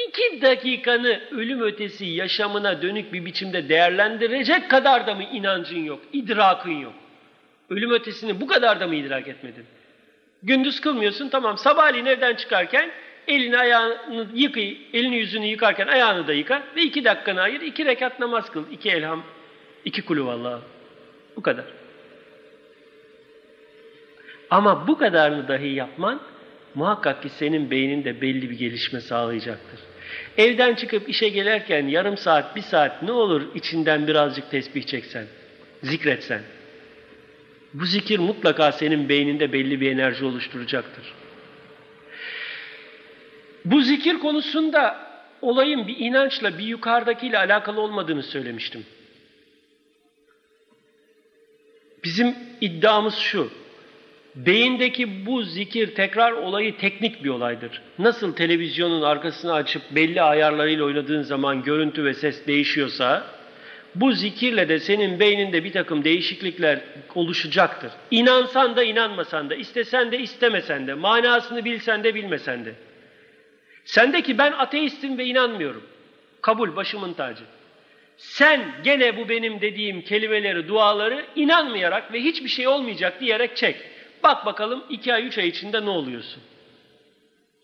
iki 0.09 0.43
dakikanı 0.43 1.21
ölüm 1.31 1.61
ötesi 1.61 2.05
yaşamına 2.05 2.83
dönük 2.83 3.13
bir 3.13 3.25
biçimde 3.25 3.69
değerlendirecek 3.69 4.71
kadar 4.71 5.07
da 5.07 5.15
mı 5.15 5.23
inancın 5.23 5.85
yok, 5.85 6.03
idrakın 6.13 6.81
yok? 6.81 6.95
Ölüm 7.71 7.91
ötesini 7.91 8.41
bu 8.41 8.47
kadar 8.47 8.81
da 8.81 8.87
mı 8.87 8.95
idrak 8.95 9.29
etmedin? 9.29 9.65
Gündüz 10.43 10.81
kılmıyorsun 10.81 11.29
tamam 11.29 11.59
sabahleyin 11.59 12.07
evden 12.07 12.35
çıkarken 12.35 12.91
elini 13.29 13.59
ayağını 13.59 14.27
yıkı, 14.35 14.61
elini 14.93 15.17
yüzünü 15.17 15.47
yıkarken 15.47 15.87
ayağını 15.87 16.27
da 16.27 16.33
yıka 16.33 16.63
ve 16.77 16.83
iki 16.83 17.05
dakikanı 17.05 17.41
ayır, 17.41 17.61
iki 17.61 17.85
rekat 17.85 18.21
namaz 18.21 18.51
kıl, 18.51 18.65
iki 18.71 18.91
elham, 18.91 19.23
iki 19.85 20.03
kulüvallah. 20.03 20.61
Bu 21.37 21.43
kadar. 21.43 21.65
Ama 24.51 24.89
bu 24.89 24.99
kadarını 24.99 25.49
dahi 25.49 25.69
yapman 25.69 26.21
muhakkak 26.75 27.23
ki 27.23 27.29
senin 27.29 27.71
beyninde 27.71 28.21
belli 28.21 28.51
bir 28.51 28.59
gelişme 28.59 29.01
sağlayacaktır. 29.01 29.81
Evden 30.39 30.75
çıkıp 30.75 31.09
işe 31.09 31.29
gelirken 31.29 31.87
yarım 31.87 32.17
saat, 32.17 32.57
bir 32.57 32.63
saat 32.63 33.03
ne 33.03 33.13
olur 33.13 33.43
içinden 33.55 34.07
birazcık 34.07 34.51
tesbih 34.51 34.83
çeksen, 34.83 35.27
zikretsen. 35.83 36.43
Bu 37.75 37.85
zikir 37.85 38.19
mutlaka 38.19 38.73
senin 38.73 39.09
beyninde 39.09 39.53
belli 39.53 39.81
bir 39.81 39.91
enerji 39.91 40.25
oluşturacaktır. 40.25 41.15
Bu 43.67 43.81
zikir 43.81 44.19
konusunda 44.19 44.97
olayın 45.43 45.87
bir 45.87 45.97
inançla, 45.99 46.59
bir 46.59 46.65
yukarıdakiyle 46.65 47.39
alakalı 47.39 47.81
olmadığını 47.81 48.23
söylemiştim. 48.23 48.87
Bizim 52.05 52.35
iddiamız 52.61 53.15
şu. 53.15 53.51
Beyindeki 54.35 55.27
bu 55.27 55.43
zikir 55.43 55.95
tekrar 55.95 56.33
olayı 56.33 56.77
teknik 56.77 57.25
bir 57.25 57.29
olaydır. 57.29 57.83
Nasıl 57.99 58.37
televizyonun 58.37 59.03
arkasını 59.03 59.53
açıp 59.53 59.83
belli 59.91 60.23
ayarlarıyla 60.23 60.85
oynadığın 60.85 61.23
zaman 61.23 61.63
görüntü 61.63 62.05
ve 62.05 62.15
ses 62.15 62.47
değişiyorsa, 62.47 63.27
bu 63.95 64.13
zikirle 64.13 64.69
de 64.69 64.79
senin 64.79 65.21
beyninde 65.21 65.65
bir 65.65 65.73
takım 65.73 66.05
değişiklikler 66.05 66.81
oluşacaktır. 67.15 67.91
İnansan 68.11 68.77
da 68.77 68.85
inanmasan 68.85 69.51
da, 69.51 69.55
istesen 69.55 70.13
de 70.13 70.19
istemesen 70.19 70.87
de, 70.87 70.95
manasını 70.95 71.65
bilsen 71.65 72.05
de 72.05 72.15
bilmesen 72.15 72.65
de. 72.65 72.75
Sendeki 73.87 74.39
ben 74.39 74.53
ateistim 74.53 75.19
ve 75.19 75.25
inanmıyorum. 75.25 75.87
Kabul 76.43 76.77
başımın 76.77 77.13
tacı. 77.13 77.45
Sen 78.17 78.61
gene 78.85 79.17
bu 79.17 79.29
benim 79.29 79.61
dediğim 79.61 80.03
kelimeleri, 80.03 80.69
duaları 80.69 81.27
inanmayarak 81.37 82.13
ve 82.13 82.21
hiçbir 82.21 82.49
şey 82.49 82.69
olmayacak 82.69 83.21
diyerek 83.21 83.57
çek. 83.57 83.77
Bak 84.23 84.47
bakalım 84.47 84.85
iki 84.91 85.15
ay, 85.15 85.27
üç 85.27 85.39
ay 85.39 85.49
içinde 85.49 85.85
ne 85.85 85.91
oluyorsun? 85.91 86.43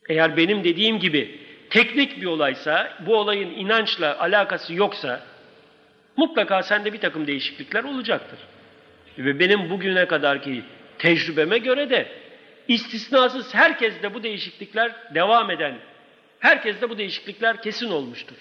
Eğer 0.09 0.37
benim 0.37 0.65
dediğim 0.65 0.99
gibi 0.99 1.39
teknik 1.71 2.21
bir 2.21 2.27
olaysa, 2.27 2.99
bu 3.07 3.17
olayın 3.17 3.51
inançla 3.51 4.21
alakası 4.21 4.75
yoksa, 4.75 5.21
mutlaka 6.17 6.63
sende 6.63 6.93
bir 6.93 7.01
takım 7.01 7.27
değişiklikler 7.27 7.85
olacaktır. 7.85 8.39
Ve 9.19 9.39
benim 9.39 9.71
bugüne 9.71 10.07
kadarki 10.07 10.63
tecrübeme 10.99 11.59
göre 11.59 11.91
de 11.91 12.09
istisnasız 12.69 13.55
herkeste 13.55 14.15
bu 14.15 14.23
değişiklikler 14.23 14.93
devam 15.15 15.51
eden, 15.51 15.75
herkeste 16.43 16.91
bu 16.91 16.99
değişiklikler 16.99 17.63
kesin 17.63 17.91
olmuştur. 17.91 18.37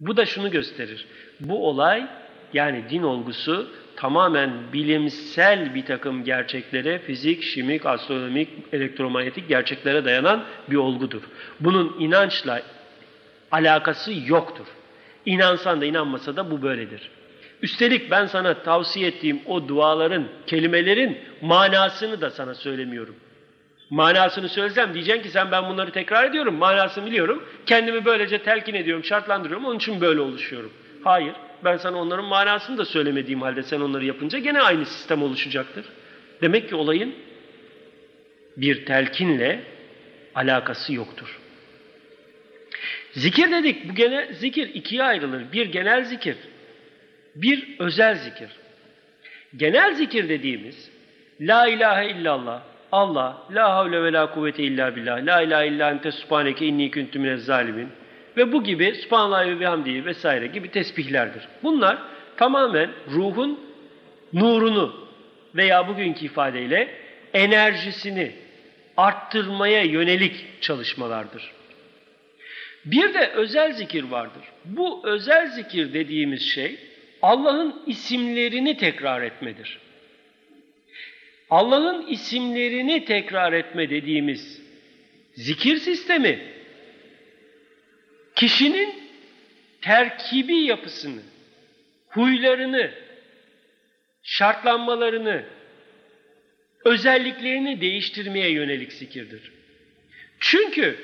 Bu 0.00 0.16
da 0.16 0.26
şunu 0.26 0.50
gösterir. 0.50 1.06
Bu 1.40 1.68
olay 1.68 2.06
yani 2.52 2.84
din 2.90 3.02
olgusu 3.02 3.70
tamamen 3.96 4.52
bilimsel 4.72 5.74
bir 5.74 5.86
takım 5.86 6.24
gerçeklere, 6.24 6.98
fizik, 6.98 7.42
şimik, 7.42 7.86
astronomik, 7.86 8.48
elektromanyetik 8.72 9.48
gerçeklere 9.48 10.04
dayanan 10.04 10.44
bir 10.70 10.76
olgudur. 10.76 11.22
Bunun 11.60 11.96
inançla 11.98 12.62
alakası 13.50 14.12
yoktur. 14.26 14.66
İnansan 15.26 15.80
da 15.80 15.84
inanmasa 15.84 16.36
da 16.36 16.50
bu 16.50 16.62
böyledir. 16.62 17.10
Üstelik 17.62 18.10
ben 18.10 18.26
sana 18.26 18.62
tavsiye 18.62 19.08
ettiğim 19.08 19.40
o 19.46 19.68
duaların, 19.68 20.24
kelimelerin 20.46 21.18
manasını 21.42 22.20
da 22.20 22.30
sana 22.30 22.54
söylemiyorum. 22.54 23.16
Manasını 23.92 24.48
söylesem 24.48 24.94
diyeceksin 24.94 25.22
ki 25.22 25.28
sen 25.28 25.50
ben 25.50 25.68
bunları 25.68 25.92
tekrar 25.92 26.24
ediyorum, 26.24 26.54
manasını 26.54 27.06
biliyorum. 27.06 27.44
Kendimi 27.66 28.04
böylece 28.04 28.42
telkin 28.42 28.74
ediyorum, 28.74 29.04
şartlandırıyorum, 29.04 29.64
onun 29.64 29.76
için 29.76 30.00
böyle 30.00 30.20
oluşuyorum. 30.20 30.72
Hayır, 31.04 31.34
ben 31.64 31.76
sana 31.76 31.96
onların 31.98 32.24
manasını 32.24 32.78
da 32.78 32.84
söylemediğim 32.84 33.42
halde 33.42 33.62
sen 33.62 33.80
onları 33.80 34.04
yapınca 34.04 34.38
gene 34.38 34.60
aynı 34.60 34.86
sistem 34.86 35.22
oluşacaktır. 35.22 35.84
Demek 36.42 36.68
ki 36.68 36.74
olayın 36.74 37.14
bir 38.56 38.86
telkinle 38.86 39.60
alakası 40.34 40.94
yoktur. 40.94 41.38
Zikir 43.12 43.50
dedik, 43.50 43.88
bu 43.88 43.94
genel 43.94 44.34
zikir 44.34 44.74
ikiye 44.74 45.02
ayrılır. 45.02 45.52
Bir 45.52 45.66
genel 45.66 46.04
zikir, 46.04 46.36
bir 47.34 47.76
özel 47.78 48.14
zikir. 48.14 48.48
Genel 49.56 49.94
zikir 49.94 50.28
dediğimiz 50.28 50.90
La 51.40 51.68
ilahe 51.68 52.10
illallah, 52.10 52.71
Allah, 52.92 53.46
la 53.50 53.76
havle 53.76 54.02
ve 54.02 54.12
la 54.12 54.30
kuvvete 54.30 54.62
illa 54.62 54.96
billah, 54.96 55.26
la 55.26 55.42
ilahe 55.42 55.66
illa 55.66 55.90
ente 55.90 56.12
subhaneke 56.12 56.66
inni 56.66 56.90
kuntu 56.90 57.18
minez 57.18 57.44
zalimin 57.44 57.88
ve 58.36 58.52
bu 58.52 58.64
gibi 58.64 58.94
subhanallah 58.94 59.46
ve 59.46 59.60
bihamdihi 59.60 60.04
vesaire 60.04 60.46
gibi 60.46 60.70
tesbihlerdir. 60.70 61.48
Bunlar 61.62 61.98
tamamen 62.36 62.90
ruhun 63.10 63.60
nurunu 64.32 65.08
veya 65.54 65.88
bugünkü 65.88 66.24
ifadeyle 66.24 66.88
enerjisini 67.34 68.32
arttırmaya 68.96 69.82
yönelik 69.82 70.46
çalışmalardır. 70.60 71.52
Bir 72.84 73.14
de 73.14 73.30
özel 73.34 73.72
zikir 73.72 74.04
vardır. 74.04 74.42
Bu 74.64 75.00
özel 75.04 75.50
zikir 75.50 75.94
dediğimiz 75.94 76.42
şey 76.42 76.76
Allah'ın 77.22 77.82
isimlerini 77.86 78.76
tekrar 78.76 79.22
etmedir. 79.22 79.78
Allah'ın 81.52 82.06
isimlerini 82.06 83.04
tekrar 83.04 83.52
etme 83.52 83.90
dediğimiz 83.90 84.62
zikir 85.34 85.76
sistemi 85.76 86.38
kişinin 88.34 88.94
terkibi 89.80 90.56
yapısını, 90.56 91.20
huylarını, 92.08 92.90
şartlanmalarını, 94.22 95.44
özelliklerini 96.84 97.80
değiştirmeye 97.80 98.50
yönelik 98.50 98.92
zikirdir. 98.92 99.52
Çünkü 100.40 100.96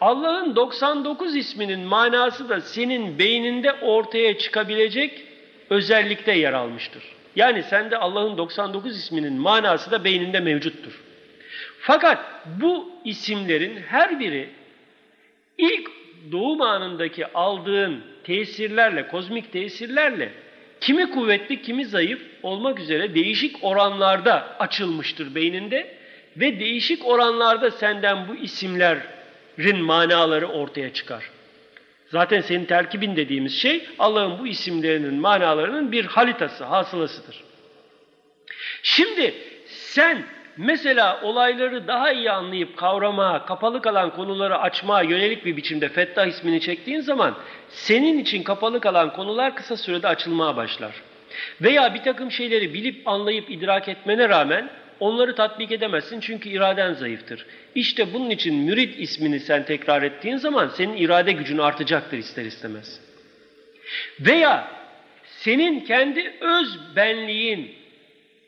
Allah'ın 0.00 0.56
99 0.56 1.36
isminin 1.36 1.80
manası 1.80 2.48
da 2.48 2.60
senin 2.60 3.18
beyninde 3.18 3.72
ortaya 3.72 4.38
çıkabilecek 4.38 5.24
özellikte 5.70 6.32
yer 6.32 6.52
almıştır. 6.52 7.02
Yani 7.36 7.62
sende 7.62 7.96
Allah'ın 7.96 8.38
99 8.38 8.96
isminin 8.96 9.32
manası 9.32 9.90
da 9.90 10.04
beyninde 10.04 10.40
mevcuttur. 10.40 11.00
Fakat 11.80 12.18
bu 12.60 12.90
isimlerin 13.04 13.76
her 13.76 14.20
biri 14.20 14.48
ilk 15.58 15.90
doğum 16.32 16.62
anındaki 16.62 17.26
aldığın 17.26 18.00
tesirlerle, 18.24 19.08
kozmik 19.08 19.52
tesirlerle 19.52 20.32
kimi 20.80 21.10
kuvvetli, 21.10 21.62
kimi 21.62 21.84
zayıf 21.84 22.22
olmak 22.42 22.80
üzere 22.80 23.14
değişik 23.14 23.56
oranlarda 23.64 24.56
açılmıştır 24.58 25.34
beyninde 25.34 25.96
ve 26.36 26.60
değişik 26.60 27.06
oranlarda 27.06 27.70
senden 27.70 28.28
bu 28.28 28.36
isimlerin 28.36 29.82
manaları 29.82 30.46
ortaya 30.46 30.92
çıkar. 30.92 31.30
Zaten 32.12 32.40
senin 32.40 32.64
terkibin 32.64 33.16
dediğimiz 33.16 33.54
şey 33.54 33.86
Allah'ın 33.98 34.38
bu 34.38 34.46
isimlerinin 34.46 35.14
manalarının 35.14 35.92
bir 35.92 36.04
halitası, 36.04 36.64
hasılasıdır. 36.64 37.44
Şimdi 38.82 39.34
sen 39.66 40.24
mesela 40.56 41.20
olayları 41.22 41.86
daha 41.86 42.12
iyi 42.12 42.30
anlayıp 42.30 42.76
kavramaya, 42.76 43.46
kapalı 43.46 43.82
kalan 43.82 44.10
konuları 44.10 44.58
açmaya 44.58 45.10
yönelik 45.10 45.44
bir 45.44 45.56
biçimde 45.56 45.88
Fettah 45.88 46.26
ismini 46.26 46.60
çektiğin 46.60 47.00
zaman 47.00 47.34
senin 47.68 48.18
için 48.18 48.42
kapalı 48.42 48.80
kalan 48.80 49.12
konular 49.12 49.56
kısa 49.56 49.76
sürede 49.76 50.08
açılmaya 50.08 50.56
başlar. 50.56 50.92
Veya 51.60 51.94
bir 51.94 52.02
takım 52.02 52.30
şeyleri 52.30 52.74
bilip 52.74 53.08
anlayıp 53.08 53.50
idrak 53.50 53.88
etmene 53.88 54.28
rağmen 54.28 54.70
onları 55.02 55.34
tatbik 55.34 55.72
edemezsin 55.72 56.20
çünkü 56.20 56.48
iraden 56.48 56.92
zayıftır. 56.92 57.46
İşte 57.74 58.14
bunun 58.14 58.30
için 58.30 58.54
mürit 58.54 58.98
ismini 58.98 59.40
sen 59.40 59.64
tekrar 59.64 60.02
ettiğin 60.02 60.36
zaman 60.36 60.68
senin 60.68 60.96
irade 60.96 61.32
gücün 61.32 61.58
artacaktır 61.58 62.18
ister 62.18 62.44
istemez. 62.44 63.00
Veya 64.20 64.68
senin 65.24 65.80
kendi 65.80 66.32
öz 66.40 66.78
benliğin 66.96 67.74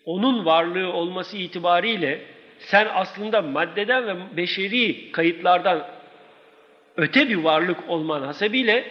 onun 0.05 0.45
varlığı 0.45 0.93
olması 0.93 1.37
itibariyle 1.37 2.21
sen 2.59 2.89
aslında 2.95 3.43
maddeden 3.43 4.07
ve 4.07 4.37
beşeri 4.37 5.13
kayıtlardan 5.13 5.87
öte 6.97 7.29
bir 7.29 7.37
varlık 7.37 7.89
olman 7.89 8.23
hasebiyle 8.23 8.85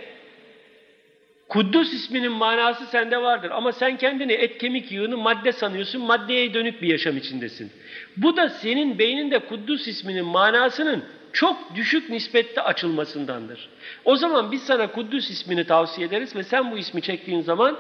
Kuddus 1.54 1.94
isminin 1.94 2.32
manası 2.32 2.86
sende 2.86 3.22
vardır 3.22 3.52
ama 3.52 3.72
sen 3.72 3.98
kendini 3.98 4.34
et 4.34 4.58
kemik 4.58 4.92
yığını 4.92 5.18
madde 5.18 5.52
sanıyorsun, 5.52 6.02
maddeye 6.02 6.54
dönük 6.54 6.82
bir 6.82 6.88
yaşam 6.88 7.18
içindesin. 7.18 7.72
Bu 8.18 8.38
da 8.38 8.50
senin 8.50 9.00
beyninde 9.00 9.40
Kuddus 9.40 9.88
isminin 9.88 10.26
manasının 10.26 11.04
çok 11.34 11.76
düşük 11.76 12.10
nispette 12.10 12.62
açılmasındandır. 12.62 13.70
O 14.06 14.16
zaman 14.16 14.52
biz 14.52 14.64
sana 14.64 14.88
Kuddus 14.92 15.30
ismini 15.30 15.64
tavsiye 15.64 16.08
ederiz 16.08 16.36
ve 16.36 16.44
sen 16.44 16.72
bu 16.72 16.78
ismi 16.78 17.02
çektiğin 17.02 17.42
zaman 17.42 17.78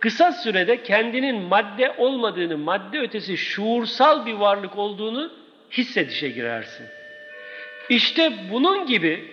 kısa 0.00 0.32
sürede 0.32 0.82
kendinin 0.82 1.36
madde 1.36 1.94
olmadığını, 1.98 2.58
madde 2.58 3.00
ötesi 3.00 3.36
şuursal 3.36 4.26
bir 4.26 4.34
varlık 4.34 4.78
olduğunu 4.78 5.32
hissedişe 5.72 6.28
girersin. 6.28 6.86
İşte 7.88 8.32
bunun 8.52 8.86
gibi 8.86 9.24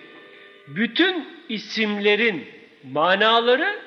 bütün 0.68 1.28
isimlerin 1.48 2.53
manaları 2.92 3.78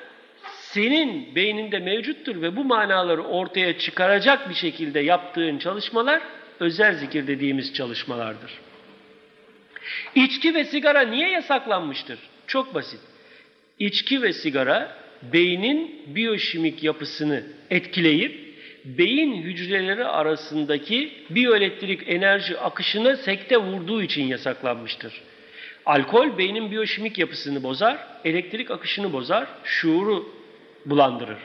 senin 0.72 1.34
beyninde 1.34 1.78
mevcuttur 1.78 2.42
ve 2.42 2.56
bu 2.56 2.64
manaları 2.64 3.22
ortaya 3.22 3.78
çıkaracak 3.78 4.48
bir 4.48 4.54
şekilde 4.54 5.00
yaptığın 5.00 5.58
çalışmalar 5.58 6.22
özel 6.60 6.94
zikir 6.94 7.26
dediğimiz 7.26 7.74
çalışmalardır. 7.74 8.50
İçki 10.14 10.54
ve 10.54 10.64
sigara 10.64 11.00
niye 11.00 11.30
yasaklanmıştır? 11.30 12.18
Çok 12.46 12.74
basit. 12.74 13.00
İçki 13.78 14.22
ve 14.22 14.32
sigara 14.32 14.96
beynin 15.22 16.02
biyoşimik 16.06 16.84
yapısını 16.84 17.42
etkileyip 17.70 18.48
beyin 18.84 19.42
hücreleri 19.42 20.04
arasındaki 20.04 21.12
biyoelektrik 21.30 22.08
enerji 22.08 22.58
akışına 22.58 23.16
sekte 23.16 23.56
vurduğu 23.56 24.02
için 24.02 24.26
yasaklanmıştır. 24.26 25.12
Alkol 25.88 26.38
beynin 26.38 26.70
biyoşimik 26.70 27.18
yapısını 27.18 27.62
bozar, 27.62 27.98
elektrik 28.24 28.70
akışını 28.70 29.12
bozar, 29.12 29.46
şuuru 29.64 30.34
bulandırır. 30.86 31.38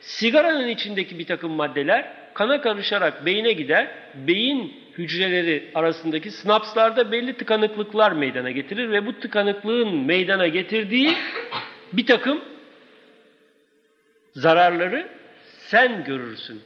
Sigaranın 0.00 0.68
içindeki 0.68 1.18
bir 1.18 1.26
takım 1.26 1.52
maddeler 1.52 2.12
kana 2.34 2.60
karışarak 2.60 3.26
beyine 3.26 3.52
gider, 3.52 3.88
beyin 4.14 4.72
hücreleri 4.98 5.70
arasındaki 5.74 6.30
snapslarda 6.30 7.12
belli 7.12 7.36
tıkanıklıklar 7.36 8.12
meydana 8.12 8.50
getirir 8.50 8.90
ve 8.90 9.06
bu 9.06 9.20
tıkanıklığın 9.20 9.96
meydana 9.96 10.48
getirdiği 10.48 11.16
bir 11.92 12.06
takım 12.06 12.40
zararları 14.32 15.08
sen 15.58 16.04
görürsün. 16.04 16.62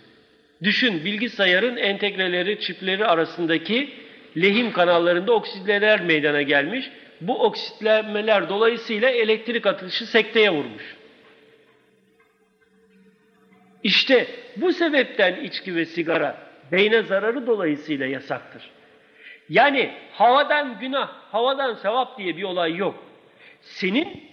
Düşün 0.62 1.04
bilgisayarın 1.04 1.76
entegreleri, 1.76 2.60
çipleri 2.60 3.06
arasındaki 3.06 3.90
lehim 4.36 4.72
kanallarında 4.72 5.32
oksitler 5.32 6.00
meydana 6.00 6.42
gelmiş. 6.42 6.90
Bu 7.20 7.44
oksitlenmeler 7.44 8.48
dolayısıyla 8.48 9.10
elektrik 9.10 9.66
atışı 9.66 10.06
sekteye 10.06 10.50
vurmuş. 10.50 10.96
İşte 13.82 14.26
bu 14.56 14.72
sebepten 14.72 15.36
içki 15.44 15.74
ve 15.74 15.84
sigara 15.84 16.36
beyne 16.72 17.02
zararı 17.02 17.46
dolayısıyla 17.46 18.06
yasaktır. 18.06 18.70
Yani 19.48 19.90
havadan 20.12 20.78
günah, 20.78 21.08
havadan 21.32 21.74
sevap 21.74 22.18
diye 22.18 22.36
bir 22.36 22.42
olay 22.42 22.76
yok. 22.76 23.04
Senin 23.60 24.27